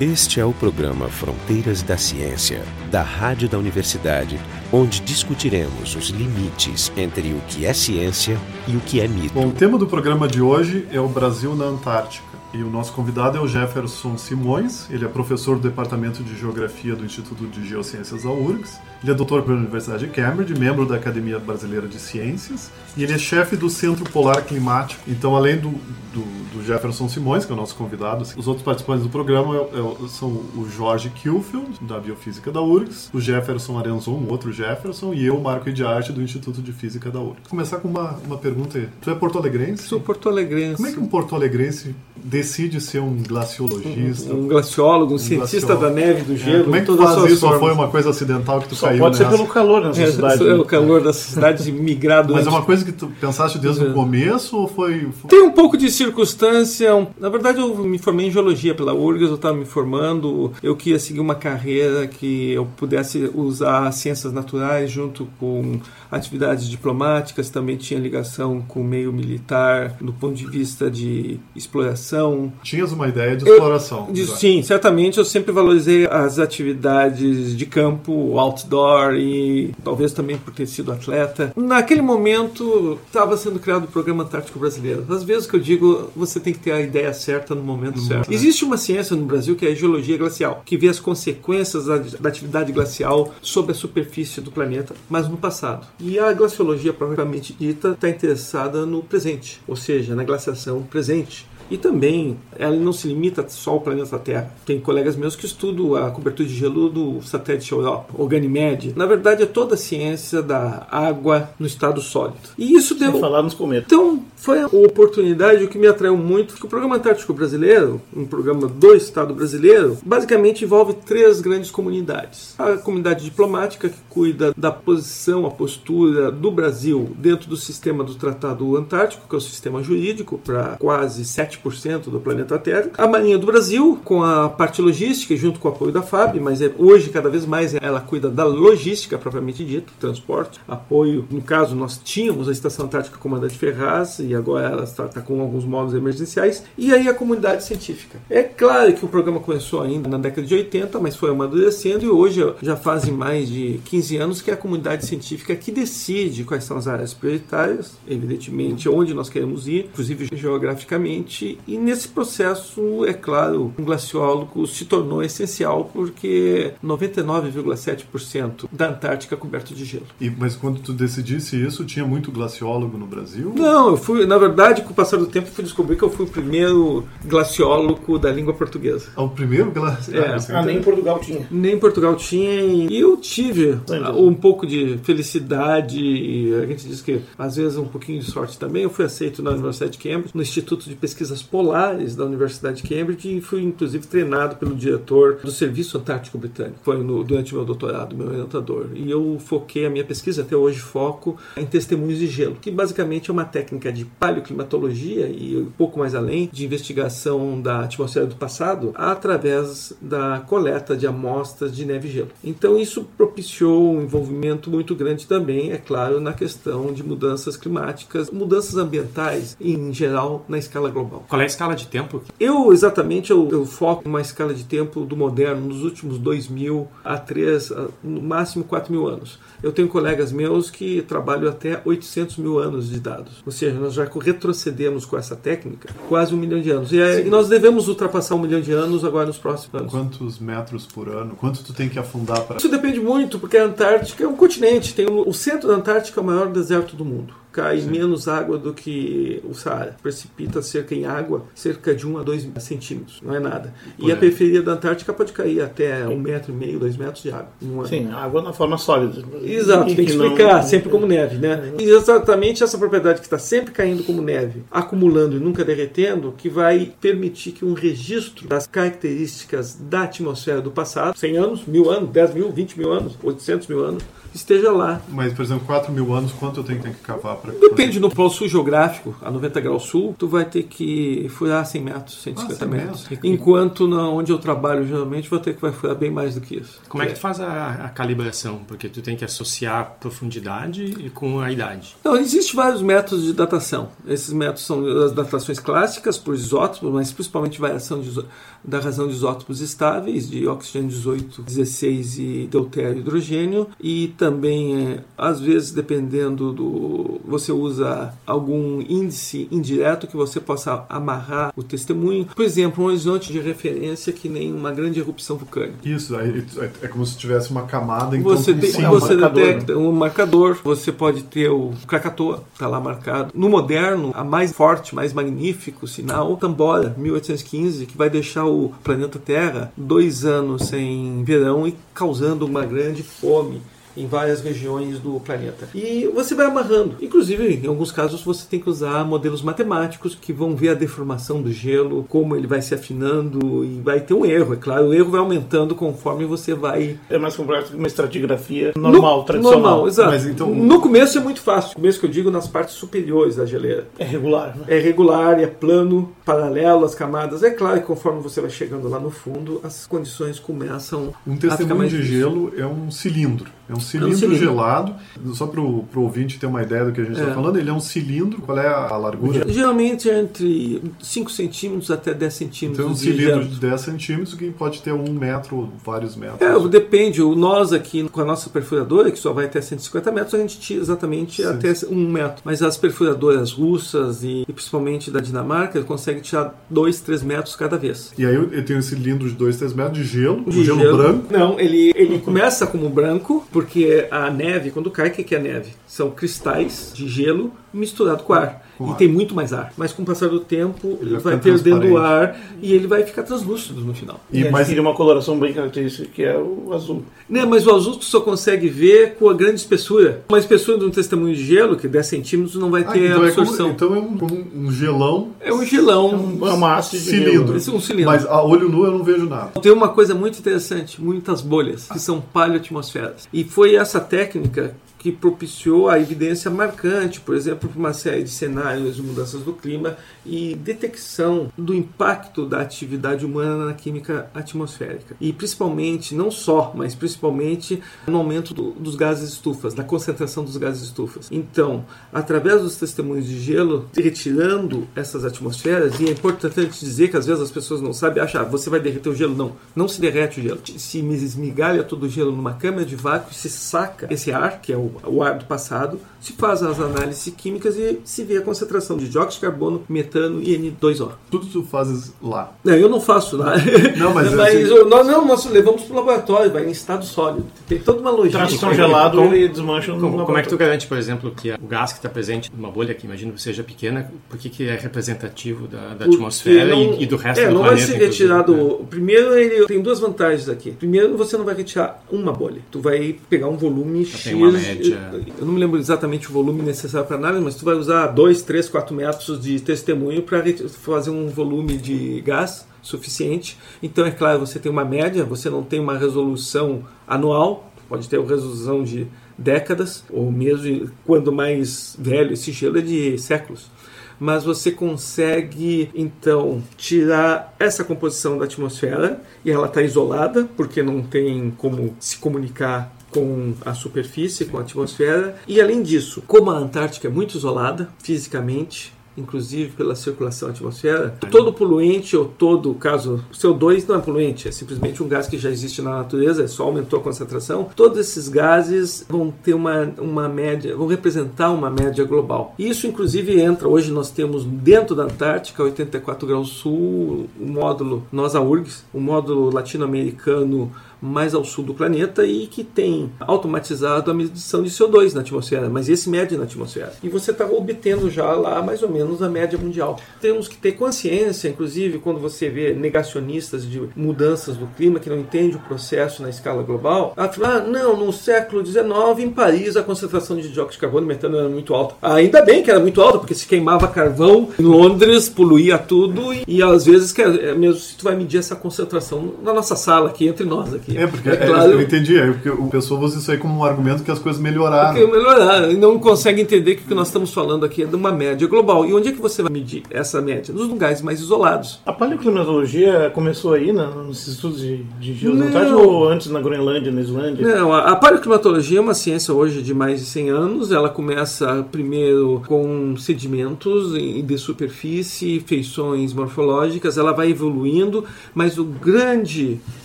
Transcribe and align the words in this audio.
Este 0.00 0.40
é 0.40 0.44
o 0.44 0.52
programa 0.52 1.08
Fronteiras 1.08 1.80
da 1.80 1.96
Ciência, 1.96 2.64
da 2.90 3.00
Rádio 3.00 3.48
da 3.48 3.56
Universidade, 3.56 4.40
onde 4.72 4.98
discutiremos 4.98 5.94
os 5.94 6.08
limites 6.08 6.90
entre 6.96 7.32
o 7.32 7.40
que 7.46 7.64
é 7.64 7.72
ciência 7.72 8.36
e 8.66 8.74
o 8.74 8.80
que 8.80 9.00
é 9.00 9.06
mito. 9.06 9.34
Bom, 9.34 9.46
o 9.46 9.52
tema 9.52 9.78
do 9.78 9.86
programa 9.86 10.26
de 10.26 10.42
hoje 10.42 10.84
é 10.90 10.98
o 10.98 11.06
Brasil 11.06 11.54
na 11.54 11.66
Antártica. 11.66 12.26
E 12.52 12.60
o 12.64 12.70
nosso 12.70 12.92
convidado 12.92 13.38
é 13.38 13.40
o 13.40 13.46
Jefferson 13.46 14.18
Simões, 14.18 14.90
ele 14.90 15.04
é 15.04 15.08
professor 15.08 15.56
do 15.56 15.68
Departamento 15.68 16.24
de 16.24 16.36
Geografia 16.36 16.96
do 16.96 17.04
Instituto 17.04 17.46
de 17.46 17.64
Geociências 17.64 18.24
da 18.24 18.30
URGS. 18.30 18.80
Ele 19.00 19.12
é 19.12 19.14
doutor 19.14 19.42
pela 19.42 19.58
Universidade 19.58 20.06
de 20.06 20.12
Cambridge, 20.12 20.58
membro 20.58 20.86
da 20.86 20.96
Academia 20.96 21.38
Brasileira 21.38 21.86
de 21.86 22.00
Ciências, 22.00 22.68
e 22.96 23.02
ele 23.02 23.12
é 23.12 23.18
chefe 23.18 23.56
do 23.56 23.68
Centro 23.68 24.04
Polar 24.10 24.42
Climático. 24.44 25.02
Então, 25.08 25.34
além 25.36 25.56
do, 25.56 25.70
do, 26.12 26.22
do 26.54 26.64
Jefferson 26.64 27.08
Simões, 27.08 27.44
que 27.44 27.50
é 27.52 27.54
o 27.54 27.58
nosso 27.58 27.74
convidado, 27.74 28.24
os 28.36 28.46
outros 28.46 28.64
participantes 28.64 29.02
do 29.02 29.08
programa 29.10 29.56
é, 29.56 29.58
é, 29.58 30.08
são 30.08 30.28
o 30.28 30.66
Jorge 30.70 31.10
Kielfeld, 31.10 31.78
da 31.80 31.98
Biofísica 31.98 32.52
da 32.52 32.60
URGS, 32.60 33.10
o 33.12 33.20
Jefferson 33.20 33.78
Arenzon, 33.78 34.12
um 34.12 34.30
outro 34.30 34.52
Jefferson, 34.52 35.12
e 35.12 35.26
eu, 35.26 35.38
Marco 35.40 35.68
Ediarte, 35.68 36.12
do 36.12 36.22
Instituto 36.22 36.62
de 36.62 36.72
Física 36.72 37.10
da 37.10 37.18
URGS. 37.18 37.34
Vou 37.42 37.50
começar 37.50 37.78
com 37.78 37.88
uma, 37.88 38.18
uma 38.26 38.38
pergunta 38.38 38.78
aí. 38.78 38.88
Tu 39.00 39.10
é 39.10 39.14
porto-alegrense? 39.14 39.82
Sou 39.84 40.00
porto-alegrense. 40.00 40.76
Como 40.76 40.88
é 40.88 40.92
que 40.92 41.00
um 41.00 41.06
porto-alegrense 41.06 41.94
decide 42.16 42.80
ser 42.80 43.00
um 43.00 43.22
glaciologista? 43.22 44.32
Um, 44.32 44.44
um 44.44 44.48
glaciólogo, 44.48 45.12
um, 45.12 45.16
um 45.16 45.18
cientista 45.18 45.74
glaciólogo. 45.74 46.00
da 46.00 46.06
neve, 46.06 46.22
do 46.22 46.36
gelo. 46.36 46.60
É, 46.60 46.62
como 46.64 46.76
é 46.76 46.80
que 46.80 46.86
tu 46.86 46.96
faz 46.96 47.24
isso? 47.30 47.40
Formas. 47.40 47.60
Foi 47.60 47.72
uma 47.72 47.88
coisa 47.88 48.10
acidental 48.10 48.60
que 48.60 48.68
tu 48.68 48.74
Só 48.76 48.86
caiu 48.88 49.00
pode 49.00 49.18
nessa? 49.18 49.30
ser 49.30 49.36
pelo 49.36 49.48
calor 49.48 49.84
nessa 49.84 50.02
É, 50.02 50.06
cidade. 50.12 50.42
é 50.42 50.46
né? 50.46 50.54
o 50.54 50.64
calor 50.64 51.02
da 51.02 51.12
cidade 51.12 51.70
migrado. 51.72 52.32
Mas 52.32 52.46
é 52.46 52.50
uma 52.50 52.62
coisa 52.62 52.83
que 52.84 52.92
tu 52.92 53.10
pensaste 53.20 53.58
desde 53.58 53.84
o 53.84 53.92
começo 53.92 54.56
ou 54.56 54.68
foi... 54.68 55.08
foi- 55.20 55.28
Tem 55.30 55.42
um 55.42 55.50
pouco 55.52 55.76
de 55.76 55.90
circunstância. 55.90 56.94
um- 56.94 57.06
Na 57.18 57.28
verdade, 57.28 57.58
eu 57.60 57.76
me 57.78 57.98
formei 57.98 58.26
em 58.26 58.30
geologia 58.30 58.74
pela 58.74 58.92
URGS, 58.94 59.28
eu 59.30 59.34
estava 59.36 59.56
me 59.56 59.64
formando. 59.64 60.52
Eu 60.62 60.76
queria 60.76 60.98
seguir 60.98 61.20
uma 61.20 61.34
carreira 61.34 62.06
que 62.06 62.52
eu 62.52 62.66
pudesse 62.76 63.30
usar 63.34 63.90
ciências 63.92 64.32
naturais 64.32 64.90
junto 64.90 65.26
com 65.38 65.78
atividades 66.10 66.68
diplomáticas. 66.68 67.50
Também 67.50 67.76
tinha 67.76 67.98
ligação 68.00 68.60
com 68.66 68.80
o 68.80 68.84
meio 68.84 69.12
militar, 69.12 69.96
do 70.00 70.12
ponto 70.12 70.34
de 70.34 70.46
vista 70.46 70.90
de 70.90 71.38
exploração. 71.56 72.52
Tinhas 72.62 72.92
uma 72.92 73.08
ideia 73.08 73.36
de 73.36 73.46
Eu- 73.46 73.54
exploração. 73.54 74.08
De-. 74.12 74.26
Sim, 74.26 74.62
certamente 74.62 75.18
eu 75.18 75.24
sempre 75.24 75.52
valorizei 75.52 76.06
as 76.06 76.38
atividades 76.38 77.56
de 77.56 77.66
campo, 77.66 78.38
outdoor 78.38 79.14
e 79.14 79.74
talvez 79.82 80.12
também 80.12 80.36
por 80.36 80.52
ter 80.52 80.66
sido 80.66 80.92
atleta. 80.92 81.52
Naquele 81.56 82.02
momento 82.02 82.73
estava 83.06 83.36
sendo 83.36 83.58
criado 83.58 83.84
o 83.84 83.88
Programa 83.88 84.24
Antártico 84.24 84.58
Brasileiro. 84.58 85.04
Às 85.08 85.22
vezes 85.22 85.46
que 85.46 85.56
eu 85.56 85.60
digo, 85.60 86.10
você 86.14 86.40
tem 86.40 86.52
que 86.52 86.58
ter 86.58 86.72
a 86.72 86.80
ideia 86.80 87.12
certa 87.12 87.54
no 87.54 87.62
momento 87.62 88.00
certo. 88.00 88.28
né? 88.28 88.34
Existe 88.34 88.64
uma 88.64 88.76
ciência 88.76 89.16
no 89.16 89.24
Brasil 89.24 89.56
que 89.56 89.66
é 89.66 89.70
a 89.70 89.74
geologia 89.74 90.16
glacial, 90.16 90.62
que 90.64 90.76
vê 90.76 90.88
as 90.88 91.00
consequências 91.00 91.86
da, 91.86 91.98
da 91.98 92.28
atividade 92.28 92.72
glacial 92.72 93.34
sobre 93.40 93.72
a 93.72 93.74
superfície 93.74 94.40
do 94.40 94.50
planeta, 94.50 94.94
mas 95.08 95.28
no 95.28 95.36
passado. 95.36 95.86
E 96.00 96.18
a 96.18 96.32
glaciologia 96.32 96.92
propriamente 96.92 97.52
dita 97.52 97.90
está 97.90 98.08
interessada 98.08 98.84
no 98.86 99.02
presente, 99.02 99.60
ou 99.66 99.76
seja, 99.76 100.14
na 100.14 100.24
glaciação 100.24 100.82
presente. 100.82 101.46
E 101.70 101.76
também, 101.76 102.36
ela 102.58 102.76
não 102.76 102.92
se 102.92 103.08
limita 103.08 103.44
só 103.48 103.72
ao 103.72 103.80
planeta 103.80 104.18
Terra. 104.18 104.52
Tem 104.64 104.80
colegas 104.80 105.16
meus 105.16 105.34
que 105.34 105.46
estudam 105.46 105.94
a 105.94 106.10
cobertura 106.10 106.48
de 106.48 106.54
gelo 106.54 106.88
do 106.88 107.22
satélite 107.22 107.72
Europa, 107.72 108.14
o 108.16 108.26
Ganymed. 108.26 108.92
Na 108.96 109.06
verdade, 109.06 109.42
é 109.42 109.46
toda 109.46 109.74
a 109.74 109.78
ciência 109.78 110.42
da 110.42 110.86
água 110.90 111.50
no 111.58 111.66
estado 111.66 112.00
sólido. 112.00 112.36
E 112.56 112.74
isso 112.74 112.96
Sem 112.96 113.10
deu... 113.10 113.20
falar 113.20 113.42
nos 113.42 113.54
cometas. 113.54 113.86
Então, 113.86 114.22
foi 114.36 114.60
a 114.60 114.66
oportunidade, 114.66 115.64
o 115.64 115.68
que 115.68 115.78
me 115.78 115.86
atraiu 115.86 116.16
muito, 116.16 116.54
que 116.54 116.66
o 116.66 116.68
Programa 116.68 116.96
Antártico 116.96 117.32
Brasileiro, 117.32 118.00
um 118.14 118.26
programa 118.26 118.68
do 118.68 118.94
Estado 118.94 119.34
brasileiro, 119.34 119.96
basicamente 120.04 120.64
envolve 120.64 120.94
três 120.94 121.40
grandes 121.40 121.70
comunidades. 121.70 122.54
A 122.58 122.76
comunidade 122.76 123.24
diplomática, 123.24 123.88
que 123.88 123.96
cuida 124.10 124.52
da 124.56 124.70
posição, 124.70 125.46
a 125.46 125.50
postura 125.50 126.30
do 126.30 126.50
Brasil 126.50 127.10
dentro 127.16 127.48
do 127.48 127.56
sistema 127.56 128.04
do 128.04 128.14
Tratado 128.14 128.76
Antártico, 128.76 129.26
que 129.26 129.34
é 129.34 129.38
o 129.38 129.40
sistema 129.40 129.82
jurídico 129.82 130.38
para 130.38 130.76
quase 130.78 131.24
7% 131.58 132.10
do 132.10 132.20
planeta 132.20 132.58
Terra. 132.58 132.90
A 132.96 133.06
Marinha 133.06 133.38
do 133.38 133.46
Brasil, 133.46 133.98
com 134.04 134.22
a 134.22 134.48
parte 134.48 134.80
logística, 134.80 135.36
junto 135.36 135.60
com 135.60 135.68
o 135.68 135.72
apoio 135.72 135.92
da 135.92 136.02
FAB, 136.02 136.40
mas 136.40 136.60
é, 136.60 136.70
hoje, 136.78 137.10
cada 137.10 137.28
vez 137.28 137.46
mais, 137.46 137.74
ela 137.74 138.00
cuida 138.00 138.28
da 138.28 138.44
logística 138.44 139.18
propriamente 139.18 139.64
dita, 139.64 139.92
transporte, 139.98 140.60
apoio. 140.66 141.26
No 141.30 141.42
caso, 141.42 141.74
nós 141.74 142.00
tínhamos 142.02 142.48
a 142.48 142.52
Estação 142.52 142.86
Antártica 142.86 143.18
Comandante 143.18 143.56
Ferraz, 143.56 144.18
e 144.18 144.34
agora 144.34 144.68
ela 144.68 144.84
está, 144.84 145.06
está 145.06 145.20
com 145.20 145.40
alguns 145.40 145.64
módulos 145.64 145.94
emergenciais. 145.94 146.64
E 146.76 146.92
aí 146.92 147.08
a 147.08 147.14
comunidade 147.14 147.64
científica. 147.64 148.18
É 148.28 148.42
claro 148.42 148.92
que 148.92 149.04
o 149.04 149.08
programa 149.08 149.40
começou 149.40 149.82
ainda 149.82 150.08
na 150.08 150.18
década 150.18 150.46
de 150.46 150.54
80, 150.54 150.98
mas 150.98 151.16
foi 151.16 151.30
amadurecendo, 151.30 152.04
e 152.04 152.08
hoje 152.08 152.44
já 152.62 152.76
fazem 152.76 153.12
mais 153.12 153.48
de 153.48 153.80
15 153.84 154.16
anos 154.16 154.42
que 154.42 154.50
é 154.50 154.54
a 154.54 154.56
comunidade 154.56 155.06
científica 155.06 155.54
que 155.54 155.70
decide 155.70 156.44
quais 156.44 156.64
são 156.64 156.76
as 156.76 156.86
áreas 156.86 157.14
prioritárias, 157.14 157.92
evidentemente, 158.08 158.88
onde 158.88 159.14
nós 159.14 159.28
queremos 159.28 159.66
ir, 159.68 159.86
inclusive 159.92 160.28
geograficamente. 160.32 161.43
E 161.66 161.76
nesse 161.76 162.08
processo, 162.08 163.04
é 163.04 163.12
claro, 163.12 163.72
um 163.78 163.84
glaciólogo 163.84 164.66
se 164.66 164.84
tornou 164.84 165.22
essencial 165.22 165.90
porque 165.92 166.72
99,7% 166.84 168.68
da 168.72 168.88
Antártica 168.90 169.34
é 169.34 169.38
coberto 169.38 169.74
de 169.74 169.84
gelo. 169.84 170.06
E- 170.20 170.30
mas 170.30 170.56
quando 170.56 170.80
tu 170.80 170.92
decidisse 170.92 171.60
isso, 171.60 171.84
tinha 171.84 172.04
muito 172.04 172.30
glaciólogo 172.30 172.96
no 172.96 173.06
Brasil? 173.06 173.52
Não, 173.56 173.90
eu 173.90 173.96
fui, 173.96 174.26
na 174.26 174.38
verdade, 174.38 174.82
com 174.82 174.90
o 174.90 174.94
passar 174.94 175.16
do 175.16 175.26
tempo, 175.26 175.48
fui 175.50 175.64
descobrir 175.64 175.96
que 175.96 176.02
eu 176.02 176.10
fui 176.10 176.26
o 176.26 176.28
primeiro 176.28 177.04
glaciólogo 177.24 178.18
da 178.18 178.30
língua 178.32 178.54
portuguesa. 178.54 179.08
Ah, 179.16 179.22
O 179.22 179.28
primeiro 179.30 179.70
glaciólogo? 179.70 180.32
É. 180.32 180.36
isso 180.36 180.52
Ah, 180.54 180.62
nem 180.62 180.78
em 180.78 180.82
Portugal 180.82 181.18
tinha. 181.20 181.46
Nem 181.50 181.74
em 181.74 181.78
Portugal 181.78 182.16
tinha, 182.16 182.62
e 182.62 182.98
eu 182.98 183.16
tive 183.16 183.78
Sem 183.86 184.02
ah, 184.02 184.12
um 184.12 184.34
pouco 184.34 184.66
de 184.66 184.98
felicidade, 185.02 185.98
e 186.00 186.54
a 186.54 186.66
gente 186.66 186.86
diz 186.86 187.00
que 187.00 187.20
às 187.38 187.56
vezes 187.56 187.76
um 187.78 187.84
pouquinho 187.86 188.20
de 188.20 188.30
sorte 188.30 188.58
também. 188.58 188.82
Eu 188.82 188.90
fui 188.90 189.04
aceito 189.04 189.42
na 189.42 189.50
Universidade 189.50 189.92
de 189.92 189.98
Cambridge, 189.98 190.30
no 190.34 190.42
Instituto 190.42 190.88
de 190.88 190.94
Pesquisas 191.34 191.42
Polares 191.42 192.14
da 192.16 192.24
Universidade 192.24 192.82
de 192.82 192.88
Cambridge, 192.88 193.36
e 193.36 193.40
fui 193.40 193.62
inclusive 193.62 194.06
treinado 194.06 194.56
pelo 194.56 194.74
diretor 194.74 195.36
do 195.42 195.50
Serviço 195.50 195.98
Antártico 195.98 196.38
Britânico. 196.38 196.78
Foi 196.82 197.02
no- 197.02 197.24
durante 197.24 197.54
meu 197.54 197.64
doutorado, 197.64 198.16
meu 198.16 198.28
orientador. 198.28 198.86
E 198.94 199.10
eu 199.10 199.36
foquei 199.44 199.86
a 199.86 199.90
minha 199.90 200.04
pesquisa, 200.04 200.42
até 200.42 200.56
hoje 200.56 200.78
foco, 200.78 201.36
em 201.56 201.64
testemunhos 201.66 202.18
de 202.18 202.26
gelo, 202.28 202.56
que 202.60 202.70
basicamente 202.70 203.30
é 203.30 203.32
uma 203.32 203.44
técnica 203.44 203.92
de 203.92 204.04
paleoclimatologia 204.04 205.26
e 205.28 205.56
um 205.56 205.70
pouco 205.76 205.98
mais 205.98 206.14
além 206.14 206.48
de 206.52 206.64
investigação 206.64 207.60
da 207.60 207.80
atmosfera 207.80 208.26
do 208.26 208.36
passado 208.36 208.92
através 208.94 209.92
da 210.00 210.40
coleta 210.46 210.96
de 210.96 211.06
amostras 211.06 211.74
de 211.74 211.84
neve 211.84 212.08
e 212.08 212.10
gelo. 212.12 212.28
Então 212.44 212.78
isso 212.78 213.04
propiciou 213.16 213.94
um 213.94 214.02
envolvimento 214.02 214.70
muito 214.70 214.94
grande 214.94 215.26
também, 215.26 215.72
é 215.72 215.78
claro, 215.78 216.20
na 216.20 216.32
questão 216.32 216.92
de 216.92 217.02
mudanças 217.02 217.56
climáticas, 217.56 218.30
mudanças 218.30 218.76
ambientais 218.76 219.56
em 219.60 219.92
geral 219.92 220.44
na 220.48 220.58
escala 220.58 220.90
global. 220.90 221.23
Qual 221.28 221.40
é 221.40 221.44
a 221.44 221.46
escala 221.46 221.74
de 221.74 221.86
tempo? 221.86 222.22
Eu, 222.38 222.72
exatamente, 222.72 223.30
eu, 223.30 223.48
eu 223.50 223.64
foco 223.66 224.02
numa 224.04 224.20
escala 224.20 224.52
de 224.54 224.64
tempo 224.64 225.04
do 225.04 225.16
moderno 225.16 225.66
nos 225.68 225.82
últimos 225.82 226.18
2 226.18 226.48
mil 226.48 226.88
a 227.04 227.18
3, 227.18 227.72
a- 227.72 227.86
no 228.02 228.22
máximo 228.22 228.64
4 228.64 228.92
mil 228.92 229.06
anos. 229.06 229.38
Eu 229.62 229.72
tenho 229.72 229.88
colegas 229.88 230.30
meus 230.32 230.70
que 230.70 231.02
trabalham 231.02 231.48
até 231.48 231.80
800 231.84 232.36
mil 232.36 232.58
anos 232.58 232.88
de 232.90 233.00
dados. 233.00 233.42
Ou 233.46 233.52
seja, 233.52 233.78
nós 233.78 233.94
já 233.94 234.04
retrocedemos 234.04 235.04
com 235.06 235.16
essa 235.16 235.34
técnica 235.34 235.88
quase 236.08 236.34
um 236.34 236.36
milhão 236.38 236.60
de 236.60 236.70
anos. 236.70 236.92
E, 236.92 237.00
é- 237.00 237.26
e 237.26 237.30
nós 237.30 237.48
devemos 237.48 237.88
ultrapassar 237.88 238.34
um 238.34 238.38
milhão 238.40 238.60
de 238.60 238.72
anos 238.72 239.04
agora 239.04 239.26
nos 239.26 239.38
próximos 239.38 239.74
anos. 239.80 239.90
Quantos 239.92 240.38
metros 240.38 240.86
por 240.86 241.08
ano? 241.08 241.34
Quanto 241.36 241.62
tu 241.64 241.72
tem 241.72 241.88
que 241.88 241.98
afundar 241.98 242.40
para... 242.42 242.56
Isso 242.58 242.68
depende 242.68 243.00
muito, 243.00 243.38
porque 243.38 243.56
a 243.56 243.64
Antártica 243.64 244.22
é 244.24 244.28
um 244.28 244.36
continente. 244.36 244.94
Tem 244.94 245.06
o, 245.06 245.28
o 245.28 245.32
centro 245.32 245.68
da 245.68 245.74
Antártica 245.74 246.20
é 246.20 246.22
o 246.22 246.26
maior 246.26 246.48
deserto 246.50 246.94
do 246.96 247.04
mundo. 247.04 247.34
Cai 247.54 247.80
menos 247.82 248.26
água 248.26 248.58
do 248.58 248.74
que 248.74 249.40
o 249.48 249.54
Saara. 249.54 249.96
Precipita 250.02 250.60
cerca 250.60 250.92
em 250.92 251.06
água 251.06 251.44
cerca 251.54 251.94
de 251.94 252.04
1 252.04 252.18
a 252.18 252.22
2 252.24 252.48
centímetros. 252.58 253.20
Não 253.22 253.32
é 253.32 253.38
nada. 253.38 253.72
E 253.96 254.10
a 254.10 254.14
aí. 254.14 254.18
periferia 254.20 254.60
da 254.60 254.72
Antártica 254.72 255.12
pode 255.12 255.32
cair 255.32 255.60
até 255.62 256.04
um 256.08 256.18
metro 256.18 256.52
e 256.52 256.56
meio, 256.56 256.80
dois 256.80 256.96
metros 256.96 257.22
de 257.22 257.30
água. 257.30 257.50
Não 257.62 257.84
é- 257.84 257.86
Sim, 257.86 258.10
água 258.10 258.42
na 258.42 258.52
forma 258.52 258.76
sólida. 258.76 259.22
Exato, 259.44 259.88
E 259.88 259.94
tem 259.94 260.04
que 260.04 260.14
não- 260.14 260.24
explicar, 260.26 260.62
sempre 260.64 260.90
como 260.90 261.06
neve, 261.06 261.36
né? 261.38 261.72
E 261.78 261.84
exatamente 261.84 262.64
essa 262.64 262.76
propriedade 262.76 263.20
que 263.20 263.26
está 263.26 263.38
sempre 263.38 263.70
caindo 263.72 264.02
como 264.02 264.20
neve, 264.20 264.64
acumulando 264.68 265.36
e 265.36 265.38
nunca 265.38 265.64
derretendo, 265.64 266.34
que 266.36 266.48
vai 266.48 266.92
permitir 267.00 267.52
que 267.52 267.64
um 267.64 267.72
registro 267.74 268.48
das 268.48 268.66
características 268.66 269.76
da 269.80 270.02
atmosfera 270.02 270.60
do 270.60 270.72
passado, 270.72 271.16
100 271.16 271.36
anos, 271.36 271.64
mil 271.66 271.88
anos, 271.88 272.10
10 272.10 272.34
mil, 272.34 272.50
20 272.50 272.76
mil 272.76 272.92
anos, 272.92 273.16
800 273.22 273.68
mil 273.68 273.84
anos, 273.84 274.02
esteja 274.34 274.70
lá. 274.72 275.00
Mas, 275.08 275.32
por 275.32 275.42
exemplo, 275.42 275.64
4 275.66 275.92
mil 275.92 276.12
anos, 276.12 276.32
quanto 276.32 276.60
eu 276.60 276.64
tenho, 276.64 276.80
tenho 276.82 276.94
que 276.94 277.00
cavar 277.00 277.36
para. 277.36 277.52
Depende 277.52 278.00
do 278.00 278.10
polo 278.10 278.30
sul 278.30 278.48
geográfico, 278.48 279.14
a 279.22 279.30
90 279.30 279.60
graus 279.60 279.84
sul, 279.84 280.14
tu 280.18 280.26
vai 280.28 280.44
ter 280.44 280.64
que 280.64 281.26
furar 281.30 281.64
100 281.64 281.82
metros, 281.82 282.22
150 282.22 282.52
Ah, 282.52 282.56
100 282.58 282.68
metros. 282.68 283.08
metros. 283.08 283.30
Enquanto 283.30 283.86
na, 283.88 284.08
onde 284.08 284.32
eu 284.32 284.38
trabalho, 284.38 284.86
geralmente, 284.86 285.28
vou 285.30 285.38
ter 285.38 285.54
que 285.54 285.60
vai 285.62 285.72
furar 285.72 285.96
bem 285.96 286.10
mais 286.10 286.34
do 286.34 286.40
que 286.40 286.56
isso. 286.56 286.80
Como 286.88 287.02
é 287.02 287.06
que 287.06 287.14
tu 287.14 287.20
faz 287.20 287.40
a, 287.40 287.84
a 287.84 287.88
calibração? 287.88 288.60
Porque 288.66 288.88
tu 288.88 289.00
tem 289.02 289.16
que 289.16 289.24
associar 289.24 289.96
profundidade 290.00 290.84
e 290.84 291.10
com 291.10 291.40
a 291.40 291.50
idade. 291.52 291.96
Não, 292.04 292.16
existem 292.16 292.54
vários 292.56 292.82
métodos 292.82 293.24
de 293.24 293.32
datação. 293.32 293.88
Esses 294.06 294.32
métodos 294.32 294.64
são 294.64 294.84
as 295.04 295.12
datações 295.12 295.58
clássicas 295.58 296.18
por 296.18 296.34
isótopos, 296.34 296.90
mas 296.92 297.12
principalmente 297.12 297.60
variação 297.60 298.00
de 298.00 298.24
da 298.66 298.80
razão 298.80 299.06
de 299.06 299.12
isótopos 299.12 299.60
estáveis, 299.60 300.28
de 300.30 300.46
oxigênio 300.48 300.88
18, 300.88 301.42
16 301.42 302.18
e 302.18 302.48
deutério 302.50 302.96
e 302.96 303.00
hidrogênio. 303.00 303.68
E 303.78 304.08
também, 304.24 304.88
é, 304.88 305.00
às 305.18 305.38
vezes, 305.38 305.70
dependendo 305.70 306.50
do. 306.50 307.20
Você 307.26 307.52
usa 307.52 308.14
algum 308.26 308.80
índice 308.80 309.46
indireto 309.50 310.06
que 310.06 310.16
você 310.16 310.40
possa 310.40 310.86
amarrar 310.88 311.52
o 311.54 311.62
testemunho. 311.62 312.24
Por 312.34 312.42
exemplo, 312.42 312.82
um 312.82 312.86
horizonte 312.86 313.30
de 313.30 313.38
referência 313.38 314.14
que 314.14 314.26
nem 314.26 314.50
uma 314.50 314.72
grande 314.72 314.98
erupção 314.98 315.36
vulcânica. 315.36 315.76
Isso, 315.84 316.16
aí 316.16 316.42
é, 316.56 316.70
é 316.82 316.88
como 316.88 317.04
se 317.04 317.18
tivesse 317.18 317.50
uma 317.50 317.64
camada 317.64 318.16
então 318.16 318.34
Você, 318.34 318.54
tem, 318.54 318.70
cima. 318.70 318.88
você 318.88 319.14
marcador, 319.14 319.44
detecta 319.44 319.76
um 319.76 319.92
marcador, 319.92 320.58
você 320.64 320.90
pode 320.90 321.22
ter 321.24 321.50
o 321.50 321.74
Krakatoa, 321.86 322.42
está 322.54 322.66
lá 322.66 322.80
marcado. 322.80 323.30
No 323.34 323.50
moderno, 323.50 324.10
a 324.14 324.24
mais 324.24 324.52
forte, 324.52 324.94
mais 324.94 325.12
magnífico 325.12 325.86
sinal, 325.86 326.36
Tambora, 326.38 326.94
1815, 326.96 327.84
que 327.84 327.96
vai 327.96 328.08
deixar 328.08 328.46
o 328.46 328.72
planeta 328.82 329.18
Terra 329.18 329.70
dois 329.76 330.24
anos 330.24 330.68
sem 330.68 331.22
verão 331.24 331.68
e 331.68 331.76
causando 331.92 332.46
uma 332.46 332.64
grande 332.64 333.02
fome 333.02 333.60
em 333.96 334.06
várias 334.06 334.40
regiões 334.40 334.98
do 334.98 335.20
planeta. 335.20 335.68
E 335.74 336.10
você 336.14 336.34
vai 336.34 336.46
amarrando. 336.46 336.96
Inclusive, 337.00 337.60
em 337.64 337.66
alguns 337.68 337.92
casos, 337.92 338.22
você 338.22 338.46
tem 338.48 338.60
que 338.60 338.68
usar 338.68 339.04
modelos 339.04 339.42
matemáticos 339.42 340.14
que 340.20 340.32
vão 340.32 340.54
ver 340.56 340.70
a 340.70 340.74
deformação 340.74 341.40
do 341.42 341.52
gelo, 341.52 342.04
como 342.08 342.36
ele 342.36 342.46
vai 342.46 342.60
se 342.62 342.74
afinando 342.74 343.64
e 343.64 343.80
vai 343.82 344.00
ter 344.00 344.14
um 344.14 344.24
erro, 344.24 344.54
é 344.54 344.56
claro. 344.56 344.86
O 344.88 344.94
erro 344.94 345.10
vai 345.10 345.20
aumentando 345.20 345.74
conforme 345.74 346.24
você 346.24 346.54
vai 346.54 346.98
É 347.10 347.18
mais 347.18 347.36
complexo 347.36 347.70
que 347.72 347.76
uma 347.78 347.86
estratigrafia 347.86 348.72
normal, 348.76 349.18
no, 349.18 349.24
tradicional. 349.24 349.60
Normal, 349.60 349.88
exato. 349.88 350.10
Mas 350.10 350.26
então- 350.26 350.54
No 350.54 350.80
começo 350.80 351.18
é 351.18 351.20
muito 351.20 351.40
fácil. 351.40 351.70
No 351.70 351.74
começo 351.76 352.00
que 352.00 352.06
eu 352.06 352.10
digo 352.10 352.30
nas 352.30 352.46
partes 352.48 352.74
superiores 352.74 353.36
da 353.36 353.46
geleira. 353.46 353.86
É 353.98 354.04
regular, 354.04 354.56
né? 354.56 354.64
É 354.68 354.78
regular, 354.78 355.38
é 355.40 355.46
plano, 355.46 356.12
paralelo 356.24 356.84
às 356.84 356.94
camadas. 356.94 357.42
É 357.42 357.50
claro 357.50 357.80
que 357.80 357.86
conforme 357.86 358.20
você 358.20 358.40
vai 358.40 358.50
chegando 358.50 358.88
lá 358.88 358.98
no 358.98 359.10
fundo, 359.10 359.60
as 359.62 359.86
condições 359.86 360.38
começam 360.38 361.12
Um 361.26 361.32
a 361.32 361.36
ficar 361.36 361.48
testemunho 361.56 361.78
mais 361.78 361.90
de 361.90 361.96
difícil. 361.98 362.18
gelo 362.18 362.52
é 362.56 362.66
um 362.66 362.90
cilindro. 362.90 363.50
É 363.68 363.72
um 363.72 363.80
cilindro, 363.80 364.16
cilindro. 364.16 364.38
gelado. 364.38 364.94
Só 365.34 365.46
para 365.46 365.60
o 365.60 365.86
ouvinte 365.96 366.38
ter 366.38 366.46
uma 366.46 366.62
ideia 366.62 366.84
do 366.84 366.92
que 366.92 367.00
a 367.00 367.04
gente 367.04 367.18
está 367.18 367.30
É. 367.30 367.34
falando, 367.34 367.58
ele 367.58 367.70
é 367.70 367.72
um 367.72 367.80
cilindro. 367.80 368.42
Qual 368.42 368.58
é 368.58 368.66
a 368.68 368.96
largura? 368.96 369.44
Geralmente 369.50 370.10
é 370.10 370.20
entre 370.20 370.82
5 371.02 371.30
centímetros 371.30 371.90
até 371.90 372.12
10 372.12 372.34
centímetros 372.34 372.78
Então 372.78 372.88
é 372.88 372.90
um 372.90 372.94
de 372.94 373.00
cilindro 373.00 373.24
diâmetro. 373.26 373.48
de 373.54 373.60
10 373.60 373.80
centímetros 373.80 374.34
que 374.34 374.50
pode 374.50 374.82
ter 374.82 374.92
um 374.92 375.12
metro 375.12 375.70
vários 375.84 376.14
metros. 376.16 376.40
É, 376.40 376.68
depende. 376.68 377.20
Nós 377.22 377.72
aqui, 377.72 378.06
com 378.08 378.20
a 378.20 378.24
nossa 378.24 378.50
perfuradora, 378.50 379.10
que 379.10 379.18
só 379.18 379.32
vai 379.32 379.46
até 379.46 379.60
150 379.60 380.12
metros, 380.12 380.34
a 380.34 380.38
gente 380.38 380.58
tira 380.60 380.80
exatamente 380.80 381.42
Sim. 381.42 381.48
até 381.48 381.72
um 381.88 382.08
metro. 382.08 382.42
Mas 382.44 382.62
as 382.62 382.76
perfuradoras 382.76 383.52
russas 383.52 384.22
e, 384.22 384.44
e 384.48 384.52
principalmente 384.52 385.10
da 385.10 385.20
Dinamarca 385.20 385.82
conseguem 385.82 386.20
tirar 386.22 386.54
2, 386.70 387.00
3 387.00 387.22
metros 387.22 387.56
cada 387.56 387.76
vez. 387.76 388.12
E 388.18 388.24
aí 388.26 388.34
eu 388.34 388.64
tenho 388.64 388.78
um 388.78 388.82
cilindro 388.82 389.28
de 389.28 389.34
2, 389.34 389.56
3 389.56 389.72
metros 389.72 389.98
de 389.98 390.04
gelo, 390.04 390.44
De 390.50 390.60
um 390.60 390.64
gelo, 390.64 390.96
branco. 390.96 391.26
Não, 391.30 391.58
ele, 391.58 391.92
ele 391.96 392.18
começa 392.18 392.66
como 392.66 392.88
branco, 392.88 393.46
porque 393.54 394.08
a 394.10 394.28
neve, 394.30 394.72
quando 394.72 394.90
cai, 394.90 395.10
o 395.10 395.12
que 395.12 395.32
é 395.32 395.38
neve? 395.38 395.74
São 395.86 396.10
cristais 396.10 396.90
de 396.92 397.06
gelo 397.06 397.54
misturado 397.72 398.24
com 398.24 398.32
ar. 398.32 398.63
Com 398.78 398.88
e 398.88 398.90
ar. 398.90 398.96
tem 398.96 399.08
muito 399.08 399.34
mais 399.34 399.52
ar. 399.52 399.72
Mas 399.76 399.92
com 399.92 400.02
o 400.02 400.04
passar 400.06 400.28
do 400.28 400.40
tempo, 400.40 400.98
Ele 401.00 401.10
ele 401.14 401.18
vai 401.18 401.36
perdendo 401.38 401.96
ar 401.96 402.36
e 402.60 402.72
ele 402.72 402.86
vai 402.86 403.02
ficar 403.04 403.22
translúcido 403.22 403.80
no 403.80 403.94
final. 403.94 404.20
E, 404.32 404.40
E, 404.42 404.50
mas 404.50 404.62
adquire 404.62 404.80
uma 404.80 404.94
coloração 404.94 405.38
bem 405.38 405.52
característica, 405.52 406.08
que 406.12 406.22
é 406.22 406.36
o 406.36 406.72
azul. 406.72 407.02
Né, 407.28 407.44
mas 407.44 407.66
o 407.66 407.74
azul 407.74 407.96
tu 407.96 408.04
só 408.04 408.20
consegue 408.20 408.68
ver 408.68 409.14
com 409.14 409.28
a 409.30 409.34
grande 409.34 409.56
espessura. 409.56 410.22
Uma 410.28 410.38
espessura 410.38 410.78
de 410.78 410.84
um 410.84 410.90
testemunho 410.90 411.34
de 411.34 411.44
gelo, 411.44 411.76
que 411.76 411.86
10 411.88 412.06
centímetros, 412.06 412.56
não 412.56 412.70
vai 412.70 412.82
Ah, 412.82 412.92
ter 412.92 413.10
então, 413.10 413.24
é 413.24 413.30
como- 413.30 413.40
absorção. 413.42 413.70
então 413.70 413.94
é 413.94 413.98
um, 413.98 414.66
um 414.66 414.70
gelão 414.72 415.28
É 415.40 415.52
um 415.52 415.64
gelão. 415.64 416.38
É 416.42 416.50
uma 416.52 416.74
haste 416.76 416.98
de 416.98 417.04
cilindro. 417.04 417.58
gelo. 417.58 417.74
é 417.74 417.76
um 417.76 417.80
cilindro. 417.80 418.10
Mas 418.12 418.26
a 418.26 418.42
olho 418.42 418.68
nu 418.68 418.84
eu 418.84 418.92
não 418.92 419.02
vejo 419.04 419.26
nada. 419.28 419.52
Tem 419.60 419.72
uma 419.72 419.88
coisa 419.88 420.14
muito 420.14 420.38
interessante, 420.38 421.00
muitas 421.00 421.40
bolhas, 421.40 421.88
que 421.88 421.98
são 421.98 422.20
paleoatmosferas. 422.20 423.28
E 423.32 423.44
foi 423.44 423.74
essa 423.74 424.00
técnica 424.00 424.74
que 424.98 425.12
propiciou 425.12 425.88
a 425.90 426.00
evidência 426.00 426.50
marcante, 426.50 427.20
por 427.20 427.34
exemplo, 427.36 427.68
para 427.68 427.78
uma 427.78 427.92
série 427.92 428.22
de 428.22 428.30
cenários 428.30 428.63
de 428.72 429.02
mudanças 429.02 429.42
do 429.42 429.52
clima 429.52 429.96
e 430.24 430.54
detecção 430.54 431.52
do 431.56 431.74
impacto 431.74 432.46
da 432.46 432.60
atividade 432.60 433.24
humana 433.26 433.66
na 433.66 433.74
química 433.74 434.30
atmosférica. 434.34 435.14
E 435.20 435.32
principalmente, 435.32 436.14
não 436.14 436.30
só, 436.30 436.72
mas 436.74 436.94
principalmente 436.94 437.82
no 438.06 438.16
aumento 438.18 438.54
do- 438.54 438.70
dos 438.72 438.96
gases 438.96 439.30
estufas, 439.30 439.74
da 439.74 439.84
concentração 439.84 440.44
dos 440.44 440.56
gases 440.56 440.82
estufas. 440.84 441.28
Então, 441.30 441.84
através 442.12 442.62
dos 442.62 442.76
testemunhos 442.76 443.26
de 443.26 443.38
gelo, 443.38 443.88
retirando 443.94 444.86
essas 444.94 445.24
atmosferas, 445.24 445.98
e 446.00 446.06
é 446.06 446.10
importante 446.10 446.78
dizer 446.80 447.08
que 447.08 447.16
às 447.16 447.26
vezes 447.26 447.42
as 447.42 447.50
pessoas 447.50 447.80
não 447.80 447.92
sabem, 447.92 448.22
acham, 448.22 448.40
ah, 448.40 448.44
você 448.44 448.70
vai 448.70 448.80
derreter 448.80 449.08
o 449.08 449.14
gelo. 449.14 449.34
Não, 449.36 449.52
não 449.74 449.88
se 449.88 450.00
derrete 450.00 450.40
o 450.40 450.42
gelo. 450.42 450.60
Se 450.78 450.98
esmigalha 450.98 451.82
todo 451.82 452.04
o 452.04 452.08
gelo 452.08 452.32
numa 452.34 452.54
câmara 452.54 452.84
de 452.84 452.96
vácuo, 452.96 453.34
se 453.34 453.48
saca 453.50 454.06
esse 454.10 454.32
ar, 454.32 454.60
que 454.60 454.72
é 454.72 454.76
o, 454.76 454.92
o 455.06 455.22
ar 455.22 455.38
do 455.38 455.44
passado, 455.44 455.98
se 456.20 456.32
faz 456.32 456.62
as 456.62 456.80
análises 456.80 457.32
químicas 457.36 457.76
e 457.76 458.00
se 458.04 458.24
vê 458.24 458.38
a 458.38 458.42
concentração 458.54 458.96
de 458.96 459.08
dióxido 459.08 459.34
de 459.40 459.46
carbono, 459.46 459.82
metano 459.88 460.40
e 460.42 460.56
N2O. 460.56 461.10
Tudo 461.30 461.46
tu 461.46 461.62
fazes 461.64 462.12
lá. 462.22 462.52
Não, 462.62 462.74
eu 462.74 462.88
não 462.88 463.00
faço 463.00 463.36
lá. 463.36 463.54
Não, 463.96 464.14
mas 464.14 464.32
mas 464.34 464.54
assim- 464.54 464.62
eu- 464.62 464.88
nós, 464.88 465.06
não, 465.06 465.26
nós 465.26 465.44
levamos 465.46 465.82
para 465.82 465.92
o 465.92 465.96
laboratório, 465.96 466.50
vai 466.52 466.66
em 466.66 466.70
estado 466.70 467.04
sólido. 467.04 467.46
Tem 467.68 467.78
toda 467.78 468.00
uma 468.00 468.10
logística. 468.10 468.58
Traz 468.58 468.76
gelado 468.76 469.18
como- 469.18 469.34
e 469.34 469.48
desmancha 469.48 469.92
no 469.92 470.00
Como, 470.00 470.24
como 470.24 470.38
é 470.38 470.42
que 470.42 470.48
tu 470.48 470.56
garante, 470.56 470.86
por 470.86 470.96
exemplo, 470.96 471.30
que 471.36 471.52
o 471.52 471.66
gás 471.66 471.92
que 471.92 471.98
está 471.98 472.08
presente 472.08 472.50
numa 472.56 472.70
bolha, 472.70 472.94
que 472.94 473.06
imagino 473.06 473.32
que 473.32 473.42
seja 473.42 473.62
pequena, 473.64 474.10
por 474.28 474.38
que, 474.38 474.48
que 474.48 474.68
é 474.68 474.76
representativo 474.76 475.66
da, 475.66 475.94
da 475.94 476.04
atmosfera 476.04 476.66
não- 476.70 476.94
e, 476.94 477.02
e 477.02 477.06
do 477.06 477.16
resto 477.16 477.40
é, 477.40 477.48
do 477.48 477.54
não 477.54 477.62
planeta? 477.62 477.86
vai 477.86 477.98
ser 477.98 478.04
retirado. 478.04 478.54
né? 478.56 478.74
Primeiro, 478.88 479.34
ele 479.34 479.66
tem 479.66 479.80
duas 479.82 479.98
vantagens 480.00 480.48
aqui. 480.48 480.70
Primeiro, 480.72 481.16
você 481.16 481.36
não 481.36 481.44
vai 481.44 481.54
retirar 481.54 482.02
uma 482.10 482.32
bolha. 482.32 482.60
Tu 482.70 482.80
vai 482.80 483.16
pegar 483.28 483.48
um 483.48 483.56
volume 483.56 484.04
X. 484.04 484.24
tem 484.24 484.34
uma 484.34 484.50
média. 484.50 485.10
Eu 485.38 485.44
não 485.46 485.52
me 485.54 485.60
lembro 485.60 485.78
exatamente 485.78 486.28
o 486.28 486.32
volume 486.32 486.62
necessário 486.62 487.06
para 487.06 487.16
análise, 487.16 487.42
mas 487.42 487.54
tu 487.54 487.64
vai 487.64 487.74
usar 487.74 488.06
2, 488.08 488.42
3, 488.44 488.68
4 488.68 488.94
metros 488.94 489.40
de 489.40 489.60
testemunho 489.60 490.22
para 490.22 490.42
fazer 490.68 491.10
um 491.10 491.28
volume 491.28 491.76
de 491.76 492.20
gás 492.20 492.66
suficiente. 492.82 493.58
Então, 493.82 494.04
é 494.06 494.10
claro, 494.10 494.40
você 494.40 494.58
tem 494.58 494.70
uma 494.70 494.84
média, 494.84 495.24
você 495.24 495.48
não 495.50 495.62
tem 495.62 495.80
uma 495.80 495.96
resolução 495.96 496.84
anual, 497.06 497.72
pode 497.88 498.08
ter 498.08 498.18
uma 498.18 498.28
resolução 498.28 498.84
de 498.84 499.06
décadas, 499.36 500.04
ou 500.10 500.30
mesmo 500.30 500.90
quando 501.04 501.32
mais 501.32 501.96
velho 501.98 502.32
esse 502.34 502.52
gelo 502.52 502.78
é 502.78 502.82
de 502.82 503.18
séculos 503.18 503.70
mas 504.18 504.44
você 504.44 504.70
consegue 504.70 505.90
então 505.94 506.62
tirar 506.76 507.54
essa 507.58 507.84
composição 507.84 508.38
da 508.38 508.44
atmosfera 508.44 509.20
e 509.44 509.50
ela 509.50 509.66
está 509.66 509.82
isolada 509.82 510.48
porque 510.56 510.82
não 510.82 511.02
tem 511.02 511.52
como 511.58 511.94
se 511.98 512.18
comunicar 512.18 512.94
com 513.14 513.54
a 513.64 513.72
superfície, 513.72 514.44
com 514.46 514.58
a 514.58 514.62
atmosfera. 514.62 515.36
E 515.46 515.60
além 515.60 515.82
disso, 515.82 516.22
como 516.26 516.50
a 516.50 516.58
Antártica 516.58 517.06
é 517.06 517.10
muito 517.10 517.38
isolada 517.38 517.88
fisicamente, 518.02 518.92
inclusive 519.16 519.70
pela 519.76 519.94
circulação 519.94 520.48
atmosfera, 520.48 521.16
todo 521.30 521.52
poluente 521.52 522.16
ou 522.16 522.24
todo 522.24 522.74
caso, 522.74 523.24
o 523.30 523.34
CO2 523.34 523.86
não 523.86 523.96
é 523.96 523.98
poluente, 524.00 524.48
é 524.48 524.52
simplesmente 524.52 525.02
um 525.02 525.08
gás 525.08 525.28
que 525.28 525.38
já 525.38 525.50
existe 525.50 525.80
na 525.80 525.90
natureza, 525.90 526.46
só 526.48 526.64
aumentou 526.64 526.98
a 526.98 527.02
concentração. 527.02 527.68
Todos 527.76 527.98
esses 527.98 528.28
gases 528.28 529.06
vão 529.08 529.30
ter 529.30 529.54
uma, 529.54 529.84
uma 529.98 530.28
média, 530.28 530.76
vão 530.76 530.86
representar 530.86 531.50
uma 531.50 531.70
média 531.70 532.04
global. 532.04 532.54
Isso 532.58 532.86
inclusive 532.86 533.40
entra, 533.40 533.68
hoje 533.68 533.92
nós 533.92 534.10
temos 534.10 534.44
dentro 534.44 534.94
da 534.94 535.04
Antártica, 535.04 535.62
84 535.62 536.26
graus 536.26 536.48
sul, 536.48 537.28
o 537.40 537.46
módulo 537.46 538.04
NOSA 538.10 538.40
URGS, 538.40 538.84
o 538.92 538.98
módulo 538.98 539.50
latino-americano 539.50 540.72
mais 541.04 541.34
ao 541.34 541.44
sul 541.44 541.64
do 541.64 541.74
planeta 541.74 542.24
e 542.24 542.46
que 542.46 542.64
tem 542.64 543.12
automatizado 543.20 544.10
a 544.10 544.14
medição 544.14 544.62
de 544.62 544.70
CO2 544.70 545.12
na 545.12 545.20
atmosfera, 545.20 545.68
mas 545.68 545.88
esse 545.88 546.08
mede 546.08 546.36
na 546.36 546.44
atmosfera. 546.44 546.92
E 547.02 547.08
você 547.08 547.30
está 547.30 547.44
obtendo 547.44 548.10
já 548.10 548.32
lá 548.32 548.62
mais 548.62 548.82
ou 548.82 548.88
menos 548.88 549.22
a 549.22 549.28
média 549.28 549.58
mundial. 549.58 550.00
Temos 550.20 550.48
que 550.48 550.56
ter 550.56 550.72
consciência, 550.72 551.48
inclusive, 551.48 551.98
quando 551.98 552.18
você 552.18 552.48
vê 552.48 552.72
negacionistas 552.72 553.68
de 553.68 553.82
mudanças 553.94 554.56
do 554.56 554.66
clima 554.66 554.98
que 554.98 555.10
não 555.10 555.18
entendem 555.18 555.56
o 555.56 555.60
processo 555.60 556.22
na 556.22 556.30
escala 556.30 556.62
global, 556.62 557.12
a 557.16 557.24
ah, 557.24 557.60
não, 557.60 557.96
no 557.96 558.12
século 558.12 558.64
XIX, 558.64 558.84
em 559.18 559.30
Paris, 559.30 559.76
a 559.76 559.82
concentração 559.82 560.36
de 560.36 560.48
dióxido 560.48 560.72
de 560.72 560.78
carbono 560.78 561.04
e 561.04 561.08
metano 561.08 561.36
era 561.36 561.48
muito 561.48 561.74
alta. 561.74 561.94
Ainda 562.00 562.42
bem 562.42 562.62
que 562.62 562.70
era 562.70 562.80
muito 562.80 563.00
alta, 563.02 563.18
porque 563.18 563.34
se 563.34 563.46
queimava 563.46 563.88
carvão 563.88 564.48
em 564.58 564.62
Londres, 564.62 565.28
poluía 565.28 565.76
tudo 565.76 566.32
e, 566.32 566.44
e 566.46 566.62
às 566.62 566.86
vezes, 566.86 567.12
que 567.12 567.24
mesmo 567.54 567.80
se 567.80 567.96
tu 567.96 568.04
vai 568.04 568.16
medir 568.16 568.38
essa 568.38 568.56
concentração 568.56 569.34
na 569.42 569.52
nossa 569.52 569.76
sala 569.76 570.08
aqui, 570.08 570.26
entre 570.26 570.46
nós 570.46 570.72
aqui, 570.72 570.93
aqui. 570.94 571.04
É, 571.04 571.06
porque 571.06 571.28
É 571.28 571.32
é, 571.32 571.36
claro- 571.46 571.72
eu 571.72 571.80
entendi. 571.82 572.16
É 572.18 572.26
porque 572.32 572.50
o 572.50 572.66
pessoal 572.68 573.00
usa 573.00 573.18
isso 573.18 573.30
aí 573.30 573.38
como 573.38 573.58
um 573.60 573.64
argumento 573.64 574.02
que 574.02 574.10
as 574.10 574.18
coisas 574.18 574.40
melhoraram. 574.40 574.94
Porque 574.94 575.06
melhorar, 575.10 575.70
e 575.70 575.76
não 575.76 575.98
consegue 575.98 576.40
entender 576.40 576.76
que 576.76 576.82
o 576.82 576.86
que 576.86 576.94
nós 576.94 577.08
estamos 577.08 577.32
falando 577.32 577.64
aqui 577.64 577.82
é 577.82 577.86
de 577.86 577.96
uma 577.96 578.12
média 578.12 578.46
global. 578.48 578.84
E 578.86 578.94
onde 578.94 579.08
é 579.08 579.12
que 579.12 579.20
você 579.20 579.42
vai 579.42 579.52
medir 579.52 579.82
essa 579.90 580.20
média? 580.20 580.52
Nos 580.54 580.68
lugares 580.68 581.02
mais 581.02 581.20
isolados. 581.20 581.80
A 581.84 581.92
paleoclimatologia 581.92 583.10
começou 583.14 583.54
aí 583.54 583.72
na, 583.72 583.86
nos 583.86 584.26
estudos 584.26 584.60
de, 584.60 584.82
de 585.00 585.28
Não. 585.28 585.78
ou 585.78 586.08
antes 586.08 586.28
na 586.30 586.40
Groenlândia, 586.40 586.90
na 586.92 587.00
Islândia? 587.00 587.46
Não, 587.56 587.72
a, 587.72 587.90
a 587.92 587.96
paleoclimatologia 587.96 588.78
é 588.78 588.80
uma 588.80 588.94
ciência 588.94 589.32
hoje 589.34 589.62
de 589.62 589.72
mais 589.74 590.00
de 590.00 590.06
100 590.06 590.30
anos. 590.30 590.72
Ela 590.72 590.88
começa 590.88 591.64
primeiro 591.70 592.42
com 592.46 592.96
sedimentos 592.96 593.92
de 593.92 594.38
superfície, 594.38 595.40
feições 595.46 596.12
morfológicas. 596.12 596.98
Ela 596.98 597.12
vai 597.12 597.30
evoluindo, 597.30 598.04
mas 598.34 598.58
o 598.58 598.64
grande 598.64 599.60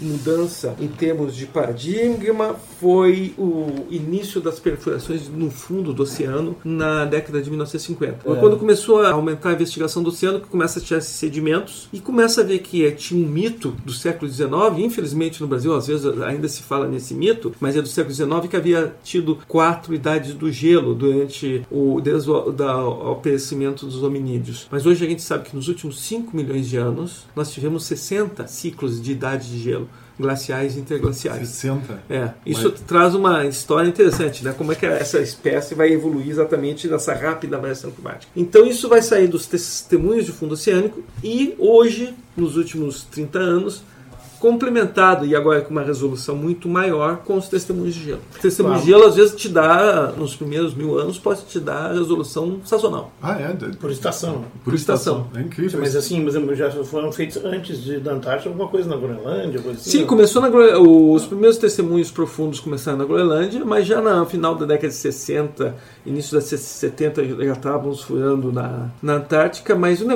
mudança 0.02 0.76
em 0.80 0.88
termos 1.00 1.36
de 1.36 1.46
paradigma 1.46 2.56
foi 2.80 3.34
o 3.38 3.86
início 3.90 4.42
das 4.42 4.60
perfurações 4.60 5.30
no 5.30 5.50
fundo 5.50 5.94
do 5.94 6.04
oceano 6.04 6.56
na 6.64 7.06
década 7.06 7.42
de 7.42 7.50
1950. 7.50 8.30
É. 8.30 8.36
Quando 8.36 8.58
começou 8.58 9.02
a 9.02 9.12
aumentar 9.12 9.50
a 9.50 9.54
investigação 9.54 10.04
do 10.04 10.10
oceano, 10.10 10.42
que 10.42 10.48
começa 10.48 10.80
a 10.80 10.82
tirar 10.82 11.00
esses 11.00 11.16
sedimentos 11.16 11.88
e 11.94 12.00
começa 12.00 12.42
a 12.42 12.44
ver 12.44 12.60
que 12.60 12.86
eh, 12.86 12.92
tinha 12.92 13.26
um 13.26 13.28
mito 13.28 13.74
do 13.86 13.94
século 13.94 14.30
XIX, 14.30 14.50
infelizmente 14.78 15.42
no 15.42 15.48
Brasil 15.48 15.74
às 15.74 15.88
vezes 15.88 16.06
ainda 16.22 16.48
se 16.48 16.62
fala 16.62 16.88
nesse 16.88 17.14
mito, 17.14 17.54
mas 17.60 17.78
é 17.78 17.82
do 17.82 17.88
século 17.88 18.14
XIX 18.14 18.48
que 18.50 18.58
havia 18.58 18.94
tido 19.04 19.40
quatro 19.48 19.94
idades 19.94 20.34
do 20.34 20.52
gelo 20.52 20.94
durante 20.94 21.66
o 21.72 22.02
aparecimento 23.12 23.86
dos 23.86 24.04
hominídeos. 24.04 24.68
Mas 24.70 24.86
hoje 24.86 25.06
a 25.06 25.10
gente 25.10 25.22
sabe 25.22 25.50
que 25.50 25.56
nos 25.56 25.68
últimos 25.68 26.02
5 26.02 26.36
milhões 26.36 26.68
de 26.68 26.78
anos 26.78 27.26
nós 27.36 27.52
tivemos 27.52 27.86
60 27.86 28.48
ciclos 28.48 29.02
de 29.02 29.12
idade 29.12 29.50
de 29.50 29.60
gelo, 29.60 29.88
glaciais 30.20 30.76
e 30.76 30.80
interglaciais. 30.80 31.48
60. 31.48 32.04
É, 32.10 32.32
isso 32.46 32.70
traz 32.72 33.16
uma 33.16 33.46
história 33.46 33.88
interessante, 33.88 34.44
né? 34.44 34.54
Como 34.56 34.72
é 34.72 34.76
que 34.76 34.86
essa 34.86 35.20
espécie 35.20 35.74
vai 35.74 35.92
evoluir 35.92 36.30
exatamente 36.30 36.88
nessa 36.88 37.14
rápida 37.14 37.58
variação 37.58 37.90
climática. 37.90 38.32
Então 38.36 38.66
isso 38.66 38.90
vai 38.90 39.02
sair 39.02 39.28
dos 39.28 39.48
testemunhos 39.48 40.26
de 40.26 40.32
fundo 40.32 40.54
oceânico 40.54 41.02
e 41.24 41.56
hoje, 41.58 42.14
nos 42.36 42.58
últimos 42.58 43.04
30 43.04 43.40
anos, 43.40 43.84
complementado 44.40 45.26
e 45.26 45.36
agora 45.36 45.62
com 45.62 45.72
uma 45.72 45.84
resolução 45.84 46.36
muito 46.36 46.68
maior 46.68 47.18
com 47.18 47.38
os 47.38 47.48
testemunhos 47.48 47.96
de 47.96 48.06
gelo. 48.06 48.22
Testemunho 48.42 48.80
de 48.80 48.86
gelo 48.86 49.06
às 49.06 49.16
vezes 49.16 49.36
te 49.36 49.50
dá, 49.50 50.14
nos 50.18 50.36
primeiros 50.36 50.74
mil 50.74 50.98
anos, 50.98 51.20
pode 51.20 51.44
te 51.44 51.60
dar 51.60 51.94
resolução 51.94 52.62
sazonal. 52.64 53.12
Ah, 53.22 53.40
é? 53.40 53.50
Por 53.80 53.92
estação. 53.92 54.46
Por 54.64 54.74
estação. 54.74 55.28
É 55.36 55.42
incrível. 55.42 55.80
Mas 55.80 55.96
assim, 55.96 56.22
por 56.22 56.30
exemplo, 56.30 56.56
já 56.56 56.72
foram 56.84 57.12
feitos 57.12 57.38
antes 57.44 57.84
de, 57.84 58.00
da 58.00 58.14
Antártica 58.14 58.50
alguma 58.50 58.70
coisa 58.70 58.90
na 58.90 58.96
Groenlândia, 58.96 59.62
coisa 59.62 59.80
assim? 59.80 59.92
Sim, 59.92 60.00
não? 60.02 60.08
começou 60.08 60.42
na 60.42 60.50
Groenlândia. 60.50 60.80
Os 60.80 61.26
primeiros 61.26 61.58
testemunhos 61.58 62.12
profundos 62.12 62.60
começaram 62.60 62.98
na 62.98 63.06
Groenlândia, 63.06 63.64
mas 63.66 63.86
já 63.86 64.02
no 64.02 64.26
final 64.26 64.56
da 64.56 64.66
década 64.66 64.88
de 64.88 64.96
60, 64.96 65.76
início 66.06 66.34
da 66.34 66.42
70, 66.42 67.26
já 67.26 67.54
estávamos 67.54 68.02
furando 68.02 68.52
na, 68.52 68.90
na 69.02 69.14
Antártica. 69.16 69.76
Mas 69.76 70.02
o 70.02 70.10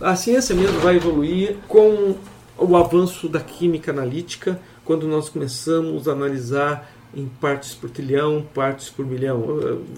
a 0.00 0.16
ciência 0.16 0.54
mesmo 0.54 0.78
vai 0.80 0.96
evoluir 0.96 1.56
com 1.68 2.14
o 2.58 2.76
avanço 2.76 3.28
da 3.28 3.40
química 3.40 3.90
analítica, 3.90 4.60
quando 4.84 5.06
nós 5.06 5.28
começamos 5.28 6.08
a 6.08 6.12
analisar 6.12 6.90
em 7.14 7.26
partes 7.26 7.74
por 7.74 7.88
trilhão, 7.90 8.46
partes 8.54 8.90
por 8.90 9.06
milhão. 9.06 9.42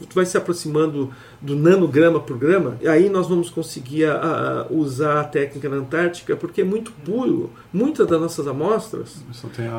Tu 0.08 0.14
vai 0.14 0.24
se 0.24 0.36
aproximando 0.36 1.12
do 1.40 1.54
nanograma 1.54 2.18
por 2.18 2.36
grama, 2.36 2.76
e 2.82 2.88
aí 2.88 3.08
nós 3.08 3.28
vamos 3.28 3.48
conseguir 3.48 4.06
a- 4.06 4.66
a 4.68 4.72
usar 4.72 5.20
a 5.20 5.24
técnica 5.24 5.68
na 5.68 5.76
Antártica, 5.76 6.34
porque 6.36 6.62
é 6.62 6.64
muito 6.64 6.90
puro. 7.04 7.50
Muitas 7.72 8.06
das 8.08 8.20
nossas 8.20 8.46
amostras 8.48 9.16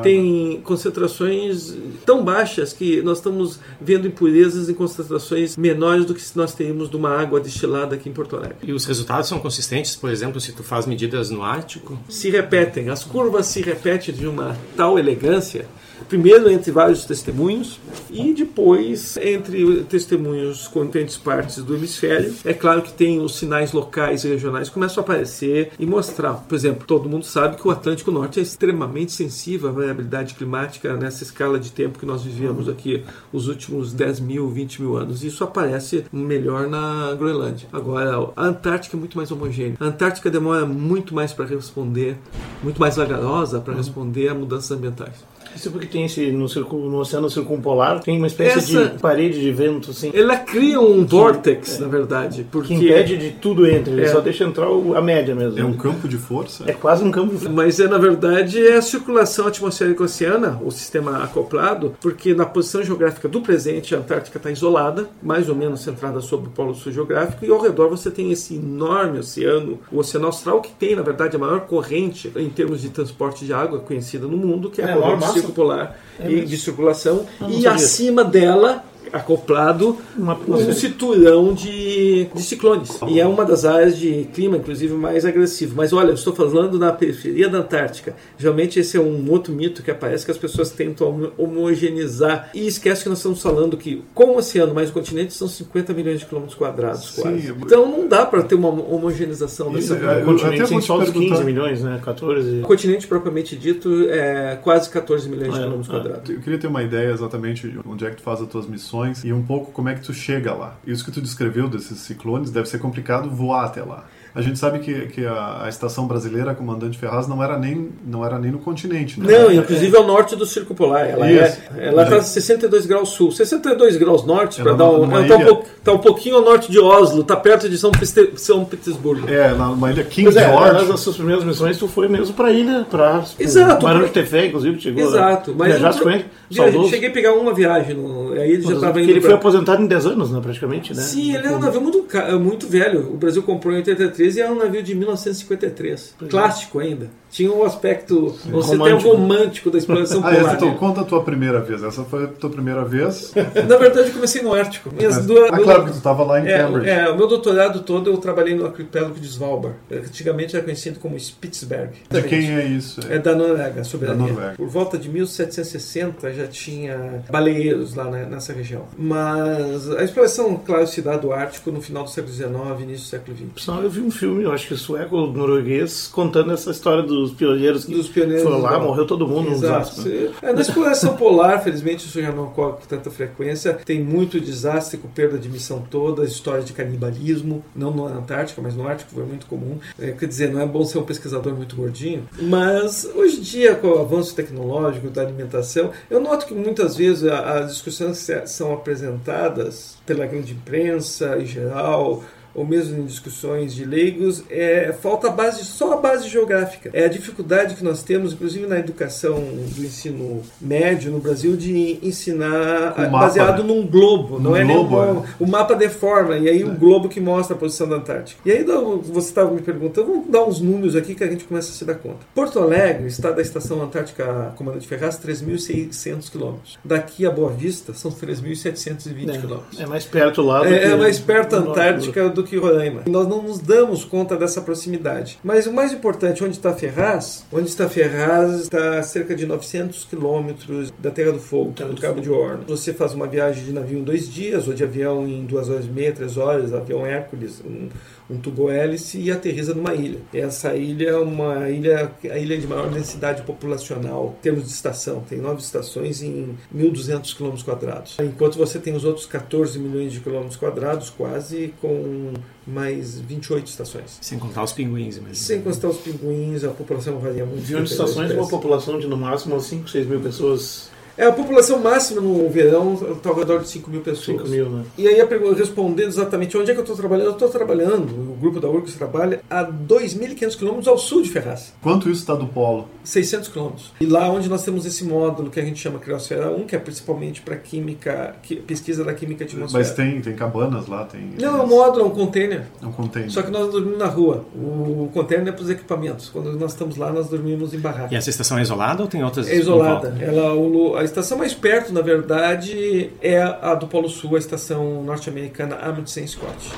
tem 0.02 0.60
concentrações 0.64 1.74
tão 2.06 2.24
baixas 2.24 2.72
que 2.72 3.02
nós 3.02 3.18
estamos 3.18 3.58
vendo 3.80 4.06
impurezas 4.06 4.68
em 4.68 4.74
concentrações 4.74 5.56
menores 5.56 6.04
do 6.04 6.14
que 6.14 6.20
se 6.22 6.36
nós 6.36 6.54
teríamos 6.54 6.88
de 6.88 6.96
uma 6.96 7.10
água 7.10 7.40
destilada 7.40 7.94
aqui 7.94 8.08
em 8.08 8.12
Porto 8.12 8.36
Alegre. 8.36 8.56
E 8.62 8.72
os 8.72 8.84
resultados 8.84 9.28
são 9.28 9.38
consistentes, 9.38 9.94
por 9.96 10.10
exemplo, 10.10 10.40
se 10.40 10.52
tu 10.52 10.62
faz 10.62 10.86
medidas 10.86 11.30
no 11.30 11.42
Ártico? 11.42 11.98
Se 12.08 12.30
repetem, 12.30 12.88
as 12.88 13.04
curvas 13.04 13.46
se 13.46 13.60
repetem 13.60 14.14
de 14.14 14.26
uma 14.26 14.56
tal 14.76 14.98
elegância, 14.98 15.66
primeiro 16.08 16.50
entre 16.50 16.70
vários 16.72 17.04
testemunhos 17.04 17.78
e 18.10 18.32
depois 18.32 19.16
entre 19.18 19.84
testemunhos 19.84 20.66
com 20.66 20.82
diferentes 20.84 21.16
partes 21.50 21.64
do 21.64 21.74
hemisfério. 21.74 22.34
É 22.44 22.54
claro 22.54 22.82
que 22.82 22.92
tem 22.92 23.20
os 23.20 23.36
sinais 23.36 23.72
locais 23.72 24.24
e 24.24 24.28
regionais 24.28 24.68
que 24.68 24.74
começam 24.74 25.02
a 25.02 25.04
aparecer 25.04 25.72
e 25.78 25.84
mostrar. 25.84 26.34
Por 26.34 26.54
exemplo, 26.54 26.86
todo 26.86 27.08
mundo 27.08 27.24
sabe 27.24 27.56
que 27.56 27.66
o 27.66 27.70
Atlântico 27.70 28.10
Norte 28.10 28.38
é 28.38 28.42
extremamente 28.42 29.12
sensível 29.12 29.68
à 29.68 29.72
variabilidade 29.72 30.34
climática 30.34 30.96
nessa 30.96 31.24
escala 31.24 31.58
de 31.58 31.72
tempo 31.72 31.98
que 31.98 32.06
nós 32.06 32.22
vivemos 32.22 32.68
aqui 32.68 33.04
os 33.32 33.48
últimos 33.48 33.92
10 33.92 34.20
mil, 34.20 34.48
20 34.48 34.82
mil 34.82 34.96
anos. 34.96 35.24
Isso 35.24 35.42
aparece 35.42 36.04
melhor 36.12 36.68
na 36.68 37.14
Groenlândia. 37.14 37.68
Agora, 37.72 38.30
a 38.36 38.46
Antártica 38.46 38.96
é 38.96 39.00
muito 39.00 39.16
mais 39.16 39.30
homogênea. 39.30 39.76
A 39.80 39.86
Antártica 39.86 40.30
demora 40.30 40.64
muito 40.64 41.14
mais 41.14 41.32
para 41.32 41.46
responder, 41.46 42.16
muito 42.62 42.80
mais 42.80 42.96
vagarosa 42.96 43.60
para 43.60 43.74
responder 43.74 44.28
a 44.28 44.34
mudanças 44.34 44.70
ambientais. 44.70 45.30
Isso 45.54 45.70
porque 45.70 45.86
tem 45.86 46.04
esse, 46.04 46.30
no, 46.32 46.48
circu- 46.48 46.76
no 46.76 46.98
oceano 46.98 47.28
circumpolar, 47.28 48.00
tem 48.00 48.16
uma 48.18 48.26
espécie 48.26 48.58
Essa- 48.58 48.88
de 48.90 48.98
parede 49.00 49.40
de 49.40 49.50
vento, 49.52 49.90
assim, 49.90 50.10
Ela 50.14 50.36
cria 50.36 50.80
um 50.80 51.04
vortex, 51.04 51.78
na 51.78 51.88
verdade, 51.88 52.46
porque 52.50 52.68
que 52.68 52.74
impede 52.74 53.16
de 53.16 53.30
tudo 53.32 53.66
entre, 53.66 53.92
ele 53.92 54.02
É. 54.02 54.08
só 54.08 54.20
deixa 54.20 54.44
entrar 54.44 54.70
o- 54.70 54.96
a 54.96 55.02
média 55.02 55.34
mesmo. 55.34 55.58
É 55.58 55.64
um 55.64 55.74
campo 55.74 56.08
de 56.08 56.16
força? 56.16 56.64
É 56.66 56.72
quase 56.72 57.04
um 57.04 57.10
campo 57.10 57.36
de 57.36 57.48
Mas 57.48 57.80
é, 57.80 57.88
na 57.88 57.98
verdade, 57.98 58.64
é 58.64 58.76
a 58.76 58.82
circulação 58.82 59.46
atmosférica 59.48 60.04
oceana, 60.04 60.60
o 60.64 60.70
sistema 60.70 61.22
acoplado, 61.22 61.94
porque 62.00 62.32
na 62.34 62.46
posição 62.46 62.82
geográfica 62.82 63.28
do 63.28 63.40
presente, 63.40 63.94
a 63.94 63.98
Antártica 63.98 64.38
está 64.38 64.50
isolada, 64.50 65.08
mais 65.22 65.48
ou 65.48 65.54
menos 65.54 65.80
centrada 65.82 66.20
sobre 66.20 66.48
o 66.48 66.50
polo 66.50 66.74
sul 66.74 66.92
geográfico, 66.92 67.44
e 67.44 67.50
ao 67.50 67.60
redor 67.60 67.88
você 67.88 68.10
tem 68.10 68.30
esse 68.30 68.54
enorme 68.56 69.18
oceano, 69.18 69.78
o 69.90 69.98
Oceano 69.98 70.26
Austral, 70.26 70.60
que 70.60 70.70
tem, 70.70 70.94
na 70.96 71.02
verdade, 71.02 71.36
a 71.36 71.38
maior 71.38 71.60
corrente 71.60 72.30
em 72.36 72.48
termos 72.48 72.80
de 72.80 72.88
transporte 72.90 73.44
de 73.44 73.52
água 73.52 73.78
conhecida 73.80 74.26
no 74.26 74.36
mundo, 74.36 74.70
que 74.70 74.80
é 74.80 74.84
a 74.84 74.88
É, 74.88 74.92
a 74.92 74.96
corrente. 74.96 75.39
Circular 75.40 75.98
É 76.18 76.30
e 76.30 76.44
de 76.44 76.56
circulação, 76.56 77.26
não 77.40 77.50
e 77.50 77.66
acima 77.66 78.24
dela, 78.24 78.84
acoplado, 79.12 79.96
Uma- 80.16 80.38
um 80.48 80.72
cinturão 80.72 81.52
de, 81.54 82.26
de 82.34 82.42
ciclones. 82.42 82.98
E 83.08 83.20
é 83.20 83.26
uma 83.26 83.44
das 83.44 83.64
áreas 83.64 83.98
de 83.98 84.24
clima, 84.34 84.56
inclusive, 84.56 84.94
mais 84.94 85.24
agressivo. 85.24 85.74
Mas 85.76 85.92
olha, 85.92 86.08
eu 86.08 86.14
estou 86.14 86.34
falando 86.34 86.78
na 86.78 86.92
periferia 86.92 87.48
da 87.48 87.58
Antártica. 87.58 88.14
Geralmente 88.38 88.78
esse 88.78 88.96
é 88.96 89.00
um 89.00 89.30
outro 89.30 89.52
mito 89.52 89.82
que 89.82 89.90
aparece 89.90 90.24
que 90.24 90.30
as 90.30 90.38
pessoas 90.38 90.70
tentam 90.70 91.08
homo- 91.08 91.32
homogeneizar. 91.36 92.50
E 92.54 92.66
esquece 92.66 93.02
que 93.02 93.08
nós 93.08 93.18
estamos 93.18 93.42
falando 93.42 93.76
que, 93.76 94.02
com 94.14 94.24
o 94.30 94.36
oceano 94.38 94.74
mais 94.74 94.90
o 94.90 94.92
continente, 94.92 95.32
são 95.34 95.48
50 95.48 95.92
milhões 95.92 96.20
de 96.20 96.26
quilômetros 96.26 96.56
quadrados, 96.56 97.10
Sim, 97.14 97.22
quase. 97.22 97.48
Então 97.62 97.86
não 97.90 98.08
dá 98.08 98.24
para 98.26 98.42
ter 98.42 98.54
uma 98.54 98.68
homogeneização 98.68 99.72
dessa 99.72 99.94
é, 99.94 100.22
O 100.22 100.26
continente 100.26 100.62
até 100.62 100.68
tem 100.68 100.80
só 100.80 100.98
perguntar. 100.98 101.20
15 101.36 101.44
milhões, 101.44 101.82
né? 101.82 102.00
14. 102.04 102.60
O 102.60 102.62
continente 102.62 103.06
propriamente 103.06 103.56
dito 103.56 104.06
é 104.08 104.56
quase 104.62 104.88
14 104.90 105.28
milhões 105.28 105.52
de 105.52 105.58
É, 105.58 105.62
quilômetros 105.62 105.88
é. 105.88 105.92
quadrados. 105.92 106.30
Eu 106.30 106.40
queria 106.40 106.58
ter 106.58 106.66
uma 106.66 106.82
ideia 106.82 107.10
exatamente 107.12 107.68
de 107.68 107.78
onde 107.86 108.04
é 108.04 108.10
que 108.10 108.16
tu 108.16 108.22
faz 108.22 108.40
as 108.40 108.48
tuas 108.48 108.66
missões 108.66 108.89
e 109.24 109.32
um 109.32 109.42
pouco 109.42 109.72
como 109.72 109.88
é 109.88 109.94
que 109.94 110.02
tu 110.02 110.12
chega 110.12 110.52
lá. 110.52 110.74
Isso 110.86 111.04
que 111.04 111.10
tu 111.10 111.20
descreveu 111.20 111.68
desses 111.68 111.98
ciclones 112.00 112.50
deve 112.50 112.68
ser 112.68 112.78
complicado 112.78 113.30
voar 113.30 113.66
até 113.66 113.82
lá. 113.82 114.04
A 114.34 114.40
gente 114.40 114.58
sabe 114.58 114.78
que, 114.78 115.06
que 115.08 115.26
a, 115.26 115.62
a 115.64 115.68
estação 115.68 116.06
brasileira, 116.06 116.52
a 116.52 116.54
Comandante 116.54 116.96
Ferraz, 116.98 117.26
não 117.26 117.42
era 117.42 117.58
nem, 117.58 117.88
não 118.06 118.24
era 118.24 118.38
nem 118.38 118.50
no 118.52 118.58
continente, 118.58 119.18
né? 119.20 119.26
Não, 119.38 119.52
inclusive 119.52 119.96
ao 119.96 120.06
norte 120.06 120.36
do 120.36 120.46
Círculo 120.46 120.76
Polar. 120.76 121.08
Ela 121.08 121.30
Isso. 121.30 121.58
é, 121.76 121.88
ela 121.88 122.02
está 122.04 122.22
62 122.22 122.86
graus 122.86 123.08
sul. 123.10 123.32
62 123.32 123.96
graus 123.96 124.24
norte, 124.24 124.62
para 124.62 124.72
dar 124.74 124.84
é 124.84 124.88
um, 124.88 125.02
uma 125.02 125.18
ela 125.18 125.26
tá 125.28 125.34
um, 125.36 125.40
ilha. 125.40 125.46
pouco, 125.48 125.66
tá 125.82 125.92
um 125.92 125.98
pouquinho 125.98 126.36
ao 126.36 126.42
norte 126.42 126.70
de 126.70 126.78
Oslo, 126.78 127.24
tá 127.24 127.36
perto 127.36 127.68
de 127.68 127.76
São, 127.76 127.90
Piste- 127.90 128.30
São 128.36 128.64
Petersburgo. 128.64 129.28
É, 129.28 129.48
na- 129.54 129.66
numa 129.68 129.90
ilha 129.90 130.04
King 130.04 130.24
Pois 130.30 130.36
é, 130.36 130.48
George. 130.48 130.88
nas 130.88 131.00
suas 131.00 131.16
primeiras 131.16 131.44
missões 131.44 131.76
tu 131.78 131.88
foi 131.88 132.06
mesmo 132.08 132.34
pra 132.34 132.52
ilha, 132.52 132.86
pra 132.90 133.24
Exato. 133.38 133.84
Barão 133.84 134.04
de 134.04 134.10
Tefé, 134.10 134.46
inclusive, 134.46 134.80
chegou 134.80 135.02
Exato, 135.02 135.54
mas 135.56 135.68
Viajaste 135.68 136.00
eu- 136.00 136.06
com 136.06 136.12
ele? 136.12 136.24
Saudoso. 136.52 136.88
cheguei 136.90 137.08
a 137.08 137.12
pegar 137.12 137.32
uma 137.34 137.54
viagem, 137.54 137.94
no, 137.96 138.32
aí 138.32 138.52
ele 138.52 138.62
já 138.62 138.74
estava 138.74 138.86
Porque 138.92 139.02
indo 139.04 139.10
ele 139.12 139.20
foi 139.20 139.30
pra- 139.30 139.38
aposentado 139.38 139.82
em 139.82 139.86
10 139.86 140.06
anos, 140.06 140.30
né, 140.32 140.40
praticamente, 140.42 140.92
né? 140.94 141.00
Sim, 141.00 141.34
ele 141.36 141.46
é 141.46 141.50
um 141.50 141.58
navio 141.60 141.80
muito, 141.80 142.04
muito 142.40 142.66
velho. 142.68 143.08
O 143.12 143.16
Brasil 143.16 143.42
comprou 143.42 143.72
em 143.72 143.76
83 143.78 144.19
e 144.36 144.40
é 144.40 144.50
um 144.50 144.54
navio 144.54 144.82
de 144.82 144.94
1953. 144.94 146.14
Clássico 146.28 146.78
ainda. 146.78 147.10
Tinha 147.30 147.52
um 147.52 147.64
aspecto, 147.64 148.36
você 148.50 148.70
tem 148.70 148.78
Romântico. 148.78 149.08
um 149.08 149.12
romântico 149.16 149.70
da 149.70 149.78
exploração 149.78 150.20
Ah, 150.24 150.34
polar. 150.34 150.54
então 150.56 150.74
conta 150.74 151.00
a 151.02 151.04
tua 151.04 151.22
primeira 151.22 151.60
vez. 151.60 151.82
Essa 151.82 152.02
foi 152.04 152.24
a 152.24 152.26
tua 152.26 152.50
primeira 152.50 152.84
vez. 152.84 153.32
Na 153.68 153.76
verdade, 153.76 154.08
eu 154.08 154.14
comecei 154.14 154.42
no 154.42 154.52
Ártico. 154.52 154.90
Minhas 154.94 155.24
duas- 155.24 155.50
ah, 155.52 155.58
claro 155.58 155.84
que 155.84 155.90
tu 155.92 155.96
estava 155.96 156.24
lá 156.24 156.40
em 156.40 156.48
É, 156.48 156.58
Cambridge. 156.58 156.88
é, 156.90 157.08
o 157.08 157.16
meu 157.16 157.26
doutorado 157.28 157.80
todo 157.80 158.10
eu 158.10 158.16
trabalhei 158.18 158.54
no 158.54 158.66
arquipélago 158.66 159.14
de 159.18 159.26
Svalbard. 159.26 159.76
Antigamente 159.90 160.56
era 160.56 160.64
conhecido 160.64 160.98
como 160.98 161.18
Spitsberg. 161.18 161.92
De 162.10 162.22
quem 162.22 162.50
é 162.56 162.64
isso? 162.66 163.00
É 163.08 163.18
da 163.18 163.34
Noruega, 163.34 163.80
a 163.80 163.84
soberania. 163.84 164.24
Da 164.26 164.32
Noruega. 164.32 164.54
Por 164.56 164.68
volta 164.68 164.98
de 164.98 165.08
1760 165.08 166.32
já 166.32 166.46
tinha 166.46 167.22
baleeiros 167.30 167.94
lá 167.94 168.04
né, 168.04 168.26
nessa 168.28 168.52
região. 168.52 168.82
Mas 168.98 169.90
a 169.90 170.02
exploração, 170.02 170.56
claro, 170.56 170.86
se 170.86 171.00
dá 171.02 171.16
do 171.16 171.32
Ártico 171.32 171.70
no 171.70 171.80
final 171.80 172.04
do 172.04 172.10
século 172.10 172.32
XIX, 172.34 172.50
início 172.82 173.04
do 173.04 173.08
século 173.10 173.36
XX. 173.36 173.46
Pessoal, 173.54 173.82
eu 173.82 173.90
vi 173.90 174.00
um 174.00 174.10
filme, 174.10 174.42
eu 174.44 174.52
acho 174.52 174.66
que 174.68 174.76
sueco 174.76 175.16
ou 175.16 175.32
norueguês, 175.32 176.08
contando 176.12 176.52
essa 176.52 176.70
história 176.70 177.02
dos 177.22 177.32
pioneiros 177.32 177.84
que 177.84 177.94
Dos 177.94 178.08
pioneiros 178.08 178.42
foram 178.42 178.60
lá, 178.60 178.78
do- 178.78 178.86
morreu 178.86 179.06
todo 179.06 179.26
mundo 179.26 179.50
no 179.50 179.56
Exato. 179.56 179.90
desastre. 179.90 180.10
né? 180.12 180.30
É, 180.42 180.52
na 180.52 180.60
exploração 180.60 181.16
polar, 181.16 181.62
felizmente, 181.62 182.06
isso 182.06 182.20
já 182.20 182.32
não 182.32 182.44
ocorre 182.44 182.72
com 182.74 182.86
tanta 182.86 183.10
frequência. 183.10 183.74
Tem 183.84 184.02
muito 184.02 184.40
desastre 184.40 184.98
com 184.98 185.08
perda 185.08 185.38
de 185.38 185.48
missão 185.48 185.82
toda, 185.90 186.24
histórias 186.24 186.64
de 186.64 186.72
canibalismo, 186.72 187.64
não 187.74 187.94
na 187.94 188.16
Antártica, 188.18 188.60
mas 188.62 188.74
no 188.74 188.86
Ártico 188.86 189.10
foi 189.14 189.24
muito 189.24 189.46
comum. 189.46 189.78
É, 189.98 190.12
quer 190.12 190.26
dizer, 190.26 190.52
não 190.52 190.60
é 190.60 190.66
bom 190.66 190.84
ser 190.84 190.98
um 190.98 191.02
pesquisador 191.04 191.54
muito 191.54 191.76
gordinho, 191.76 192.28
mas 192.42 193.08
hoje 193.14 193.38
em 193.38 193.42
dia, 193.42 193.74
com 193.74 193.88
o 193.88 193.98
avanço 194.00 194.34
tecnológico 194.34 195.08
da 195.10 195.22
alimentação, 195.22 195.90
eu 196.10 196.20
noto 196.20 196.46
que 196.46 196.54
muitas 196.54 196.96
vezes 196.96 197.24
as 197.24 197.72
discussões 197.72 198.26
são 198.46 198.72
apresentadas 198.72 199.96
pela 200.06 200.26
grande 200.26 200.52
imprensa 200.52 201.38
em 201.38 201.46
geral, 201.46 202.22
ou 202.54 202.66
mesmo 202.66 202.98
em 203.00 203.04
discussões 203.06 203.74
de 203.74 203.84
leigos, 203.84 204.42
é, 204.50 204.92
falta 205.00 205.28
a 205.28 205.30
base, 205.30 205.64
só 205.64 205.92
a 205.94 205.96
base 205.96 206.28
geográfica. 206.28 206.90
É 206.92 207.04
a 207.04 207.08
dificuldade 207.08 207.74
que 207.74 207.84
nós 207.84 208.02
temos, 208.02 208.32
inclusive 208.32 208.66
na 208.66 208.78
educação 208.78 209.36
do 209.40 209.84
ensino 209.84 210.42
médio 210.60 211.10
no 211.12 211.18
Brasil, 211.20 211.56
de 211.56 211.98
ensinar 212.02 212.94
mapa, 212.96 213.08
baseado 213.08 213.62
né? 213.62 213.68
num 213.72 213.86
globo. 213.86 214.36
Num 214.38 214.50
não 214.50 214.56
é 214.56 214.64
globo, 214.64 215.00
nenhum, 215.02 215.20
é. 215.20 215.22
O 215.38 215.46
mapa 215.46 215.74
deforma, 215.74 216.36
e 216.38 216.48
aí 216.48 216.64
o 216.64 216.70
globo 216.74 217.08
que 217.08 217.20
mostra 217.20 217.54
a 217.54 217.58
posição 217.58 217.88
da 217.88 217.96
Antártica. 217.96 218.40
E 218.44 218.50
aí 218.52 218.64
dá- 218.64 218.78
você 218.80 219.28
estava 219.28 219.50
me 219.50 219.60
perguntando, 219.60 220.06
vamos 220.08 220.28
dar 220.28 220.44
uns 220.44 220.60
números 220.60 220.96
aqui 220.96 221.14
que 221.14 221.24
a 221.24 221.26
gente 221.28 221.44
começa 221.44 221.70
a 221.70 221.74
se 221.74 221.84
dar 221.84 221.94
conta. 221.94 222.18
Porto 222.34 222.58
Alegre 222.58 223.06
está 223.06 223.30
da 223.30 223.42
Estação 223.42 223.82
Antártica 223.82 224.52
Comandante 224.56 224.86
Ferraz 224.86 225.18
3.600 225.18 226.30
quilômetros. 226.30 226.78
Daqui 226.84 227.26
a 227.26 227.30
Boa 227.30 227.50
Vista 227.50 227.92
são 227.94 228.10
3.720 228.10 229.40
quilômetros. 229.40 229.78
É, 229.80 229.82
é 229.82 229.86
mais 229.86 230.04
perto 230.04 230.42
lá 230.42 230.60
do 230.60 230.66
É, 230.66 230.78
que 230.78 230.84
é 230.86 230.96
mais 230.96 231.18
perto 231.18 231.56
a 231.56 231.60
no 231.60 231.66
norte 231.66 231.80
Antártica 231.80 232.28
do 232.28 232.39
que 232.44 232.56
Roraima. 232.56 233.02
Nós 233.06 233.26
não 233.26 233.42
nos 233.42 233.58
damos 233.58 234.04
conta 234.04 234.36
dessa 234.36 234.60
proximidade. 234.60 235.38
Mas 235.42 235.66
o 235.66 235.72
mais 235.72 235.92
importante, 235.92 236.42
onde 236.44 236.56
está 236.56 236.72
Ferraz? 236.72 237.44
Onde 237.52 237.68
está 237.68 237.88
Ferraz 237.88 238.62
está 238.62 238.98
a 238.98 239.02
cerca 239.02 239.34
de 239.34 239.46
900 239.46 240.04
quilômetros 240.04 240.92
da 240.98 241.10
Terra 241.10 241.32
do 241.32 241.40
Fogo, 241.40 241.72
Terra 241.72 241.88
do 241.88 241.94
do 241.94 242.00
Cabo 242.00 242.14
Fogo. 242.14 242.24
de 242.24 242.30
Horno. 242.30 242.64
Você 242.68 242.92
faz 242.92 243.14
uma 243.14 243.26
viagem 243.26 243.64
de 243.64 243.72
navio 243.72 243.98
em 243.98 244.04
dois 244.04 244.28
dias, 244.28 244.68
ou 244.68 244.74
de 244.74 244.84
avião 244.84 245.26
em 245.26 245.44
duas 245.44 245.68
horas 245.68 245.86
e 245.86 245.88
meia, 245.88 246.12
três 246.12 246.36
horas, 246.36 246.72
avião 246.72 247.06
Hércules, 247.06 247.62
um, 247.64 247.88
um 248.30 248.38
tubo-hélice, 248.38 249.18
e 249.18 249.30
aterriza 249.30 249.74
numa 249.74 249.94
ilha. 249.94 250.20
Essa 250.32 250.74
ilha 250.76 251.10
é 251.10 251.16
uma 251.16 251.68
ilha, 251.68 252.12
a 252.24 252.38
ilha 252.38 252.58
de 252.58 252.66
maior 252.66 252.88
densidade 252.90 253.42
populacional, 253.42 254.36
em 254.38 254.42
termos 254.42 254.64
de 254.64 254.70
estação. 254.70 255.20
Tem 255.28 255.38
nove 255.38 255.60
estações 255.60 256.22
em 256.22 256.56
1.200 256.74 257.34
quilômetros 257.36 257.64
quadrados. 257.64 258.16
Enquanto 258.20 258.56
você 258.56 258.78
tem 258.78 258.94
os 258.94 259.04
outros 259.04 259.26
14 259.26 259.78
milhões 259.78 260.12
de 260.12 260.20
quilômetros 260.20 260.56
quadrados, 260.56 261.10
quase 261.10 261.74
com 261.80 262.32
mais 262.66 263.18
28 263.20 263.66
estações. 263.66 264.18
Sem 264.20 264.38
contar 264.38 264.62
os 264.62 264.72
pinguins, 264.72 265.18
mas... 265.18 265.38
Sem 265.38 265.60
constar 265.60 265.90
os 265.90 265.98
pinguins, 265.98 266.62
a 266.62 266.68
população 266.68 267.18
varia 267.18 267.44
muito. 267.44 267.62
20 267.62 267.86
estações, 267.86 268.30
uma 268.32 268.48
população 268.48 268.98
de 268.98 269.06
no 269.06 269.16
máximo 269.16 269.60
5, 269.60 269.88
6 269.88 270.06
mil 270.06 270.20
pessoas. 270.20 270.90
É, 271.20 271.26
a 271.26 271.32
população 271.32 271.78
máxima 271.80 272.20
no 272.20 272.48
verão 272.48 272.94
está 272.94 273.28
ao 273.28 273.36
redor 273.36 273.58
de 273.60 273.68
5 273.68 273.90
mil 273.90 274.00
pessoas. 274.00 274.38
5 274.38 274.48
mil, 274.48 274.70
né? 274.70 274.84
E 274.96 275.06
aí, 275.06 275.20
a 275.20 275.26
pergunta- 275.26 275.58
respondendo 275.58 276.08
exatamente 276.08 276.56
onde 276.56 276.70
é 276.70 276.74
que 276.74 276.80
eu 276.80 276.84
estou 276.84 276.96
trabalhando, 276.96 277.26
eu 277.26 277.32
estou 277.32 277.48
trabalhando, 277.48 278.04
o 278.32 278.36
grupo 278.40 278.58
da 278.60 278.68
URGS 278.68 278.94
trabalha 278.94 279.40
a 279.50 279.62
2.500 279.62 280.56
quilômetros 280.56 280.88
ao 280.88 280.96
sul 280.98 281.22
de 281.22 281.28
Ferraz, 281.30 281.72
Quanto 281.82 282.08
isso 282.08 282.20
está 282.20 282.34
do 282.34 282.46
polo? 282.46 282.86
600 283.04 283.48
quilômetros. 283.48 283.92
E 284.00 284.06
lá 284.06 284.30
onde 284.30 284.48
nós 284.48 284.62
temos 284.64 284.86
esse 284.86 285.04
módulo 285.04 285.50
que 285.50 285.60
a 285.60 285.64
gente 285.64 285.78
chama 285.78 285.98
Criosfera 285.98 286.50
1, 286.50 286.64
que 286.64 286.74
é 286.74 286.78
principalmente 286.78 287.42
para 287.42 287.56
química, 287.56 288.36
qui- 288.42 288.56
pesquisa 288.56 289.04
da 289.04 289.12
química 289.12 289.44
atmosférica. 289.44 289.78
Mas 289.78 289.90
tem, 289.96 290.20
tem 290.20 290.34
cabanas 290.34 290.86
lá, 290.86 291.04
tem. 291.04 291.32
Não, 291.38 291.58
é 291.58 291.62
um 291.62 291.66
módulo, 291.66 292.04
é 292.04 292.06
um 292.06 292.10
container. 292.10 292.62
É 292.82 292.86
um 292.86 292.92
container. 292.92 293.30
Só 293.30 293.42
que 293.42 293.50
nós 293.50 293.70
dormimos 293.70 293.98
na 293.98 294.06
rua. 294.06 294.44
O 294.54 295.10
container 295.12 295.48
é 295.48 295.52
para 295.52 295.62
os 295.64 295.70
equipamentos. 295.70 296.28
Quando 296.30 296.52
nós 296.58 296.72
estamos 296.72 296.96
lá, 296.96 297.12
nós 297.12 297.28
dormimos 297.28 297.74
em 297.74 297.78
barraca. 297.78 298.08
E 298.14 298.16
essa 298.16 298.30
estação 298.30 298.58
é 298.58 298.62
isolada 298.62 299.02
ou 299.02 299.08
tem 299.08 299.22
outras 299.22 299.48
É 299.48 299.56
isolada. 299.56 300.16
Ela, 300.20 300.54
o 300.54 300.96
a 300.96 301.04
estação 301.10 301.36
mais 301.36 301.52
perto, 301.52 301.92
na 301.92 302.00
verdade, 302.00 303.10
é 303.20 303.42
a 303.42 303.74
do 303.74 303.86
Polo 303.86 304.08
Sul, 304.08 304.36
a 304.36 304.38
estação 304.38 305.02
norte-americana 305.02 305.76
Amundsen 305.76 306.26
Scott. 306.26 306.72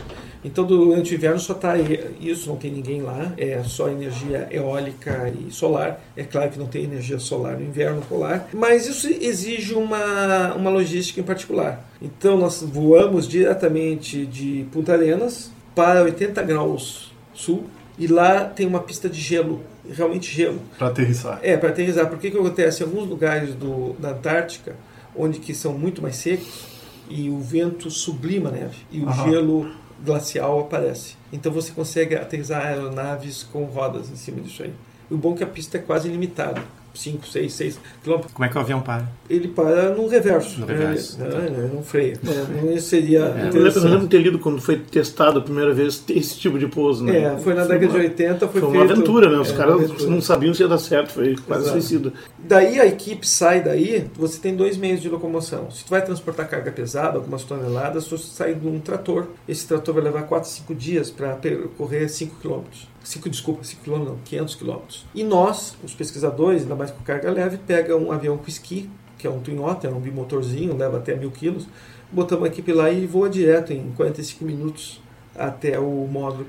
Então, 0.44 0.64
durante 0.64 1.12
o 1.12 1.14
inverno 1.14 1.38
só 1.38 1.52
está 1.52 1.74
isso, 2.20 2.48
não 2.48 2.56
tem 2.56 2.72
ninguém 2.72 3.00
lá, 3.00 3.32
é 3.36 3.62
só 3.62 3.88
energia 3.88 4.48
eólica 4.50 5.32
e 5.38 5.52
solar. 5.52 6.02
É 6.16 6.24
claro 6.24 6.50
que 6.50 6.58
não 6.58 6.66
tem 6.66 6.82
energia 6.82 7.18
solar 7.20 7.56
no 7.56 7.64
inverno 7.64 8.02
polar, 8.08 8.48
mas 8.52 8.88
isso 8.88 9.06
exige 9.06 9.74
uma, 9.74 10.54
uma 10.54 10.70
logística 10.70 11.20
em 11.20 11.24
particular. 11.24 11.88
Então, 12.00 12.36
nós 12.36 12.60
voamos 12.60 13.28
diretamente 13.28 14.26
de 14.26 14.66
Punta 14.72 14.94
Arenas 14.94 15.52
para 15.76 16.02
80 16.02 16.42
graus 16.42 17.12
sul 17.32 17.64
e 18.02 18.08
lá 18.08 18.46
tem 18.46 18.66
uma 18.66 18.80
pista 18.80 19.08
de 19.08 19.20
gelo, 19.20 19.62
realmente 19.88 20.28
gelo. 20.28 20.60
Para 20.76 20.88
aterrissar. 20.88 21.38
É, 21.40 21.56
para 21.56 21.68
aterrissar. 21.68 22.08
Porque 22.08 22.32
que 22.32 22.36
acontece? 22.36 22.82
Em 22.82 22.86
alguns 22.86 23.08
lugares 23.08 23.54
do, 23.54 23.92
da 23.92 24.10
Antártica, 24.10 24.74
onde 25.14 25.38
que 25.38 25.54
são 25.54 25.72
muito 25.78 26.02
mais 26.02 26.16
secos, 26.16 26.64
e 27.08 27.30
o 27.30 27.38
vento 27.38 27.92
sublima 27.92 28.48
a 28.48 28.52
neve, 28.52 28.78
e 28.90 29.04
o 29.04 29.08
Aham. 29.08 29.30
gelo 29.30 29.70
glacial 30.04 30.58
aparece. 30.58 31.14
Então 31.32 31.52
você 31.52 31.70
consegue 31.70 32.16
aterrissar 32.16 32.66
aeronaves 32.66 33.44
com 33.44 33.66
rodas 33.66 34.10
em 34.10 34.16
cima 34.16 34.40
disso 34.40 34.64
aí. 34.64 34.72
O 35.08 35.16
bom 35.16 35.34
é 35.34 35.36
que 35.36 35.44
a 35.44 35.46
pista 35.46 35.78
é 35.78 35.80
quase 35.80 36.08
ilimitada. 36.08 36.60
5, 36.94 37.26
6, 37.26 37.52
6 37.52 37.80
quilômetros. 38.02 38.32
Como 38.32 38.44
é 38.44 38.48
que 38.48 38.56
o 38.56 38.60
avião 38.60 38.80
para? 38.80 39.08
Ele 39.30 39.48
para 39.48 39.90
no 39.94 40.06
reverso. 40.08 40.60
No 40.60 40.66
reverso. 40.66 41.18
Né? 41.18 41.26
Ele, 41.46 41.56
ele 41.64 41.74
não 41.74 41.82
freia. 41.82 42.18
Não 42.62 42.78
seria 42.78 43.20
Eu 43.20 43.62
lembro, 43.62 43.78
eu 43.78 43.84
lembro 43.84 44.00
de 44.00 44.08
ter 44.08 44.18
lido 44.18 44.38
quando 44.38 44.60
foi 44.60 44.76
testado 44.76 45.38
a 45.38 45.42
primeira 45.42 45.72
vez 45.72 46.02
esse 46.08 46.38
tipo 46.38 46.58
de 46.58 46.66
pouso, 46.66 47.04
né? 47.04 47.18
É, 47.34 47.36
foi 47.38 47.54
na 47.54 47.62
década 47.62 47.86
de 47.86 47.96
uma- 47.96 47.98
80. 48.04 48.48
Foi, 48.48 48.60
Foi 48.60 48.68
uma 48.70 48.78
feito- 48.80 48.92
aventura, 48.92 49.30
né? 49.30 49.38
Os 49.38 49.50
é, 49.50 49.56
caras 49.56 50.02
não 50.06 50.20
sabiam 50.20 50.52
se 50.52 50.62
ia 50.62 50.68
dar 50.68 50.78
certo, 50.78 51.12
foi 51.12 51.36
quase 51.46 51.64
Exato. 51.64 51.80
suicida. 51.80 52.12
Daí 52.38 52.78
a 52.80 52.86
equipe 52.86 53.26
sai 53.26 53.62
daí, 53.62 54.06
você 54.14 54.38
tem 54.38 54.54
dois 54.54 54.76
meios 54.76 55.00
de 55.00 55.08
locomoção. 55.08 55.70
Se 55.70 55.84
tu 55.84 55.90
vai 55.90 56.02
transportar 56.04 56.48
carga 56.48 56.70
pesada, 56.72 57.16
algumas 57.18 57.44
toneladas, 57.44 58.04
tu 58.06 58.18
sai 58.18 58.54
de 58.54 58.66
um 58.66 58.78
trator. 58.80 59.26
Esse 59.48 59.66
trator 59.66 59.94
vai 59.94 60.02
levar 60.04 60.22
4, 60.24 60.48
5 60.50 60.74
dias 60.74 61.10
para 61.10 61.34
percorrer 61.36 62.08
5 62.08 62.36
km. 62.42 62.62
5, 63.04 63.28
desculpa, 63.30 63.64
5 63.64 63.82
km 63.84 64.04
não, 64.04 64.16
500 64.24 64.54
km. 64.54 64.76
E 65.14 65.24
nós, 65.24 65.76
os 65.82 65.94
pesquisadores, 65.94 66.62
ainda 66.62 66.74
mais 66.76 66.90
com 66.90 67.02
carga 67.02 67.30
leve, 67.30 67.58
pega 67.58 67.96
um 67.96 68.10
avião 68.12 68.36
com 68.38 68.48
esqui, 68.48 68.88
que 69.18 69.26
é 69.26 69.30
um 69.30 69.40
Twin 69.40 69.58
Otter, 69.58 69.90
é 69.90 69.94
um 69.94 70.00
bimotorzinho, 70.00 70.76
leva 70.76 70.96
até 70.98 71.14
mil 71.14 71.30
quilos, 71.30 71.66
botamos 72.10 72.44
a 72.44 72.48
equipe 72.48 72.72
lá 72.72 72.90
e 72.90 73.06
voa 73.06 73.28
direto 73.30 73.72
em 73.72 73.92
45 73.96 74.44
minutos 74.44 75.00
até 75.34 75.78
o 75.78 76.06
módulo. 76.10 76.44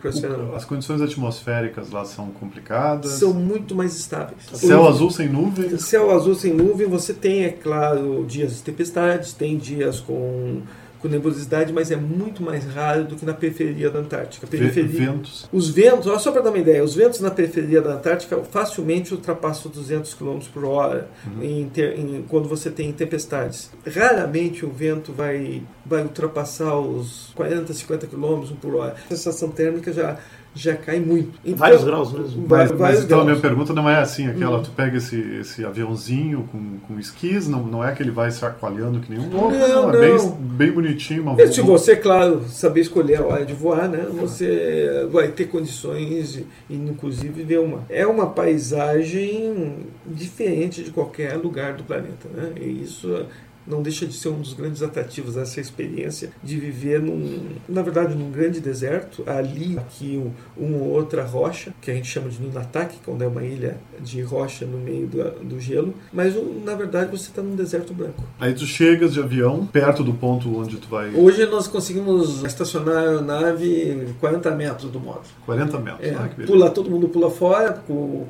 O- 0.52 0.56
As 0.56 0.66
condições 0.66 1.02
atmosféricas 1.02 1.90
lá 1.90 2.04
são 2.04 2.28
complicadas. 2.32 3.12
São 3.14 3.34
muito 3.34 3.74
mais 3.74 3.96
estáveis. 3.96 4.42
Céu 4.54 4.82
O- 4.82 4.88
azul 4.90 5.10
sem 5.10 5.30
nuvens. 5.30 5.82
Céu 5.84 6.12
azul 6.12 6.36
sem 6.36 6.54
nuvem, 6.54 6.88
você 6.88 7.14
tem, 7.14 7.46
é 7.46 7.50
claro, 7.50 8.26
dias 8.28 8.56
de 8.56 8.62
tempestades, 8.62 9.32
tem 9.34 9.56
dias 9.58 10.02
com, 10.02 10.62
com 11.04 11.10
nebulosidade, 11.10 11.74
mas 11.74 11.92
é 11.92 11.98
muito 11.98 12.42
mais 12.42 12.64
raro 12.66 13.04
do 13.04 13.18
que 13.18 13.26
na 13.26 13.34
periferia 13.34 13.90
da 13.90 14.00
Antártica. 14.00 14.48
Periferia, 14.48 14.88
Ventos. 15.12 15.48
os 15.52 15.70
ventos, 15.70 16.08
ó, 16.08 16.18
só 16.18 16.32
para 16.32 16.42
dar 16.42 16.50
uma 16.50 16.58
ideia, 16.58 16.82
os 16.82 16.96
ventos 16.96 17.20
na 17.20 17.30
periferia 17.30 17.82
da 17.82 17.94
Antártica 17.96 18.38
facilmente 18.50 19.14
ultrapassam 19.14 19.70
200 19.70 20.14
km 20.14 20.40
por 20.54 20.64
hora 20.64 21.10
em 21.42 21.68
ter- 21.70 22.00
em- 22.00 22.24
quando 22.28 22.48
você 22.48 22.72
tem 22.72 22.92
tempestades. 22.94 23.70
Raramente 23.86 24.66
o 24.66 24.70
vento 24.72 25.12
vai, 25.12 25.62
vai 25.86 26.04
ultrapassar 26.04 26.78
os 26.80 27.32
40, 27.36 27.74
50 27.74 28.08
km 28.08 28.46
por 28.62 28.76
hora. 28.76 28.96
A 29.06 29.10
sensação 29.10 29.50
térmica 29.50 29.92
já, 29.92 30.18
já 30.56 30.76
cai 30.76 31.00
muito. 31.00 31.32
Então, 31.44 31.58
Vários 31.58 31.84
graus 31.84 32.12
mesmo. 32.14 32.46
Mas, 32.48 32.70
mas 32.72 32.80
vários 32.80 33.04
então 33.04 33.22
a 33.22 33.26
minha 33.26 33.38
pergunta 33.40 33.74
não 33.74 33.90
é 33.90 33.98
assim, 33.98 34.28
aquela, 34.28 34.60
Hum. 34.60 34.64
tu 34.64 34.72
pega 34.72 34.98
esse, 34.98 35.20
esse 35.40 35.66
aviãozinho 35.66 36.48
com, 36.52 36.78
com 36.88 37.00
esquis, 37.00 37.48
não, 37.48 37.64
não 37.64 37.84
é 37.84 37.92
que 37.94 38.04
ele 38.04 38.12
vai 38.12 38.30
se 38.32 38.46
aqualhando 38.46 39.00
que 39.00 39.12
nem 39.12 39.20
um 39.20 39.30
louco, 39.30 39.52
Não, 39.52 39.94
é 39.94 40.00
bem, 40.00 40.18
não. 40.18 40.30
bem 40.32 40.72
bonitinho, 40.72 41.24
uma 41.24 41.48
se 41.48 41.62
você, 41.62 41.96
claro, 41.96 42.44
saber 42.48 42.82
escolher 42.82 43.18
a 43.20 43.26
hora 43.26 43.46
de 43.46 43.54
voar, 43.54 43.88
né, 43.88 44.06
você 44.12 45.08
vai 45.12 45.28
ter 45.30 45.46
condições 45.46 46.36
e, 46.70 46.76
inclusive, 46.76 47.44
ver 47.44 47.60
uma. 47.60 47.84
É 47.90 48.06
uma 48.06 48.28
paisagem 48.28 49.78
diferente 50.06 50.84
de 50.84 50.92
qualquer 50.92 51.36
lugar 51.38 51.74
do 51.74 51.84
planeta. 51.84 52.28
Né? 52.34 52.52
E 52.60 52.84
isso 52.84 53.26
não 53.66 53.82
deixa 53.82 54.06
de 54.06 54.14
ser 54.14 54.30
um 54.30 54.40
dos 54.40 54.54
grandes 54.54 54.82
atrativos 54.82 55.36
dessa 55.36 55.60
experiência 55.60 56.32
de 56.44 56.60
viver 56.60 57.02
num, 57.02 57.40
na 57.68 57.82
verdade, 57.82 58.16
num 58.16 58.32
grande 58.32 58.60
deserto, 58.60 59.24
ali, 59.28 59.78
aqui, 59.78 60.18
um, 60.18 60.32
uma 60.66 60.78
ou 60.78 60.90
outra 60.90 61.24
rocha, 61.24 61.74
que 61.82 61.90
a 61.90 61.94
gente 61.94 62.08
chama 62.08 62.30
de 62.30 62.42
Nunatak, 62.42 62.98
quando 63.06 63.24
é 63.24 63.28
uma 63.28 63.44
ilha 63.44 63.78
de 64.00 64.22
rocha 64.22 64.66
no 64.66 64.78
meio 64.78 65.08
do, 65.08 65.24
do 65.44 65.60
gelo, 65.60 65.94
mas 66.12 66.36
um, 66.36 66.62
na 66.64 66.76
verdade 66.76 67.12
você 67.12 67.30
está 67.30 67.42
num 67.42 67.56
deserto 67.56 67.94
branco. 67.94 68.24
Aí 68.40 68.54
tu 68.54 68.66
chegas 68.66 69.14
de 69.14 69.20
avião, 69.20 69.66
perto 69.66 70.04
do 70.04 70.14
ponto 70.14 70.56
onde 70.58 70.78
tu 70.78 70.88
vai, 70.88 71.14
Hoje 71.14 71.46
nós 71.46 71.68
conseguimos 71.68 72.44
estacionar 72.44 72.96
a 72.96 73.00
aeronave 73.02 74.14
40 74.20 74.52
metros 74.52 74.92
do 74.92 75.00
módulo. 75.00 75.26
40 75.46 75.80
metros. 75.80 76.08
É, 76.08 76.14
ah, 76.14 76.30
pula, 76.46 76.70
todo 76.70 76.90
mundo 76.90 77.08
pula 77.08 77.30
fora 77.30 77.74
com 77.74 78.26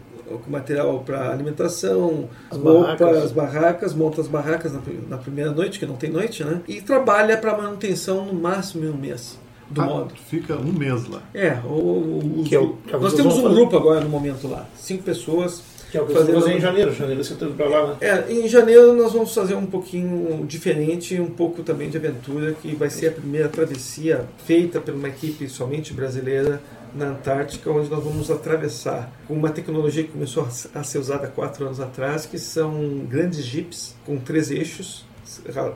material 0.47 0.99
para 1.05 1.31
alimentação, 1.31 2.29
As 2.49 2.57
roupas, 2.57 2.97
barracas. 2.99 3.31
barracas, 3.31 3.93
monta 3.93 4.21
as 4.21 4.27
barracas 4.27 4.73
na, 4.73 4.81
na 5.09 5.17
primeira 5.17 5.51
noite, 5.51 5.79
que 5.79 5.85
não 5.85 5.95
tem 5.95 6.09
noite, 6.09 6.43
né? 6.43 6.61
E 6.67 6.81
trabalha 6.81 7.37
para 7.37 7.57
manutenção 7.57 8.25
no 8.25 8.33
máximo 8.33 8.85
em 8.85 8.89
um 8.89 8.97
mês. 8.97 9.37
do 9.69 9.81
Ah, 9.81 9.85
módulo. 9.85 10.11
Fica 10.29 10.55
um 10.55 10.71
mês 10.71 11.07
lá. 11.07 11.21
É, 11.33 11.57
o, 11.65 11.69
o- 11.69 12.43
Que 12.45 12.53
é 12.53 12.59
o- 12.59 12.73
que 12.85 12.93
é 12.93 12.95
o 12.95 12.99
que 12.99 13.03
nós 13.05 13.13
temos 13.13 13.37
um 13.37 13.41
fazer. 13.43 13.55
grupo 13.55 13.75
agora 13.77 14.01
no 14.01 14.09
momento 14.09 14.47
lá, 14.47 14.67
cinco 14.75 15.01
pessoas. 15.03 15.63
Que 15.89 15.97
é 15.97 16.01
o 16.01 16.05
que 16.07 16.13
Fazendo- 16.13 16.39
fazer 16.41 16.53
em 16.57 16.59
janeiro. 16.59 16.91
Janeiro 16.93 17.23
você 17.23 17.33
tá 17.35 17.45
indo 17.45 17.55
pra 17.55 17.67
lá, 17.69 17.87
né? 17.87 17.95
É, 18.01 18.31
em 18.31 18.47
janeiro 18.47 18.93
nós 18.93 19.13
vamos 19.13 19.33
fazer 19.33 19.53
um 19.55 19.65
pouquinho 19.65 20.43
diferente, 20.45 21.19
um 21.19 21.27
pouco 21.29 21.63
também 21.63 21.89
de 21.89 21.97
aventura, 21.97 22.53
que 22.53 22.75
vai 22.75 22.89
ser 22.89 23.07
a 23.07 23.11
primeira 23.11 23.47
travessia 23.47 24.25
feita 24.45 24.79
por 24.81 24.93
uma 24.93 25.07
equipe 25.07 25.47
somente 25.47 25.93
brasileira 25.93 26.61
na 26.93 27.07
Antártica, 27.07 27.69
onde 27.71 27.89
nós 27.89 28.03
vamos 28.03 28.29
atravessar 28.29 29.11
com 29.27 29.33
uma 29.33 29.49
tecnologia 29.49 30.03
que 30.03 30.11
começou 30.11 30.47
a 30.73 30.83
ser 30.83 30.97
usada 30.99 31.27
há 31.27 31.29
quatro 31.29 31.65
anos 31.65 31.79
atrás, 31.79 32.25
que 32.25 32.37
são 32.37 33.05
grandes 33.09 33.43
jipes 33.45 33.95
com 34.05 34.17
três 34.17 34.51
eixos, 34.51 35.05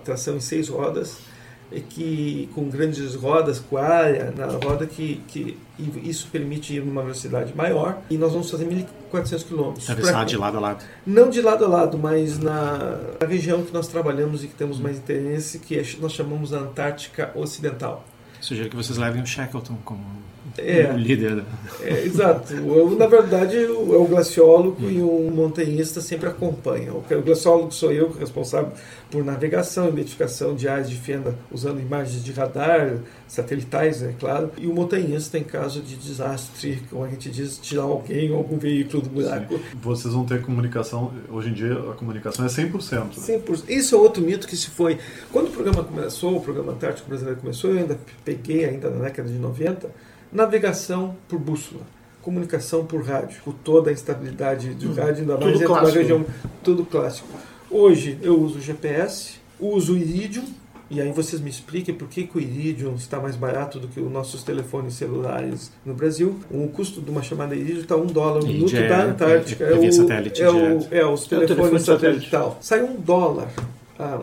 tração 0.04 0.36
em 0.36 0.40
seis 0.40 0.70
rodas, 0.70 1.18
e 1.72 1.82
que 1.82 2.50
com 2.56 2.70
grandes 2.70 3.14
rodas 3.16 3.60
com 3.60 3.76
área 3.76 4.34
na 4.38 4.46
roda 4.46 4.86
que, 4.86 5.22
que 5.28 5.58
e 5.78 6.10
isso 6.10 6.30
permite 6.32 6.74
ir 6.74 6.82
numa 6.82 7.02
velocidade 7.02 7.54
maior 7.54 8.00
e 8.10 8.18
nós 8.18 8.32
vamos 8.32 8.50
fazer 8.50 8.66
1.400 9.12 9.46
quilômetros. 9.46 9.90
Atravessar 9.90 10.26
de 10.26 10.38
lado 10.38 10.58
a 10.58 10.60
lado. 10.62 10.86
não 11.06 11.30
de 11.30 11.42
lado 11.42 11.66
a 11.66 11.68
lado, 11.68 11.98
mas 11.98 12.40
na, 12.40 12.98
na 13.20 13.28
região 13.28 13.64
que 13.64 13.74
nós 13.74 13.88
trabalhamos 13.90 14.46
e 14.46 14.48
que 14.48 14.54
temos 14.56 14.80
mais 14.80 14.98
interesse, 14.98 15.60
que 15.60 15.78
é- 15.78 15.86
nós 16.00 16.14
chamamos 16.14 16.54
a 16.54 16.60
Antártica 16.60 17.32
Ocidental. 17.36 18.06
Sugiro 18.40 18.70
que 18.70 18.76
vocês 18.78 18.98
levem 18.98 19.22
o 19.22 19.26
Shackleton 19.26 19.78
como 19.84 20.06
É. 20.58 20.92
o 20.94 20.98
líder. 20.98 21.38
Da... 21.38 21.44
É, 21.84 22.04
exato. 22.04 22.54
Eu, 22.54 22.90
na 22.92 23.08
verdade, 23.08 23.58
é 23.58 23.70
o 23.70 24.06
glaciólogo 24.06 24.90
e 24.90 25.02
o 25.02 25.32
montanhista 25.32 26.02
sempre 26.02 26.28
acompanham. 26.30 26.98
O 26.98 27.22
glaciólogo 27.22 27.72
sou 27.72 27.92
eu, 27.92 28.12
responsável 28.12 28.72
por 29.10 29.24
navegação, 29.24 29.90
identificação 29.90 30.56
de 30.56 30.68
áreas 30.68 30.90
de 30.90 30.96
fenda 30.96 31.36
usando 31.52 31.80
imagens 31.80 32.24
de 32.24 32.32
radar, 32.32 32.98
satelitais, 33.28 34.04
é 34.04 34.14
claro. 34.20 34.52
E 34.58 34.68
o 34.68 34.74
montanhista, 34.74 35.38
em 35.38 35.44
caso 35.44 35.82
de 35.82 35.96
desastre, 35.96 36.82
como 36.90 37.04
a 37.04 37.10
gente 37.10 37.30
diz, 37.30 37.58
tirar 37.58 37.84
alguém 37.84 38.32
ou 38.32 38.38
algum 38.38 38.58
veículo 38.58 39.04
do 39.04 39.10
buraco. 39.10 39.60
Vocês 39.82 40.14
vão 40.14 40.26
ter 40.26 40.42
comunicação. 40.42 41.14
Hoje 41.30 41.50
em 41.50 41.54
dia 41.54 41.74
a 41.74 41.94
comunicação 41.94 42.46
é 42.46 42.50
100%. 42.50 42.92
Né? 42.94 43.40
100%. 43.40 43.64
Isso 43.70 43.96
é 43.96 43.98
outro 43.98 44.22
mito 44.22 44.48
que 44.48 44.56
se 44.56 44.70
foi. 44.70 44.98
Quando 45.32 45.48
o 45.48 45.52
programa 45.52 45.84
começou, 45.84 46.38
o 46.38 46.42
programa 46.42 46.74
Antártico 46.74 47.08
Brasileiro 47.08 47.40
começou, 47.40 47.72
eu 47.72 47.80
ainda 47.80 47.98
peguei, 48.26 48.66
ainda 48.66 48.90
na 48.90 49.06
década 49.06 49.30
de 49.30 49.38
90, 49.38 49.90
navegação 50.32 51.16
por 51.28 51.40
bússola, 51.40 51.82
comunicação 52.22 52.86
por 52.86 53.04
rádio, 53.04 53.40
com 53.44 53.52
toda 53.52 53.90
a 53.90 53.94
instabilidade 53.94 54.70
do 54.72 54.94
rádio, 54.94 55.22
ainda 55.22 55.34
mais 55.38 55.40
Tudo 55.46 55.52
dentro 55.60 55.60
da 55.74 55.80
clássico. 55.80 55.98
região, 56.00 56.26
tudo 56.64 56.86
clássico. 56.86 57.28
Hoje 57.70 58.18
eu 58.22 58.40
uso 58.40 58.60
GPS, 58.62 59.36
uso 59.60 59.94
o 59.94 59.98
Iridium, 59.98 60.44
e 60.90 61.02
aí 61.02 61.12
vocês 61.12 61.42
me 61.42 61.50
expliquem 61.50 61.94
por 61.94 62.08
que, 62.08 62.26
que 62.26 62.38
o 62.38 62.40
Iridium 62.42 62.96
está 62.96 63.20
mais 63.20 63.36
barato 63.36 63.78
do 63.78 63.90
que 63.90 64.00
os 64.00 64.10
nossos 64.10 64.42
telefones 64.44 64.94
celulares 64.94 65.70
no 65.86 65.94
Brasil. 65.94 66.40
O 66.50 66.66
custo 66.70 67.02
de 67.02 67.12
uma 67.12 67.22
chamada 67.22 67.54
Iridium 67.56 67.82
está 67.82 67.96
um 67.98 68.06
dólar 68.06 68.42
o 68.42 68.48
minuto 68.48 68.72
Iridium 68.72 68.84
é- 68.86 68.88
da 68.88 69.04
Antártica. 69.04 69.64
é- 69.66 69.74
é 69.74 69.90
o- 69.90 69.92
satélite 69.92 70.42
é, 70.42 70.50
o, 70.50 70.54
direto. 70.54 70.88
é 70.92 71.06
os 71.06 71.22
É 71.24 71.26
o 71.26 71.28
telefones 71.30 71.48
telefone 71.48 71.80
satélite. 71.82 72.30
satelital. 72.30 72.58
Sai 72.62 72.82
um 72.84 72.96
dólar 73.02 73.50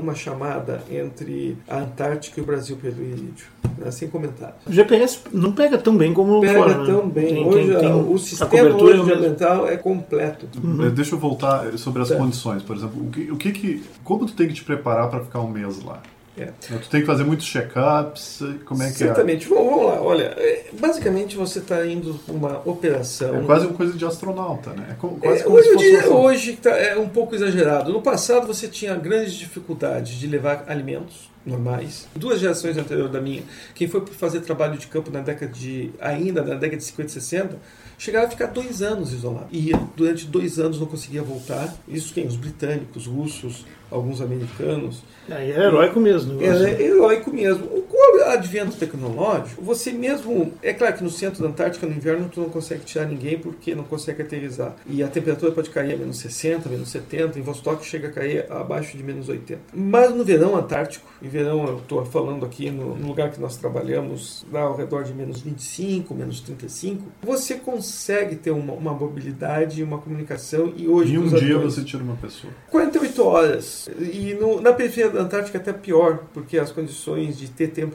uma 0.01 0.15
chamada 0.15 0.83
entre 0.91 1.57
a 1.69 1.79
Antártica 1.79 2.41
e 2.41 2.43
o 2.43 2.47
Brasil 2.47 2.77
pelo 2.77 3.03
Iridium. 3.03 3.35
Né, 3.79 3.91
Sem 3.91 4.09
comentário. 4.09 4.55
O 4.67 4.73
GPS 4.73 5.19
não 5.33 5.51
pega 5.53 5.77
tão 5.79 5.97
bem 5.97 6.13
como 6.15 6.41
Pega 6.41 6.59
fora, 6.59 6.79
né? 6.79 6.87
tão 6.87 7.09
bem. 7.09 7.27
Tem- 7.35 7.45
hoje 7.47 7.69
tem- 7.71 7.79
tem 7.81 7.93
o 7.93 8.19
sistema 8.19 8.53
hoje 8.77 8.99
é 8.99 9.01
o 9.03 9.05
mesmo. 9.07 9.15
ambiental 9.15 9.69
é 9.69 9.77
completo. 9.77 10.47
Deixa 10.95 11.15
eu 11.15 11.19
voltar 11.19 11.77
sobre 11.77 12.03
as 12.03 12.09
Tá. 12.09 12.17
condições, 12.17 12.63
por 12.63 12.77
exemplo. 12.77 13.03
O 13.05 13.11
que, 13.11 13.31
o 13.33 13.37
que 13.37 13.53
que- 13.53 13.83
como 14.05 14.27
tu 14.27 14.33
tem 14.35 14.47
que 14.49 14.55
te 14.55 14.65
preparar 14.65 15.11
para 15.11 15.21
ficar 15.21 15.41
um 15.41 15.51
mês 15.51 15.83
lá? 15.83 16.01
É. 16.37 16.47
Tu 16.61 16.89
tem 16.91 17.01
que 17.01 17.07
fazer 17.07 17.23
muitos 17.23 17.47
check-ups? 17.47 18.41
Como 18.65 18.83
é 18.83 18.87
que 18.89 18.95
é? 18.95 19.07
Certamente. 19.07 19.49
Vamos, 19.49 19.85
lá. 19.87 20.01
Olha, 20.03 20.35
é, 20.37 20.65
basicamente 20.73 21.37
você 21.37 21.61
está 21.61 21.87
indo 21.87 22.15
para 22.27 22.35
uma 22.35 22.63
operação. 22.69 23.37
É 23.37 23.45
quase 23.45 23.67
uma 23.67 23.75
coisa 23.77 23.93
de 23.93 24.05
astronauta, 24.05 24.71
né? 24.71 24.97
É 25.01 25.29
É, 25.43 25.47
hoje, 25.47 25.69
eu 25.69 25.77
diria- 25.77 26.09
uma- 26.11 26.19
hoje 26.19 26.53
tá, 26.57 26.71
é 26.71 26.97
um 26.99 27.09
pouco 27.09 27.35
exagerado. 27.37 27.93
No 27.93 28.03
passado 28.03 28.47
você 28.47 28.67
tinha 28.67 28.95
grandes 28.97 29.35
dificuldades 29.35 30.19
de 30.19 30.27
levar 30.27 30.65
alimentos 30.67 31.31
normais. 31.47 32.09
Duas 32.17 32.41
gerações 32.41 32.77
anteriores 32.77 33.13
da 33.13 33.21
minha, 33.21 33.43
quem 33.75 33.87
foi 33.87 34.05
fazer 34.07 34.41
trabalho 34.41 34.77
de 34.77 34.87
campo 34.89 35.11
na 35.11 35.21
década 35.21 35.53
de 35.53 35.91
ainda 36.01 36.43
na 36.43 36.55
década 36.55 36.79
de 36.79 36.85
50 36.85 37.11
e 37.11 37.13
60, 37.13 37.57
chegava 38.05 38.27
a 38.27 38.31
ficar 38.31 38.47
dois 38.47 38.83
anos 38.83 39.13
isolado. 39.13 39.47
E 39.51 39.73
durante 39.97 40.27
dois 40.27 40.59
anos 40.59 40.79
não 40.79 40.87
conseguia 40.87 41.23
voltar. 41.23 41.75
Isso 41.89 42.13
quem? 42.13 42.27
Os 42.27 42.37
britânicos, 42.37 43.07
os 43.07 43.13
russos, 43.13 43.67
alguns 43.91 44.21
americanos. 44.21 45.03
Aí 45.31 45.51
é 45.51 45.59
heróico 45.59 45.99
mesmo. 45.99 46.35
negócio. 46.35 46.67
É 46.67 46.83
heróico 46.83 47.33
mesmo. 47.33 47.84
Com 48.05 48.19
o 48.19 48.25
advento 48.31 48.77
tecnológico, 48.77 49.63
você 49.63 49.93
mesmo. 49.93 50.53
É 50.63 50.73
claro 50.73 50.95
que 50.97 51.05
no 51.05 51.11
centro 51.11 51.43
da 51.43 51.49
Antártica, 51.49 51.87
no 51.87 51.93
inverno, 51.95 52.29
tu 52.29 52.41
não 52.41 52.49
consegue 52.49 52.85
tirar 52.85 53.07
ninguém 53.07 53.39
porque 53.39 53.75
não 53.75 53.85
consegue 53.85 54.23
aterrizar. 54.23 54.77
E 54.87 55.03
a 55.03 55.09
temperatura 55.09 55.53
pode 55.53 55.71
cair 55.71 55.95
a 55.95 55.97
menos 55.97 56.19
60, 56.19 56.69
menos 56.69 56.89
70. 56.91 57.39
Em 57.39 57.43
Vostok 57.43 57.85
chega 57.85 58.09
a 58.09 58.11
cair 58.13 58.51
abaixo 58.51 58.97
de 58.97 59.03
menos 59.03 59.29
80. 59.29 59.61
Mas 59.73 60.15
no 60.15 60.25
verão 60.25 60.57
antártico, 60.57 61.07
em 61.23 61.29
verão 61.29 61.67
eu 61.67 61.79
estou 61.79 62.05
falando 62.05 62.45
aqui 62.45 62.71
no, 62.71 62.95
no 62.97 63.09
lugar 63.09 63.31
que 63.31 63.41
nós 63.41 63.57
trabalhamos, 63.57 64.45
lá 64.53 64.63
ao 64.63 64.77
redor 64.77 65.05
de 65.05 65.15
menos 65.15 65.41
25, 65.41 66.15
menos 66.15 66.41
35, 66.41 67.03
você 67.23 67.55
consegue 67.55 68.37
ter 68.37 68.51
uma, 68.51 68.73
uma 68.75 68.93
mobilidade, 68.93 69.83
uma 69.83 69.99
comunicação 69.99 70.73
e 70.77 70.89
hoje. 70.89 71.15
Em 71.15 71.19
um 71.19 71.29
dia 71.29 71.59
você 71.59 71.83
tira 71.83 72.03
uma 72.03 72.17
pessoa. 72.17 72.53
48 72.71 73.25
horas. 73.25 73.89
E 73.99 74.35
no- 74.41 74.61
na 74.61 74.73
periferia 74.73 75.11
da 75.11 75.21
Antártica 75.21 75.59
é 75.59 75.61
até 75.61 75.73
pior, 75.73 76.25
porque 76.33 76.59
as 76.59 76.71
condições 76.71 77.39
de 77.39 77.49
ter 77.51 77.69
tempo 77.69 77.94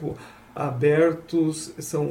abertos 0.54 1.72
são 1.78 2.04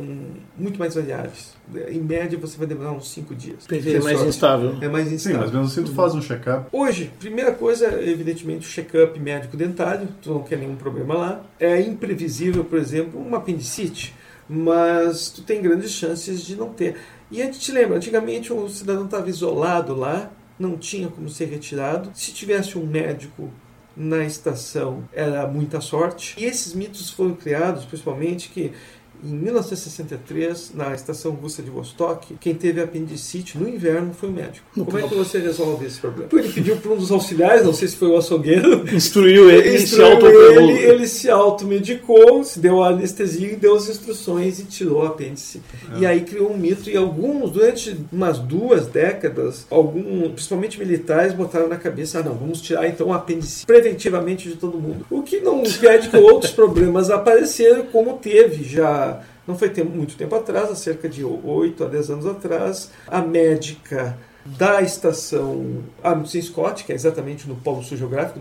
muito 0.58 0.80
mais 0.80 0.96
variáveis. 0.96 1.54
Em 1.90 2.00
média, 2.00 2.38
você 2.40 2.58
vai 2.58 2.66
demorar 2.66 2.94
uns 2.94 3.12
5 3.12 3.36
dias. 3.36 3.68
É 3.70 4.00
mais 4.00 4.18
Sorte. 4.18 4.30
instável. 4.30 4.78
É 4.82 4.88
mais 4.88 5.08
Sim, 5.08 5.16
instável. 5.16 5.40
mas 5.42 5.52
mesmo 5.52 5.66
assim 5.66 5.84
tu 5.84 5.94
faz 5.94 6.16
um 6.16 6.22
check-up. 6.22 6.68
Hoje, 6.72 7.12
primeira 7.20 7.52
coisa, 7.52 8.02
evidentemente, 8.02 8.66
o 8.66 8.70
check-up 8.70 9.20
médico 9.20 9.58
dentário, 9.58 10.08
tu 10.22 10.34
não 10.34 10.44
quer 10.44 10.58
nenhum 10.58 10.76
problema 10.76 11.14
lá. 11.14 11.44
É 11.60 11.80
imprevisível, 11.82 12.64
por 12.64 12.80
exemplo, 12.80 13.22
uma 13.22 13.38
apendicite, 13.38 14.16
mas 14.48 15.30
tu 15.30 15.44
tem 15.44 15.62
grandes 15.62 15.92
chances 15.92 16.42
de 16.42 16.56
não 16.56 16.70
ter. 16.70 16.96
E 17.30 17.42
a 17.42 17.46
gente 17.46 17.60
te 17.60 17.72
lembra, 17.72 17.98
antigamente 17.98 18.52
o 18.52 18.68
cidadão 18.70 19.06
estava 19.06 19.30
isolado 19.30 19.94
lá, 19.94 20.32
não 20.58 20.78
tinha 20.78 21.08
como 21.08 21.30
ser 21.30 21.46
retirado. 21.46 22.10
Se 22.16 22.32
tivesse 22.32 22.78
um 22.78 22.86
médico 22.86 23.52
na 24.00 24.24
estação, 24.24 25.04
era 25.12 25.46
muita 25.46 25.82
sorte. 25.82 26.36
E 26.40 26.46
esses 26.46 26.74
mitos 26.74 27.10
foram 27.10 27.36
criados, 27.36 27.84
principalmente, 27.84 28.48
que 28.48 28.72
em 29.24 29.34
1963, 29.34 30.72
na 30.74 30.94
estação 30.94 31.32
russa 31.32 31.62
de 31.62 31.70
Vostok, 31.70 32.36
quem 32.40 32.54
teve 32.54 32.82
apendicite 32.82 33.58
no 33.58 33.68
inverno 33.68 34.14
foi 34.14 34.30
o 34.30 34.32
médico. 34.32 34.66
Como 34.74 34.98
é 34.98 35.04
que 35.04 35.16
você 35.16 35.40
resolve 35.40 35.86
esse 35.86 36.00
problema? 36.00 36.30
Ele 36.32 36.50
pediu 36.50 36.78
para 36.78 36.92
um 36.92 36.98
dos 36.98 37.12
auxiliares, 37.12 37.66
não 37.66 37.74
sei 37.74 37.88
se 37.88 37.96
foi 37.96 38.08
o 38.10 38.18
açougueiro, 38.18 38.86
Instruiu 38.94 39.50
ele, 39.50 39.70
ele 39.70 39.80
se 39.80 39.84
instruiu 39.96 40.52
ele, 40.52 40.74
ele 40.80 41.08
se 41.08 41.30
automedicou, 41.30 42.44
se 42.44 42.60
deu 42.60 42.82
a 42.82 42.90
anestesia 42.90 43.52
e 43.52 43.56
deu 43.56 43.76
as 43.76 43.90
instruções 43.90 44.60
e 44.60 44.64
tirou 44.64 45.04
o 45.04 45.06
apêndice. 45.06 45.62
E 45.98 46.06
aí 46.06 46.22
criou 46.22 46.52
um 46.52 46.58
mito 46.58 46.90
e 46.90 46.96
alguns, 46.96 47.52
durante 47.52 47.98
umas 48.12 48.40
duas 48.40 48.88
décadas, 48.88 49.66
alguns, 49.70 50.32
principalmente 50.32 50.80
militares, 50.80 51.34
botaram 51.34 51.68
na 51.68 51.78
cabeça, 51.78 52.20
ah 52.20 52.24
não, 52.24 52.36
vamos 52.36 52.62
tirar 52.62 52.88
então 52.88 53.08
o 53.08 53.14
apêndice 53.14 53.66
preventivamente 53.66 54.48
de 54.50 54.56
todo 54.56 54.80
mundo. 54.80 55.06
O 55.10 55.22
que 55.22 55.40
não 55.40 55.64
impede 55.64 56.10
que 56.10 56.18
outros 56.18 56.52
problemas 56.54 57.10
apareceram, 57.10 57.86
como 57.92 58.18
teve 58.18 58.64
já 58.64 59.09
não 59.50 59.58
foi 59.58 59.70
tempo- 59.70 59.90
muito 59.92 60.16
tempo 60.16 60.36
atrás, 60.36 60.70
há 60.70 60.76
cerca 60.76 61.10
de 61.10 61.24
8 61.26 61.84
a 61.84 61.88
10 61.88 62.10
anos 62.12 62.26
atrás, 62.28 62.92
a 63.08 63.20
médica 63.22 64.18
da 64.46 64.82
estação 64.82 65.84
Amundsen 66.04 66.42
Scott, 66.42 66.84
que 66.86 66.92
é 66.92 66.96
exatamente 66.96 67.48
no 67.50 67.56
polo 67.56 67.84
sul 67.84 67.98
geográfico 67.98 68.40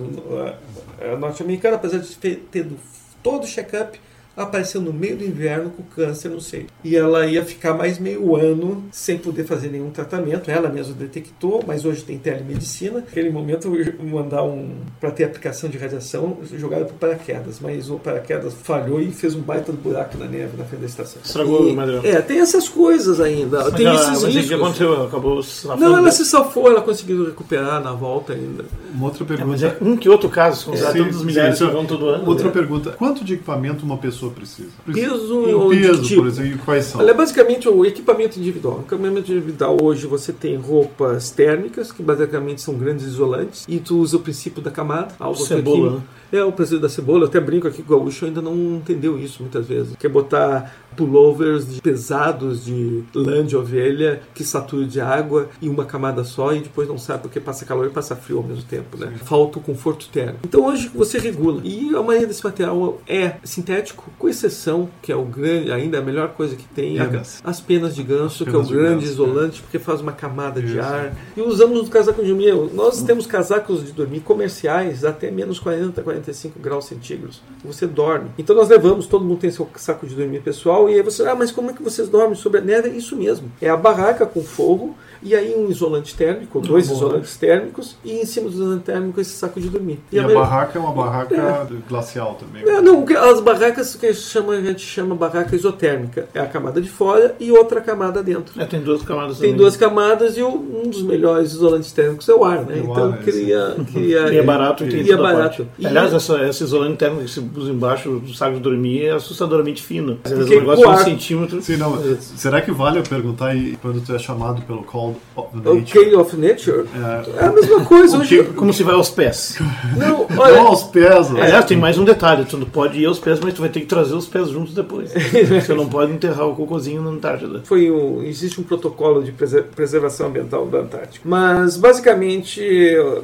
norte-americano, 1.18 1.76
apesar 1.76 1.98
de 1.98 2.14
ter 2.16 2.46
tido 2.52 2.76
todo 3.22 3.44
o 3.44 3.46
check-up, 3.46 4.00
apareceu 4.42 4.80
no 4.80 4.92
meio 4.92 5.16
do 5.16 5.24
inverno 5.24 5.70
com 5.70 5.82
câncer 5.82 6.28
no 6.30 6.40
seio. 6.40 6.66
E 6.84 6.96
ela 6.96 7.26
ia 7.26 7.44
ficar 7.44 7.74
mais 7.74 7.98
meio 7.98 8.36
ano 8.36 8.84
sem 8.92 9.18
poder 9.18 9.44
fazer 9.44 9.68
nenhum 9.68 9.90
tratamento. 9.90 10.50
Ela 10.50 10.68
mesma 10.68 10.94
detectou, 10.94 11.62
mas 11.66 11.84
hoje 11.84 12.02
tem 12.02 12.18
telemedicina. 12.18 12.96
Naquele 13.00 13.30
momento, 13.30 13.70
mandar 14.02 14.42
um 14.44 14.70
para 15.00 15.10
ter 15.10 15.24
aplicação 15.24 15.68
de 15.68 15.76
radiação, 15.78 16.38
jogaram 16.56 16.86
para 16.86 17.08
paraquedas, 17.08 17.58
mas 17.60 17.90
o 17.90 17.98
paraquedas 17.98 18.54
falhou 18.62 19.00
e 19.00 19.10
fez 19.10 19.34
um 19.34 19.40
baita 19.40 19.72
do 19.72 19.78
buraco 19.78 20.16
na 20.18 20.26
neve 20.26 20.56
na 20.56 20.64
frente 20.64 20.80
da 20.80 20.86
estação. 20.86 21.20
Estragou 21.24 21.68
E- 21.68 21.72
o 21.72 21.76
material. 21.76 22.04
É, 22.04 22.20
tem 22.20 22.40
essas 22.40 22.68
coisas 22.68 23.20
ainda. 23.20 23.64
Mas 23.64 23.74
tem 23.74 23.86
ela- 23.86 23.94
esses 23.96 24.08
mas 24.08 24.22
o 24.22 24.26
que 24.26 24.32
riscos. 24.32 24.52
aconteceu? 24.60 25.02
Acabou 25.04 25.42
se 25.42 25.50
safando. 25.66 25.80
Não, 25.84 25.96
ela 25.98 26.10
se 26.10 26.24
safou, 26.24 26.68
ela 26.70 26.80
conseguiu 26.82 27.26
recuperar 27.26 27.82
na 27.82 27.92
volta 27.92 28.32
ainda. 28.32 28.64
Uma 28.94 29.06
outra 29.06 29.24
É, 29.24 29.44
mas 29.44 29.60
pergunta. 29.60 29.66
é 29.84 29.84
um 29.88 29.96
que 29.96 30.08
outro 30.08 30.28
caso, 30.28 30.64
são 30.64 30.76
Sim, 30.76 30.82
tantos 31.02 31.18
sim, 31.20 31.24
milhares 31.26 31.58
sim. 31.58 31.66
que 31.66 31.72
vão 31.72 31.84
todo 31.84 32.08
ano. 32.08 32.26
Outra 32.28 32.46
né? 32.46 32.52
pergunta. 32.52 32.90
Quanto 32.92 33.24
de 33.24 33.34
equipamento 33.34 33.84
uma 33.84 33.96
pessoa 33.98 34.27
pessoa 34.28 34.34
precisa? 34.34 34.70
Peso 34.92 35.72
e 35.72 35.76
de 35.76 35.86
peso, 35.86 36.02
tipo? 36.02 36.20
por 36.22 36.28
exemplo, 36.28 36.52
e 36.52 36.58
quais 36.58 36.84
são? 36.84 37.00
Olha, 37.00 37.14
basicamente 37.14 37.68
o 37.68 37.84
equipamento 37.84 38.38
individual. 38.38 38.78
O 38.78 38.80
equipamento 38.80 39.32
individual 39.32 39.76
hoje 39.82 40.06
você 40.06 40.32
tem 40.32 40.56
roupas 40.56 41.30
térmicas, 41.30 41.92
que 41.92 42.02
basicamente 42.02 42.60
são 42.60 42.74
grandes 42.74 43.06
isolantes, 43.06 43.64
e 43.68 43.78
tu 43.78 43.98
usa 43.98 44.16
o 44.16 44.20
princípio 44.20 44.62
da 44.62 44.70
camada. 44.70 45.14
Algo 45.18 45.38
Cebola, 45.44 45.98
aqui-? 45.98 46.02
É, 46.32 46.42
o 46.42 46.52
princípio 46.52 46.80
da 46.80 46.88
cebola. 46.88 47.24
Eu 47.24 47.28
até 47.28 47.40
brinco 47.40 47.66
aqui 47.66 47.82
que 47.82 47.92
o 47.92 47.98
gaúcho 47.98 48.24
ainda 48.26 48.40
não 48.42 48.54
entendeu 48.76 49.18
isso 49.18 49.42
muitas 49.42 49.66
vezes. 49.66 49.96
Quer 49.98 50.08
botar 50.08 50.74
pullovers 50.96 51.74
de- 51.74 51.80
pesados 51.80 52.64
de 52.64 53.02
lã 53.14 53.44
de 53.46 53.56
ovelha 53.56 54.20
que 54.34 54.42
satura 54.44 54.84
de 54.84 55.00
água 55.00 55.48
e 55.62 55.68
uma 55.68 55.84
camada 55.84 56.24
só 56.24 56.52
e 56.52 56.60
depois 56.60 56.88
não 56.88 56.98
sabe 56.98 57.22
porque 57.22 57.38
passa 57.40 57.64
calor 57.64 57.86
e 57.86 57.90
passa 57.90 58.16
frio 58.16 58.38
ao 58.38 58.44
mesmo 58.44 58.64
tempo, 58.64 58.96
né? 58.98 59.12
Falta 59.24 59.58
o 59.58 59.62
conforto 59.62 60.08
térmico. 60.08 60.40
Então 60.44 60.64
hoje 60.66 60.90
você 60.94 61.18
regula. 61.18 61.60
E 61.64 61.94
a 61.94 62.02
maioria 62.02 62.26
desse 62.26 62.42
material 62.44 63.00
é 63.06 63.34
sintético, 63.44 64.10
com 64.18 64.28
exceção, 64.28 64.88
que 65.00 65.12
é 65.12 65.16
o 65.16 65.24
grande, 65.24 65.70
ainda 65.72 65.98
a 65.98 66.02
melhor 66.02 66.30
coisa 66.30 66.56
que 66.56 66.64
tem, 66.66 66.96
Penas. 66.96 67.40
as 67.44 67.60
penas 67.60 67.94
de 67.94 68.02
ganso, 68.02 68.44
As 68.44 68.50
que 68.50 68.56
é 68.56 68.58
o 68.58 68.62
penas 68.62 68.68
de 68.68 68.74
grande 68.74 68.94
ganso, 69.04 69.12
isolante, 69.12 69.62
porque 69.62 69.78
faz 69.78 70.00
uma 70.00 70.12
camada 70.12 70.60
de 70.60 70.72
Isso. 70.72 70.80
ar. 70.80 71.12
E 71.36 71.40
usamos 71.40 71.86
o 71.86 71.90
casaco 71.90 72.20
de 72.22 72.28
dormir. 72.28 72.54
Nós 72.74 73.02
temos 73.02 73.26
casacos 73.26 73.84
de 73.86 73.92
dormir 73.92 74.20
comerciais 74.20 75.04
até 75.04 75.30
menos 75.30 75.58
40, 75.60 76.02
45 76.18 76.58
graus 76.58 76.86
centígrados. 76.86 77.40
Você 77.64 77.86
dorme. 77.86 78.30
Então 78.38 78.54
nós 78.54 78.68
levamos, 78.68 79.06
todo 79.06 79.24
mundo 79.24 79.40
tem 79.40 79.50
seu 79.50 79.68
saco 79.76 80.06
de 80.06 80.14
dormir 80.14 80.40
pessoal, 80.40 80.88
e 80.90 80.94
aí 80.94 81.02
você, 81.02 81.26
ah, 81.26 81.34
mas 81.34 81.50
como 81.50 81.70
é 81.70 81.72
que 81.72 81.82
vocês 81.82 82.08
dormem 82.08 82.34
sobre 82.34 82.60
a 82.60 82.62
neve? 82.62 82.90
Isso 82.90 83.16
mesmo. 83.16 83.50
É 83.60 83.68
a 83.68 83.76
barraca 83.76 84.26
com 84.26 84.42
forro, 84.42 84.96
e 85.22 85.34
aí 85.34 85.54
um 85.56 85.68
isolante 85.70 86.14
térmico, 86.14 86.60
dois 86.60 86.88
bom. 86.88 86.94
isolantes 86.94 87.36
térmicos, 87.36 87.96
e 88.04 88.12
em 88.20 88.24
cima 88.26 88.48
do 88.48 88.54
isolante 88.54 88.84
térmico 88.84 89.20
esse 89.20 89.30
saco 89.32 89.60
de 89.60 89.68
dormir. 89.68 89.98
E 90.12 90.18
a 90.18 90.22
maioria- 90.22 90.40
barraca 90.44 90.78
é 90.78 90.82
uma 90.82 90.92
barraca 90.92 91.68
glacial 91.88 92.34
também. 92.38 92.62
é, 92.68 92.80
não, 92.80 93.02
o 93.02 93.06
que- 93.06 93.14
as 93.16 93.40
barracas 93.40 93.94
que 93.94 94.12
chama, 94.14 94.54
a 94.54 94.60
gente 94.60 94.80
chama 94.80 95.14
barraca 95.14 95.54
isotérmica. 95.54 96.28
É 96.34 96.40
a 96.40 96.46
camada 96.46 96.80
de 96.80 96.88
fora 96.88 97.34
e 97.40 97.50
outra 97.52 97.80
camada 97.80 98.22
dentro. 98.22 98.60
É, 98.60 98.64
tem 98.64 98.80
duas 98.80 99.02
camadas 99.02 99.38
Tem 99.38 99.50
também. 99.50 99.56
duas 99.60 99.76
camadas 99.76 100.36
e 100.36 100.42
o- 100.42 100.48
um 100.84 100.88
dos 100.88 101.02
melhores 101.02 101.52
isolantes 101.52 101.92
térmicos 101.92 102.28
é 102.28 102.34
o 102.34 102.44
ar, 102.44 102.64
né? 102.64 102.78
É 102.78 102.80
o 102.80 102.84
então 102.90 103.12
ar, 103.12 103.18
é, 103.18 103.22
cria, 103.22 103.76
cria. 103.92 104.32
E 104.32 104.38
é 104.38 104.42
barato 104.42 104.84
e 104.84 104.88
tem 104.88 105.02
E 105.02 105.10
é 105.12 105.16
barato. 105.16 105.66
E- 105.78 105.86
Aliás, 105.86 106.12
essa, 106.12 106.42
esse 106.48 106.62
isolante 106.64 106.96
térmico 106.96 107.24
que 107.24 107.30
se 107.30 107.40
usa 107.56 107.70
embaixo 107.70 108.18
do 108.18 108.32
saco 108.34 108.54
de 108.54 108.60
dormir 108.60 109.06
é 109.06 109.10
assustadoramente 109.12 109.82
fino. 109.82 110.18
Às 110.24 110.30
vezes 110.32 110.44
Porque 110.46 110.56
o 110.56 110.60
negócio 110.60 110.84
é 110.84 110.88
um 110.88 110.90
ar- 110.90 111.04
centímetro. 111.04 111.62
Sim, 111.62 111.76
não, 111.76 111.98
será 112.20 112.60
que 112.60 112.70
vale 112.70 112.98
eu 112.98 113.02
perguntar 113.02 113.48
aí 113.48 113.76
quando 113.80 114.00
tu 114.04 114.14
é 114.14 114.18
chamado 114.18 114.62
pelo 114.62 114.82
Call 114.82 115.07
of 115.36 115.48
O 115.54 115.56
Nature? 115.74 115.84
Cave 116.04 116.16
of 116.16 116.36
Nature 116.36 116.84
É, 116.94 117.44
é 117.44 117.46
a 117.46 117.52
mesma 117.52 117.84
coisa 117.84 118.18
hoje. 118.18 118.42
que- 118.44 118.52
Como 118.52 118.72
se 118.72 118.82
vai 118.82 118.94
aos 118.94 119.10
pés. 119.10 119.58
Não, 119.96 120.26
não 120.30 120.38
olha, 120.38 120.60
aos 120.60 120.82
pés, 120.84 121.30
né? 121.30 121.42
Aliás, 121.42 121.64
tem 121.64 121.76
mais 121.76 121.98
um 121.98 122.04
detalhe: 122.04 122.44
tu 122.44 122.56
não 122.56 122.66
pode 122.66 122.98
ir 123.00 123.06
aos 123.06 123.18
pés, 123.18 123.38
mas 123.40 123.54
tu 123.54 123.60
vai 123.60 123.68
ter 123.70 123.80
que 123.80 123.86
trazer 123.86 124.14
os 124.14 124.26
pés 124.26 124.48
juntos 124.48 124.74
depois. 124.74 125.12
Você 125.48 125.74
não 125.74 125.88
pode 125.88 126.12
enterrar 126.12 126.46
o 126.48 126.54
cocôzinho 126.54 127.02
na 127.02 127.10
Antártida. 127.10 127.60
foi 127.64 127.90
um, 127.90 128.22
existe 128.22 128.60
um 128.60 128.64
protocolo 128.64 129.22
de 129.22 129.32
prese- 129.32 129.62
preservação 129.62 130.28
ambiental 130.28 130.66
da 130.66 130.78
Antártica. 130.78 131.28
Mas, 131.28 131.76
basicamente, 131.76 132.60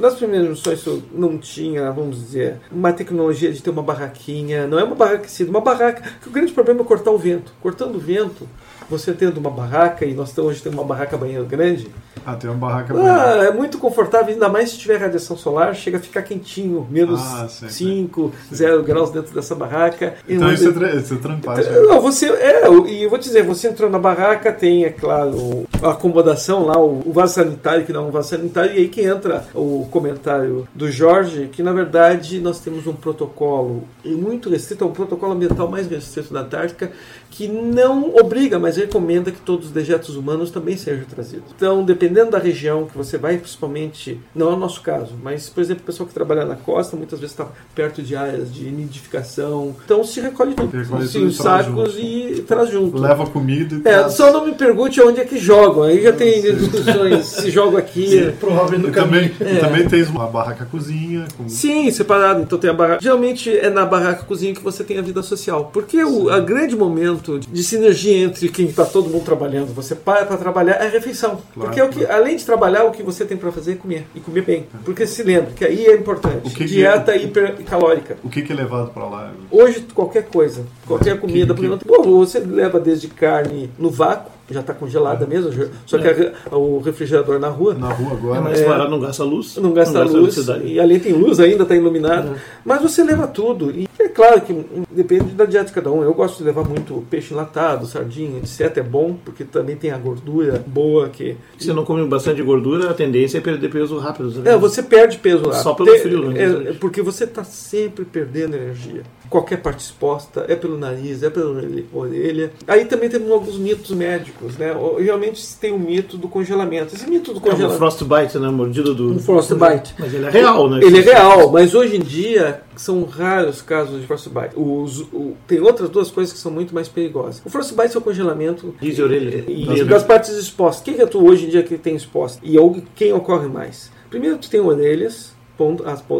nas 0.00 0.14
primeiras 0.14 0.48
missões 0.48 0.82
tu 0.82 1.02
não 1.14 1.38
tinha, 1.38 1.90
vamos 1.90 2.16
dizer, 2.16 2.56
uma 2.70 2.92
tecnologia 2.92 3.52
de 3.52 3.62
ter 3.62 3.70
uma 3.70 3.82
barraquinha. 3.82 4.66
Não 4.66 4.78
é 4.78 4.84
uma 4.84 4.94
barraca 4.94 5.16
aquecida, 5.18 5.50
uma 5.50 5.60
barraca. 5.60 6.02
O 6.26 6.30
grande 6.30 6.52
problema 6.52 6.80
é 6.80 6.84
cortar 6.84 7.10
o 7.10 7.18
vento. 7.18 7.52
Cortando 7.62 7.96
o 7.96 7.98
vento, 7.98 8.48
você 8.88 9.12
tendo 9.12 9.38
uma 9.38 9.50
barraca, 9.50 10.04
e 10.04 10.14
nós 10.14 10.36
hoje 10.36 10.62
temos 10.62 10.78
uma 10.78 10.84
barraca 10.84 11.16
banheiro 11.16 11.44
grande, 11.44 11.88
Ah, 12.26 12.36
tem 12.36 12.48
uma 12.48 12.58
barraca 12.58 12.94
ah, 12.96 13.44
é 13.44 13.52
muito 13.52 13.78
confortável, 13.78 14.32
ainda 14.32 14.48
mais 14.48 14.70
se 14.70 14.78
tiver 14.78 14.96
radiação 14.96 15.36
solar, 15.36 15.74
chega 15.74 15.98
a 15.98 16.00
ficar 16.00 16.22
quentinho, 16.22 16.86
menos 16.90 17.20
Ah, 17.20 17.48
sim, 17.48 17.68
5, 17.68 18.32
0 18.52 18.82
graus 18.82 19.10
dentro 19.10 19.34
dessa 19.34 19.54
barraca. 19.54 20.14
Então 20.28 20.52
isso 20.52 20.68
é, 20.84 20.96
isso 20.96 21.14
é 21.14 21.16
trampagem. 21.18 21.72
não, 21.82 22.00
você 22.00 22.30
é, 22.30 22.68
e 22.88 23.02
eu 23.02 23.10
vou 23.10 23.18
dizer, 23.18 23.42
você 23.42 23.68
entrou 23.68 23.90
na 23.90 23.98
barraca, 23.98 24.52
tem, 24.52 24.84
é 24.84 24.90
claro, 24.90 25.66
a 25.82 25.90
acomodação 25.90 26.64
lá, 26.66 26.78
o, 26.78 27.12
vaso 27.12 27.34
sanitário, 27.34 27.84
que 27.84 27.92
não 27.92 28.04
é 28.04 28.08
um 28.08 28.10
vaso 28.10 28.30
sanitário, 28.30 28.72
e 28.72 28.78
aí 28.78 28.88
que 28.88 29.02
entra 29.02 29.44
o 29.54 29.86
comentário 29.90 30.66
do 30.74 30.90
Jorge, 30.90 31.48
que 31.52 31.62
na 31.62 31.72
verdade 31.72 32.40
nós 32.40 32.60
temos 32.60 32.86
um 32.86 32.94
protocolo 32.94 33.84
muito 34.04 34.48
restrito, 34.48 34.84
é 34.84 34.86
o 34.86 34.90
protocolo 34.90 35.32
ambiental 35.32 35.68
mais 35.68 35.86
restrito 35.86 36.32
da 36.32 36.40
Antártica, 36.40 36.92
que 37.30 37.48
não 37.48 38.14
obriga, 38.14 38.58
mas 38.58 38.73
recomenda 38.76 39.30
que 39.30 39.40
todos 39.40 39.66
os 39.66 39.72
dejetos 39.72 40.16
humanos 40.16 40.50
também 40.50 40.76
sejam 40.76 41.04
trazidos. 41.04 41.44
Então, 41.56 41.84
dependendo 41.84 42.30
da 42.30 42.38
região 42.38 42.86
que 42.86 42.96
você 42.96 43.16
vai, 43.18 43.36
principalmente, 43.38 44.20
não 44.34 44.50
é 44.50 44.54
o 44.54 44.58
nosso 44.58 44.80
caso, 44.82 45.14
mas, 45.22 45.48
por 45.48 45.60
exemplo, 45.62 45.82
o 45.82 45.86
pessoal 45.86 46.06
que 46.06 46.14
trabalha 46.14 46.44
na 46.44 46.56
costa 46.56 46.96
muitas 46.96 47.18
vezes 47.20 47.32
está 47.32 47.48
perto 47.74 48.02
de 48.02 48.16
áreas 48.16 48.52
de 48.52 48.64
nidificação, 48.70 49.74
então 49.84 50.02
se 50.04 50.20
recolhe 50.20 50.54
tudo, 50.54 50.76
Recolhe 50.76 51.06
Sim, 51.06 51.12
tudo 51.12 51.24
e 51.24 51.28
os 51.28 51.36
sacos 51.36 51.92
junto. 51.94 52.00
e 52.00 52.42
traz 52.46 52.70
junto. 52.70 52.98
Leva 52.98 53.26
comida 53.26 53.74
e 53.74 53.78
É, 53.78 53.80
traz. 53.98 54.14
só 54.14 54.32
não 54.32 54.44
me 54.46 54.54
pergunte 54.54 55.00
onde 55.00 55.20
é 55.20 55.24
que 55.24 55.38
jogam, 55.38 55.82
aí 55.84 56.02
já 56.02 56.12
tem 56.12 56.40
discussões 56.42 57.24
se 57.26 57.50
jogo 57.50 57.76
aqui. 57.76 58.32
Provavelmente 58.40 58.84
E 58.84 58.86
no 58.88 58.92
também, 58.94 59.30
e 59.40 59.60
também 59.60 59.88
tens 59.88 60.08
uma 60.08 60.26
barraca 60.26 60.64
cozinha. 60.64 61.26
Com... 61.36 61.48
Sim, 61.48 61.90
separado. 61.90 62.42
Então 62.42 62.58
tem 62.58 62.70
a 62.70 62.72
barraca. 62.72 63.00
Geralmente 63.02 63.50
é 63.56 63.70
na 63.70 63.84
barraca 63.84 64.24
cozinha 64.24 64.54
que 64.54 64.62
você 64.62 64.82
tem 64.84 64.98
a 64.98 65.02
vida 65.02 65.22
social. 65.22 65.70
Porque 65.72 66.02
o 66.02 66.28
a 66.30 66.40
grande 66.40 66.76
momento 66.76 67.38
de 67.38 67.62
sinergia 67.62 68.16
entre 68.24 68.48
quem 68.48 68.63
está 68.66 68.84
todo 68.84 69.08
mundo 69.08 69.24
trabalhando, 69.24 69.74
você 69.74 69.94
para 69.94 70.24
para 70.26 70.36
trabalhar, 70.36 70.74
é 70.74 70.86
a 70.86 70.90
refeição. 70.90 71.38
Porque 71.54 71.80
é 71.80 71.84
o 71.84 71.88
que, 71.88 72.04
além 72.06 72.36
de 72.36 72.44
trabalhar, 72.44 72.84
o 72.84 72.90
que 72.90 73.02
você 73.02 73.24
tem 73.24 73.36
para 73.36 73.50
fazer 73.52 73.72
é 73.72 73.76
comer. 73.76 74.06
E 74.14 74.20
comer 74.20 74.42
bem. 74.42 74.66
Porque 74.84 75.06
se 75.06 75.22
lembre 75.22 75.52
que 75.54 75.64
aí 75.64 75.86
é 75.86 75.94
importante. 75.96 76.50
Que 76.50 76.64
que- 76.64 76.64
Dieta 76.66 77.14
hipercalórica. 77.16 78.16
O 78.22 78.28
que, 78.28 78.42
que 78.42 78.52
é 78.52 78.56
levado 78.56 78.90
pra 78.92 79.06
lá? 79.06 79.32
Hoje, 79.50 79.86
qualquer 79.94 80.24
coisa, 80.24 80.64
qualquer 80.86 81.18
comida, 81.20 81.54
que- 81.54 81.84
Pô, 81.84 82.02
você 82.02 82.38
leva 82.40 82.78
desde 82.80 83.08
carne 83.08 83.70
no 83.78 83.90
vácuo, 83.90 84.30
já 84.50 84.60
está 84.60 84.74
congelada 84.74 85.26
mesmo, 85.26 85.50
já- 85.52 85.66
só 85.86 85.98
que 85.98 86.06
a- 86.08 86.56
o 86.56 86.78
refrigerador 86.80 87.38
na 87.38 87.48
rua. 87.48 87.74
Na 87.74 87.88
rua 87.92 88.10
É 88.10 88.14
agora. 88.16 88.40
mais 88.40 88.60
É. 88.60 88.66
barato, 88.66 88.90
não 88.90 89.00
gasta 89.00 89.24
luz. 89.24 89.56
Não 89.56 89.72
gasta 89.72 90.00
luz, 90.02 90.14
eletricidade. 90.14 90.66
e 90.66 90.78
ali 90.80 90.98
tem 91.00 91.12
luz 91.12 91.40
ainda, 91.40 91.62
está 91.62 91.74
iluminado. 91.74 92.34
Mas 92.64 92.82
você 92.82 93.02
leva 93.02 93.26
tudo. 93.26 93.70
E 93.70 93.88
é 93.98 94.08
claro 94.08 94.40
que 94.42 94.64
depende 94.90 95.32
da 95.34 95.44
dieta 95.44 95.66
de 95.66 95.72
cada 95.72 95.90
um. 95.90 96.02
Eu 96.02 96.12
gosto 96.14 96.38
de 96.38 96.44
levar 96.44 96.64
muito 96.68 97.04
peixe 97.10 97.32
enlatado, 97.32 97.86
sardinha, 97.86 98.38
etc. 98.38 98.76
É 98.78 98.82
bom, 98.82 99.16
porque 99.24 99.44
também 99.44 99.76
tem 99.76 99.90
a 99.90 99.98
gordura 99.98 100.62
boa 100.66 101.08
que. 101.08 101.36
Se 101.58 101.72
não 101.72 101.84
come 101.84 102.04
bastante 102.06 102.42
gordura, 102.42 102.90
a 102.90 102.94
tendência 102.94 103.38
é 103.38 103.40
perder 103.40 103.70
peso 103.70 103.96
rápido. 103.98 104.30
né? 104.40 104.52
É, 104.52 104.56
você 104.56 104.82
perde 104.82 105.18
peso 105.18 105.46
lá. 105.48 105.54
Só 105.54 105.74
pelo 105.74 105.90
Tem- 105.90 106.00
frio, 106.00 106.30
né? 106.30 106.42
é, 106.42 106.70
é 106.70 106.72
porque 106.74 107.00
você 107.02 107.24
está 107.24 107.42
sempre 107.44 108.04
perdendo 108.04 108.54
energia. 108.56 109.02
Qualquer 109.30 109.56
parte 109.62 109.80
exposta, 109.80 110.44
é 110.48 110.54
pelo 110.54 110.78
nariz, 110.78 111.22
é 111.22 111.30
pela 111.30 111.50
orelha-. 111.92 112.52
Aí 112.68 112.84
também 112.84 113.08
temos 113.08 113.30
alguns 113.30 113.56
mitos 113.58 113.90
médicos, 113.90 114.56
né? 114.56 114.74
Realmente 114.98 115.42
tem 115.60 115.72
o 115.72 115.78
mito 115.78 116.16
do 116.16 116.28
congelamento. 116.28 116.94
Esse 116.94 117.08
mito 117.08 117.32
do 117.32 117.38
É 117.38 117.40
um 117.40 117.42
congelamento. 117.50 117.78
frostbite, 117.78 118.38
né? 118.38 118.48
Mordida 118.48 118.94
do. 118.94 119.12
Um 119.12 119.18
frostbite. 119.18 119.94
Mas 119.98 120.12
ele 120.14 120.26
é 120.26 120.30
real, 120.30 120.68
né? 120.68 120.80
Ele 120.82 120.98
é 120.98 121.02
real, 121.02 121.50
mas 121.50 121.74
hoje 121.74 121.96
em 121.96 122.00
dia 122.00 122.62
são 122.76 123.04
raros 123.04 123.62
casos 123.62 124.00
de 124.00 124.06
frostbite. 124.06 124.50
Os, 124.56 125.00
o- 125.12 125.34
tem 125.46 125.60
outras 125.60 125.88
duas 125.88 126.10
coisas 126.10 126.32
que 126.32 126.38
são 126.38 126.52
muito 126.52 126.74
mais 126.74 126.88
perigosas. 126.88 127.40
O 127.44 127.50
frostbite 127.50 127.96
é 127.96 127.98
o 127.98 128.02
congelamento 128.02 128.74
Diz 128.80 128.96
de 128.96 129.02
orelha. 129.02 129.44
e, 129.48 129.64
Das 129.66 129.86
das 129.86 130.02
partes 130.04 130.30
expostas. 130.36 130.84
Quem 130.84 130.94
que 130.94 131.02
é 131.02 131.06
tu 131.06 131.24
hoje 131.26 131.46
em 131.46 131.48
dia 131.48 131.62
que 131.62 131.78
tem 131.78 131.96
exposta? 131.96 132.40
E 132.42 132.58
o- 132.58 132.82
quem 132.94 133.12
ocorre 133.12 133.48
mais? 133.48 133.90
Primeiro 134.10 134.38
tu 134.38 134.48
tem 134.50 134.60
orelhas, 134.60 135.32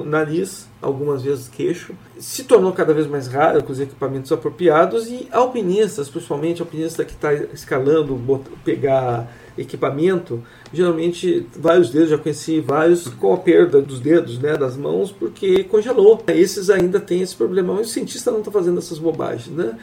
nariz, 0.04 0.68
algumas 0.80 1.22
vezes 1.22 1.48
queixo. 1.48 1.92
Se 2.18 2.44
tornou 2.44 2.72
cada 2.72 2.94
vez 2.94 3.06
mais 3.06 3.26
raro 3.26 3.62
com 3.62 3.72
os 3.72 3.80
equipamentos 3.80 4.30
apropriados 4.30 5.08
e 5.08 5.28
alpinistas, 5.32 6.08
principalmente 6.08 6.62
alpinista 6.62 7.04
que 7.04 7.12
está 7.12 7.34
escalando, 7.34 8.18
pegar 8.64 9.30
equipamento, 9.56 10.42
geralmente 10.72 11.46
vários 11.56 11.90
dedos, 11.90 12.10
já 12.10 12.18
conheci 12.18 12.60
vários 12.60 13.06
com 13.08 13.32
a 13.32 13.36
perda 13.36 13.80
dos 13.80 14.00
dedos, 14.00 14.38
né, 14.38 14.56
das 14.56 14.76
mãos, 14.76 15.12
porque 15.12 15.64
congelou. 15.64 16.22
Esses 16.28 16.70
ainda 16.70 16.98
têm 16.98 17.22
esse 17.22 17.36
problema, 17.36 17.74
mas 17.74 17.88
o 17.88 17.90
cientista 17.90 18.30
não 18.30 18.40
está 18.40 18.50
fazendo 18.50 18.78
essas 18.78 18.98
bobagens, 18.98 19.56
né? 19.56 19.78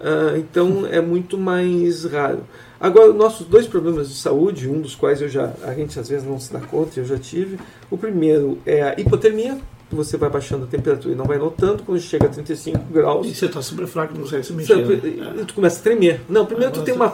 Ah, 0.00 0.34
então 0.36 0.86
é 0.86 1.00
muito 1.00 1.38
mais 1.38 2.04
raro. 2.04 2.40
Agora, 2.84 3.14
nossos 3.14 3.46
dois 3.46 3.66
problemas 3.66 4.10
de 4.10 4.14
saúde, 4.14 4.68
um 4.68 4.78
dos 4.78 4.94
quais 4.94 5.22
eu 5.22 5.26
já, 5.26 5.54
a 5.62 5.72
gente 5.72 5.98
às 5.98 6.06
vezes 6.06 6.28
não 6.28 6.38
se 6.38 6.52
dá 6.52 6.60
conta, 6.60 7.00
eu 7.00 7.04
já 7.06 7.16
tive. 7.16 7.58
O 7.90 7.96
primeiro 7.96 8.58
é 8.66 8.82
a 8.82 9.00
hipotermia, 9.00 9.58
você 9.90 10.16
vai 10.16 10.28
baixando 10.30 10.64
a 10.64 10.66
temperatura 10.66 11.14
e 11.14 11.16
não 11.16 11.24
vai 11.24 11.38
notando, 11.38 11.82
quando 11.84 12.00
chega 12.00 12.26
a 12.26 12.28
35 12.28 12.78
graus, 12.92 13.26
E 13.26 13.34
você 13.34 13.48
tá 13.48 13.62
super 13.62 13.86
fraco, 13.86 14.14
não 14.14 14.22
consegue 14.22 14.44
se 14.44 14.52
mexer. 14.52 14.84
você- 14.84 14.96
né? 14.96 15.34
e 15.40 15.44
tu 15.44 15.54
começa 15.54 15.80
a 15.80 15.82
tremer. 15.82 16.20
Não, 16.28 16.44
primeiro 16.46 16.72
tu 16.72 16.80
Ah, 16.80 16.82
tem 16.82 16.94
uma, 16.94 17.12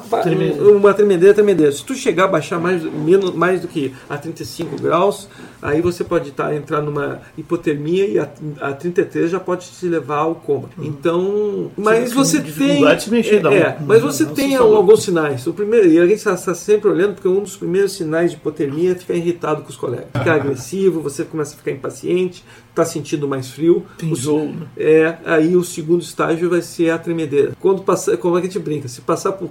uma 0.76 0.94
tremedeira, 0.94 1.35
tremedeira. 1.35 1.72
Se 1.72 1.85
tu 1.85 1.94
chegar 1.94 2.24
a 2.24 2.28
baixar 2.28 2.59
mais, 2.59 2.83
menos, 2.83 3.35
mais 3.35 3.61
do 3.61 3.68
que 3.68 3.92
a 4.09 4.16
35 4.16 4.76
graus, 4.80 5.28
aí 5.61 5.80
você 5.80 6.02
pode 6.04 6.30
tá, 6.33 6.54
entrar 6.54 6.80
numa 6.80 7.20
hipotermia 7.37 8.06
e 8.06 8.18
a, 8.18 8.28
a 8.61 8.72
33 8.72 9.30
já 9.30 9.40
pode 9.40 9.66
te 9.70 9.87
levar 9.87 10.18
ao 10.18 10.35
coma. 10.37 10.68
Então, 10.78 11.70
mas 11.76 12.12
você 12.12 12.40
tem... 12.40 12.80
se 12.98 13.11
mexer, 13.11 13.44
é, 13.46 13.56
é, 13.59 13.78
mas 13.87 14.00
você 14.02 14.24
tem 14.26 14.56
alguns 14.56 15.02
sinais. 15.02 15.46
O 15.46 15.52
primeiro, 15.52 15.88
e 15.88 15.98
a 15.98 16.06
gente 16.06 16.16
está 16.26 16.54
sempre 16.54 16.88
olhando, 16.88 17.14
porque 17.14 17.28
um 17.28 17.40
dos 17.42 17.56
primeiros 17.56 17.92
sinais 17.92 18.30
de 18.30 18.37
hipotermia 18.37 18.92
é 18.92 18.94
ficar 18.94 19.14
irritado 19.14 19.62
com 19.62 19.68
os 19.68 19.76
colegas. 19.76 20.06
Ficar 20.12 20.35
agressivo, 20.35 21.00
você 21.00 21.24
começa 21.24 21.54
a 21.54 21.59
ficar 21.59 21.70
impaciente, 21.72 22.44
está 22.81 22.85
sentindo 22.85 23.29
mais 23.29 23.51
frio. 23.51 23.85
Tem 23.99 24.11
né? 24.11 24.66
É, 24.77 25.19
aí 25.25 25.57
o 25.57 25.62
segundo 25.62 26.03
estágio 26.03 26.51
vai 26.51 26.62
ser 26.62 26.90
a 26.90 26.99
tremedeira. 26.99 27.53
Quando 27.61 27.83
passar, 27.83 28.16
como 28.16 28.37
é 28.37 28.40
que 28.40 28.47
a 28.47 28.51
gente 28.51 28.62
brinca? 28.62 28.88
Se 28.88 29.01
passar 29.01 29.33
para 29.33 29.47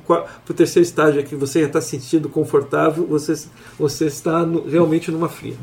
o 0.49 0.53
terceiro 0.53 0.85
estágio 0.85 1.19
aqui, 1.19 1.35
você 1.35 1.61
já 1.61 1.67
está 1.67 1.81
sentindo 1.81 2.29
confortável, 2.29 3.05
você, 3.07 3.33
você 3.77 4.05
está 4.05 4.45
no, 4.45 4.67
realmente 4.67 5.11
numa 5.11 5.29
fria. 5.29 5.55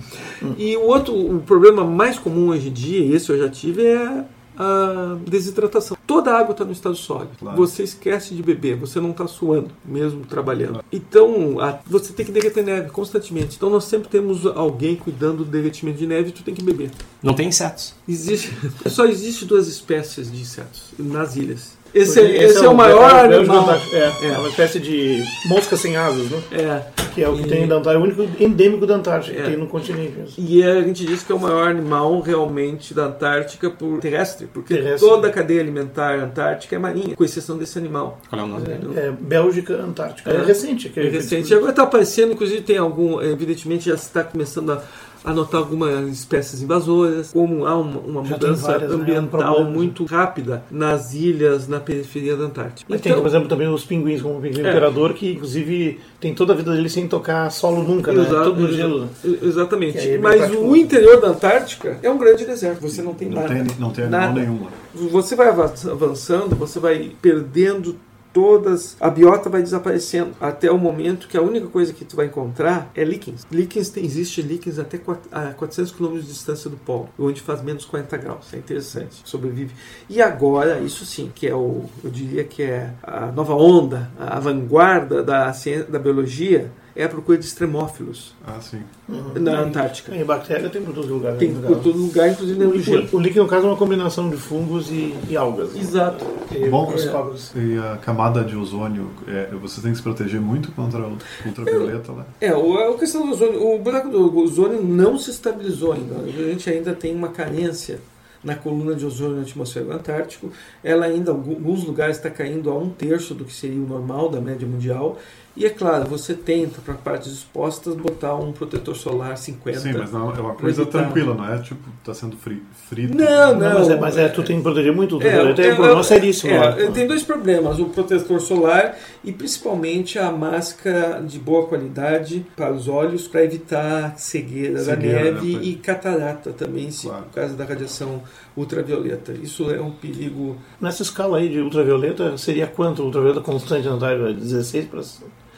Hum. 0.43 0.55
E 0.57 0.77
o 0.77 0.83
outro, 0.83 1.15
o 1.15 1.41
problema 1.41 1.85
mais 1.85 2.19
comum 2.19 2.49
hoje 2.49 2.69
em 2.69 2.73
dia, 2.73 3.01
e 3.01 3.15
esse 3.15 3.31
eu 3.31 3.39
já 3.39 3.49
tive, 3.49 3.85
é 3.85 4.25
a 4.59 5.17
desidratação. 5.27 5.97
Toda 6.07 6.33
a 6.33 6.39
água 6.39 6.53
está 6.53 6.65
no 6.65 6.73
estado 6.73 6.97
sólido. 6.97 7.31
Claro. 7.39 7.57
Você 7.57 7.83
esquece 7.83 8.35
de 8.35 8.43
beber, 8.43 8.77
você 8.77 9.01
não 9.01 9.11
está 9.11 9.27
suando, 9.27 9.71
mesmo 9.85 10.25
trabalhando. 10.25 10.75
Claro. 10.75 10.87
Então, 10.93 11.61
a, 11.61 11.79
você 11.87 12.13
tem 12.13 12.25
que 12.25 12.33
derreter 12.33 12.65
neve 12.65 12.91
constantemente. 12.91 13.57
Então, 13.57 13.71
nós 13.71 13.85
sempre 13.85 14.09
temos 14.09 14.47
alguém 14.47 14.97
cuidando 14.97 15.45
do 15.45 15.51
derretimento 15.51 15.99
de 15.99 16.07
neve 16.07 16.31
e 16.31 16.33
tu 16.33 16.43
tem 16.43 16.55
que 16.55 16.63
beber. 16.63 16.91
Não 17.23 17.35
tem 17.35 17.49
insetos. 17.49 17.95
Existe, 18.09 18.53
só 18.87 19.05
existe 19.07 19.45
duas 19.45 19.67
espécies 19.69 20.31
de 20.31 20.41
insetos 20.41 20.93
nas 20.99 21.37
ilhas. 21.37 21.77
Esse, 21.97 22.21
esse, 22.21 22.45
esse 22.45 22.63
é, 22.63 22.67
é, 22.67 22.69
o 22.69 22.75
maior 22.75 23.25
animal. 23.25 23.71
É, 23.93 24.27
é, 24.29 24.39
uma 24.39 24.49
espécie 24.49 24.79
de 24.79 25.25
mosca 25.47 25.77
sem 25.77 25.97
asas, 25.97 26.31
né? 26.31 26.43
É. 26.53 27.07
Que 27.15 27.23
é 27.25 27.29
o 27.29 27.35
que 27.35 27.45
e... 27.45 27.47
tem 27.47 27.65
Antártica, 27.65 27.93
é 27.93 27.97
o 27.97 28.03
único 28.03 28.29
endêmico 28.39 28.87
da 28.87 28.97
Antártica 28.97 29.39
é. 29.39 29.43
que 29.43 29.49
tem 29.49 29.57
no 29.57 29.67
continente. 29.67 30.35
E 30.37 30.63
a 30.63 30.83
gente 30.83 31.07
diz 31.07 31.23
que 31.23 31.33
é 31.33 31.35
o 31.35 31.41
maior 31.41 31.69
animal 31.69 32.21
realmente 32.21 32.93
da 32.93 33.07
Antártica 33.07 33.71
por 33.71 33.99
terrestre, 34.01 34.47
porque 34.53 34.75
terrestre. 34.75 35.09
toda 35.09 35.29
a 35.29 35.31
cadeia 35.31 35.63
alimentar 35.63 36.19
antártica 36.19 36.77
é 36.77 36.79
marinha, 36.79 37.17
com 37.17 37.25
exceção 37.25 37.57
desse 37.57 37.79
animal. 37.79 38.21
Qual 38.29 38.43
é 38.43 38.45
o 38.45 38.47
nome 38.47 38.67
dele? 38.67 38.89
É, 38.95 39.11
Bélgica 39.11 39.75
Antártica. 39.75 40.31
É, 40.31 40.45
recente. 40.45 40.93
É 40.95 41.03
recente. 41.09 41.55
Agora 41.55 41.71
está 41.71 41.85
aparecendo, 41.85 42.33
inclusive 42.33 42.61
tem 42.61 42.77
algum, 42.77 43.23
evidentemente 43.23 43.89
já 43.89 43.95
está 43.95 44.23
começando 44.23 44.73
a 44.73 44.83
anotar 45.27 45.61
algumas 45.61 46.09
espécies 46.09 46.63
invasoras, 46.63 47.33
como 47.33 47.67
há 47.67 47.77
uma, 47.77 47.99
uma 47.99 48.23
mudança 48.23 48.69
várias, 48.69 48.91
né? 48.91 48.97
ambiental 48.97 49.65
né? 49.65 49.71
muito 49.71 50.05
rápida 50.05 50.63
nas 50.71 51.15
ilhas 51.15 51.67
na 51.67 51.81
periferia 51.81 52.37
da 52.37 52.45
Antártica. 52.45 52.87
Mas 52.89 53.01
então, 53.01 53.13
tem, 53.13 53.21
por 53.21 53.29
exemplo, 53.29 53.49
também 53.49 53.67
os 53.67 53.85
pinguins, 53.85 54.23
como 54.23 54.39
o 54.39 54.41
pinguim 54.41 54.65
é, 54.65 54.71
imperador, 54.71 55.15
que 55.15 55.33
inclusive 55.33 55.99
tem 56.21 56.33
toda 56.33 56.53
a 56.53 56.57
vida 56.57 56.73
dele 56.73 56.89
sem 56.89 57.09
tocar 57.09 57.51
solo 57.51 57.83
nunca, 57.83 58.13
né? 58.13 58.23
Exato, 58.23 58.45
Todo 58.51 58.73
gelo. 58.73 59.01
Né? 59.01 59.09
Exatamente. 59.43 59.99
É 59.99 60.17
Mas 60.19 60.49
o 60.55 60.77
interior 60.77 61.21
da 61.21 61.29
Antártica 61.29 61.99
é 62.01 62.09
um 62.09 62.19
grande 62.19 62.45
deserto, 62.45 62.81
você 62.81 63.03
não 63.03 63.13
tem 63.13 63.29
não 63.29 63.43
nada. 63.43 63.53
Tem, 63.53 63.67
não 63.81 63.91
tem 63.91 64.09
nada. 64.09 64.33
nenhum. 64.33 64.67
Você 64.95 65.35
vai 65.35 65.49
avançando, 65.49 66.55
você 66.55 66.79
vai 66.79 67.11
perdendo 67.21 67.97
todas, 68.37 68.99
a 69.01 69.09
biota 69.09 69.49
vai 69.49 69.63
desaparecendo 69.63 70.33
até 70.39 70.71
o 70.71 70.77
momento 70.77 71.27
que 71.27 71.39
a 71.39 71.41
única 71.41 71.69
coisa 71.69 71.95
que 71.95 72.05
tu 72.05 72.17
vai 72.17 72.27
encontrar 72.27 72.91
é 72.95 73.03
líquens. 73.03 73.47
Líquens 73.51 73.89
tem, 73.89 74.05
existe 74.05 74.43
líquens 74.43 74.79
até 74.79 75.01
a 75.33 75.55
400 75.55 75.91
km 75.91 76.19
de 76.19 76.27
distância 76.27 76.69
do 76.69 76.77
polo, 76.77 77.09
onde 77.19 77.41
faz 77.41 77.63
menos 77.63 77.87
40 77.87 78.15
graus. 78.19 78.53
É 78.53 78.59
interessante, 78.59 79.23
sobrevive. 79.25 79.75
E 80.07 80.21
agora, 80.21 80.81
isso 80.81 81.07
sim, 81.07 81.33
que 81.35 81.49
é 81.49 81.55
o, 81.55 81.87
eu 82.05 82.11
diria 82.11 82.45
que 82.45 82.63
é 82.63 82.93
a 83.03 83.33
nova 83.33 83.55
onda, 83.55 84.11
a 84.19 84.39
vanguarda 84.39 85.23
da 85.23 85.51
ciência, 85.55 85.85
da 85.85 85.99
biologia, 85.99 86.71
é 86.97 87.05
a 87.05 87.09
procura 87.09 87.37
de 87.37 87.45
extremófilos. 87.45 88.35
Ah, 88.45 88.59
sim. 88.61 88.81
Uhum. 89.07 89.35
Na 89.41 89.61
Antártica. 89.61 90.17
E 90.17 90.25
bactéria 90.25 90.71
tem 90.71 90.83
por 90.83 90.95
todo 90.95 91.13
lugar. 91.13 91.37
Tem 91.37 91.55
por 91.55 91.79
todo 91.81 91.99
lugar, 91.99 92.31
inclusive 92.31 92.65
no 92.65 92.81
gelo. 92.81 93.09
O 93.13 93.21
líquido, 93.21 93.43
no 93.43 93.49
caso, 93.49 93.67
é 93.67 93.69
uma 93.69 93.77
combinação 93.77 94.31
de 94.31 94.37
fungos 94.39 94.91
e, 94.91 95.15
e 95.29 95.37
algas. 95.37 95.75
Né? 95.75 95.81
Exato. 95.81 96.25
E, 96.51 96.69
Bom, 96.71 96.91
é, 96.93 97.59
e 97.59 97.79
a 97.79 97.99
camada 97.99 98.43
de 98.43 98.57
ozônio, 98.57 99.11
é, 99.29 99.51
você 99.61 99.83
tem 99.83 99.91
que 99.91 99.99
se 99.99 100.03
proteger 100.03 100.41
muito 100.41 100.73
contra 100.73 101.01
o 101.01 101.19
ultravioleta 101.45 102.13
lá? 102.13 102.27
É, 102.41 102.49
a 102.49 102.99
questão 102.99 103.27
do 103.27 103.33
ozônio, 103.33 103.75
o 103.75 103.79
buraco 103.79 104.09
do 104.09 104.39
ozônio 104.39 104.83
não 104.83 105.19
se 105.19 105.31
estabilizou 105.31 105.93
ainda. 105.93 106.17
A 106.17 106.51
gente 106.51 106.71
ainda 106.71 106.95
tem 106.95 107.15
uma 107.15 107.29
carência 107.29 108.01
na 108.43 108.55
coluna 108.55 108.95
de 108.95 109.05
ozônio 109.05 109.37
na 109.37 109.43
atmosfera 109.43 109.85
do 109.85 109.93
Antártico. 109.93 110.53
Ela 110.83 111.07
ainda, 111.07 111.33
em 111.33 111.35
alguns 111.35 111.85
lugares, 111.85 112.17
está 112.17 112.31
caindo 112.31 112.71
a 112.71 112.79
um 112.79 112.89
terço 112.89 113.35
do 113.35 113.45
que 113.45 113.53
seria 113.53 113.81
o 113.81 113.87
normal 113.87 114.31
da 114.31 114.41
média 114.41 114.67
mundial. 114.67 115.19
E 115.57 115.65
é 115.65 115.71
claro, 115.71 116.05
você 116.05 116.35
tenta 116.35 116.83
para 116.83 116.93
partes 116.93 117.33
expostas 117.33 117.95
botar 117.95 118.35
um 118.35 118.53
protetor 118.53 118.95
solar 118.95 119.39
50. 119.39 119.81
Sim, 119.81 119.95
mas 119.95 120.13
não, 120.13 120.31
é 120.31 120.39
uma 120.39 120.55
coisa 120.55 120.85
tranquila, 120.85 121.33
não 121.33 121.51
é 121.51 121.59
tipo, 121.59 121.81
está 121.99 122.13
sendo 122.13 122.37
fri, 122.37 122.63
frito. 122.91 123.17
Não, 123.17 123.55
não. 123.55 123.71
não 123.71 123.79
mas, 123.79 123.89
é, 123.89 124.01
mas 124.01 124.19
é, 124.19 124.29
tu 124.29 124.43
tem 124.43 124.59
que 124.59 124.63
proteger 124.63 124.95
muito. 124.95 125.21
É, 125.23 125.29
é, 125.29 125.39
é 125.39 125.73
um 125.73 125.77
problema 125.77 126.03
seríssimo. 126.03 126.53
É, 126.53 126.91
tem 126.91 127.07
dois 127.07 127.23
problemas: 127.23 127.79
o 127.79 127.87
protetor 127.87 128.39
solar 128.39 128.99
e 129.25 129.33
principalmente 129.33 130.19
a 130.19 130.31
máscara 130.31 131.23
de 131.23 131.39
boa 131.39 131.67
qualidade 131.67 132.45
para 132.55 132.71
os 132.71 132.87
olhos 132.87 133.27
para 133.27 133.43
evitar 133.43 134.19
cegueira, 134.19 134.79
cegueira 134.81 135.19
da 135.19 135.33
neve 135.33 135.57
né? 135.57 135.63
e 135.63 135.75
catarata 135.77 136.53
também, 136.53 136.91
se, 136.91 137.07
claro. 137.07 137.25
por 137.25 137.33
causa 137.33 137.55
da 137.55 137.65
radiação 137.65 138.23
ultravioleta. 138.55 139.33
Isso 139.33 139.71
é 139.71 139.81
um 139.81 139.91
perigo. 139.91 140.59
Nessa 140.79 141.03
escala 141.03 141.39
aí 141.39 141.49
de 141.49 141.61
ultravioleta, 141.61 142.37
seria 142.37 142.67
quanto 142.67 143.03
ultravioleta 143.03 143.41
constante 143.41 143.87
na 143.87 143.95
Antártida? 143.95 144.35
16 144.35 144.85
para. 144.85 145.01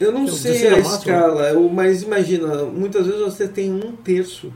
Eu 0.00 0.12
não 0.12 0.26
sei 0.28 0.68
a 0.68 0.78
escala, 0.78 1.52
mas 1.72 2.02
imagina, 2.02 2.64
muitas 2.64 3.06
vezes 3.06 3.20
você 3.20 3.48
tem 3.48 3.72
um 3.72 3.96
terço 3.96 4.52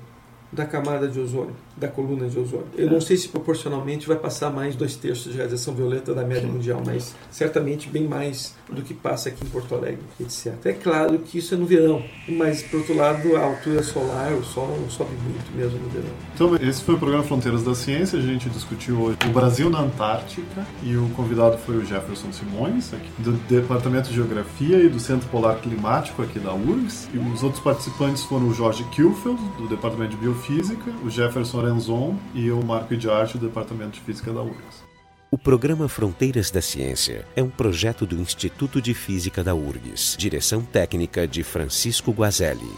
da 0.53 0.65
camada 0.65 1.09
de 1.09 1.19
ozônio 1.19 1.57
da 1.77 1.89
coluna 1.89 2.29
de 2.29 2.39
ozônio. 2.39 2.67
Eu 2.77 2.91
não 2.91 3.01
sei 3.01 3.17
se 3.17 3.29
proporcionalmente 3.29 4.07
vai 4.07 4.17
passar 4.17 4.51
mais 4.51 4.77
dois 4.77 4.97
terços 4.97 5.33
de 5.33 5.39
radiação 5.39 5.75
violeta 5.75 6.15
da 6.15 6.25
média 6.25 6.49
mundial, 6.49 6.83
mas 6.85 7.15
certamente 7.31 7.89
bem 7.89 8.07
mais 8.07 8.55
do 8.71 8.83
que 8.83 8.95
passa 8.95 9.29
aqui 9.29 9.45
em 9.45 9.49
Porto 9.49 9.75
Alegre, 9.75 10.03
etc. 10.21 10.55
É 10.65 10.73
claro 10.73 11.19
que 11.19 11.39
isso 11.39 11.55
é 11.55 11.57
no 11.57 11.67
verão, 11.67 12.03
mas 12.29 12.63
por 12.63 12.81
outro 12.81 12.97
lado, 12.97 13.37
a 13.37 13.41
altura 13.41 13.83
solar, 13.83 14.33
o 14.33 14.45
sol 14.45 14.69
não 14.81 14.91
sobe 14.91 15.13
muito 15.23 15.51
mesmo 15.57 15.79
no 15.79 15.89
verão. 15.89 16.11
Então, 16.35 16.57
esse 16.57 16.83
foi 16.83 16.95
o 16.95 16.99
programa 16.99 17.25
Fronteiras 17.25 17.63
da 17.63 17.75
Ciência. 17.75 18.19
A 18.19 18.23
gente 18.23 18.49
discutiu 18.51 19.01
hoje 19.01 19.19
o 19.27 19.31
Brasil 19.31 19.71
na 19.71 19.81
Antártica 19.81 20.67
e 20.83 20.97
o 20.97 21.09
convidado 21.11 21.59
foi 21.59 21.77
o 21.77 21.85
Jefferson 21.85 22.33
Simões, 22.33 22.93
aqui, 22.93 23.09
do 23.19 23.33
Departamento 23.49 24.09
de 24.09 24.15
Geografia 24.15 24.79
e 24.79 24.89
do 24.89 25.01
Centro 25.01 25.29
Polar 25.29 25.57
Climático 25.61 26.23
aqui 26.23 26.39
da 26.39 26.53
URGS. 26.53 27.09
E 27.13 27.19
os 27.19 27.43
outros 27.43 27.63
participantes 27.63 28.23
foram 28.25 28.49
o 28.49 28.55
Jorge 28.55 28.85
Kilfeld, 28.85 29.41
do 29.59 29.69
Departamento 29.69 30.11
de 30.11 30.17
Biofísica, 30.17 30.91
o 31.05 31.11
Jefferson 31.11 31.62
Lorenzon 31.63 32.17
e 32.35 32.51
o 32.51 32.61
Marco 32.61 32.97
de 32.97 33.09
Arte 33.09 33.39
do 33.39 33.47
Departamento 33.47 33.93
de 33.93 34.01
Física 34.01 34.33
da 34.33 34.43
URGS. 34.43 34.83
O 35.31 35.39
programa 35.39 35.89
Fronteiras 35.89 36.51
da 36.51 36.61
Ciência 36.61 37.25
é 37.37 37.43
um 37.43 37.49
projeto 37.49 38.05
do 38.05 38.17
Instituto 38.17 38.83
de 38.83 38.93
Física 38.93 39.45
da 39.45 39.55
URGS, 39.55 40.17
direção 40.19 40.63
técnica 40.63 41.27
de 41.27 41.43
Francisco 41.43 42.11
Guazelli. 42.11 42.69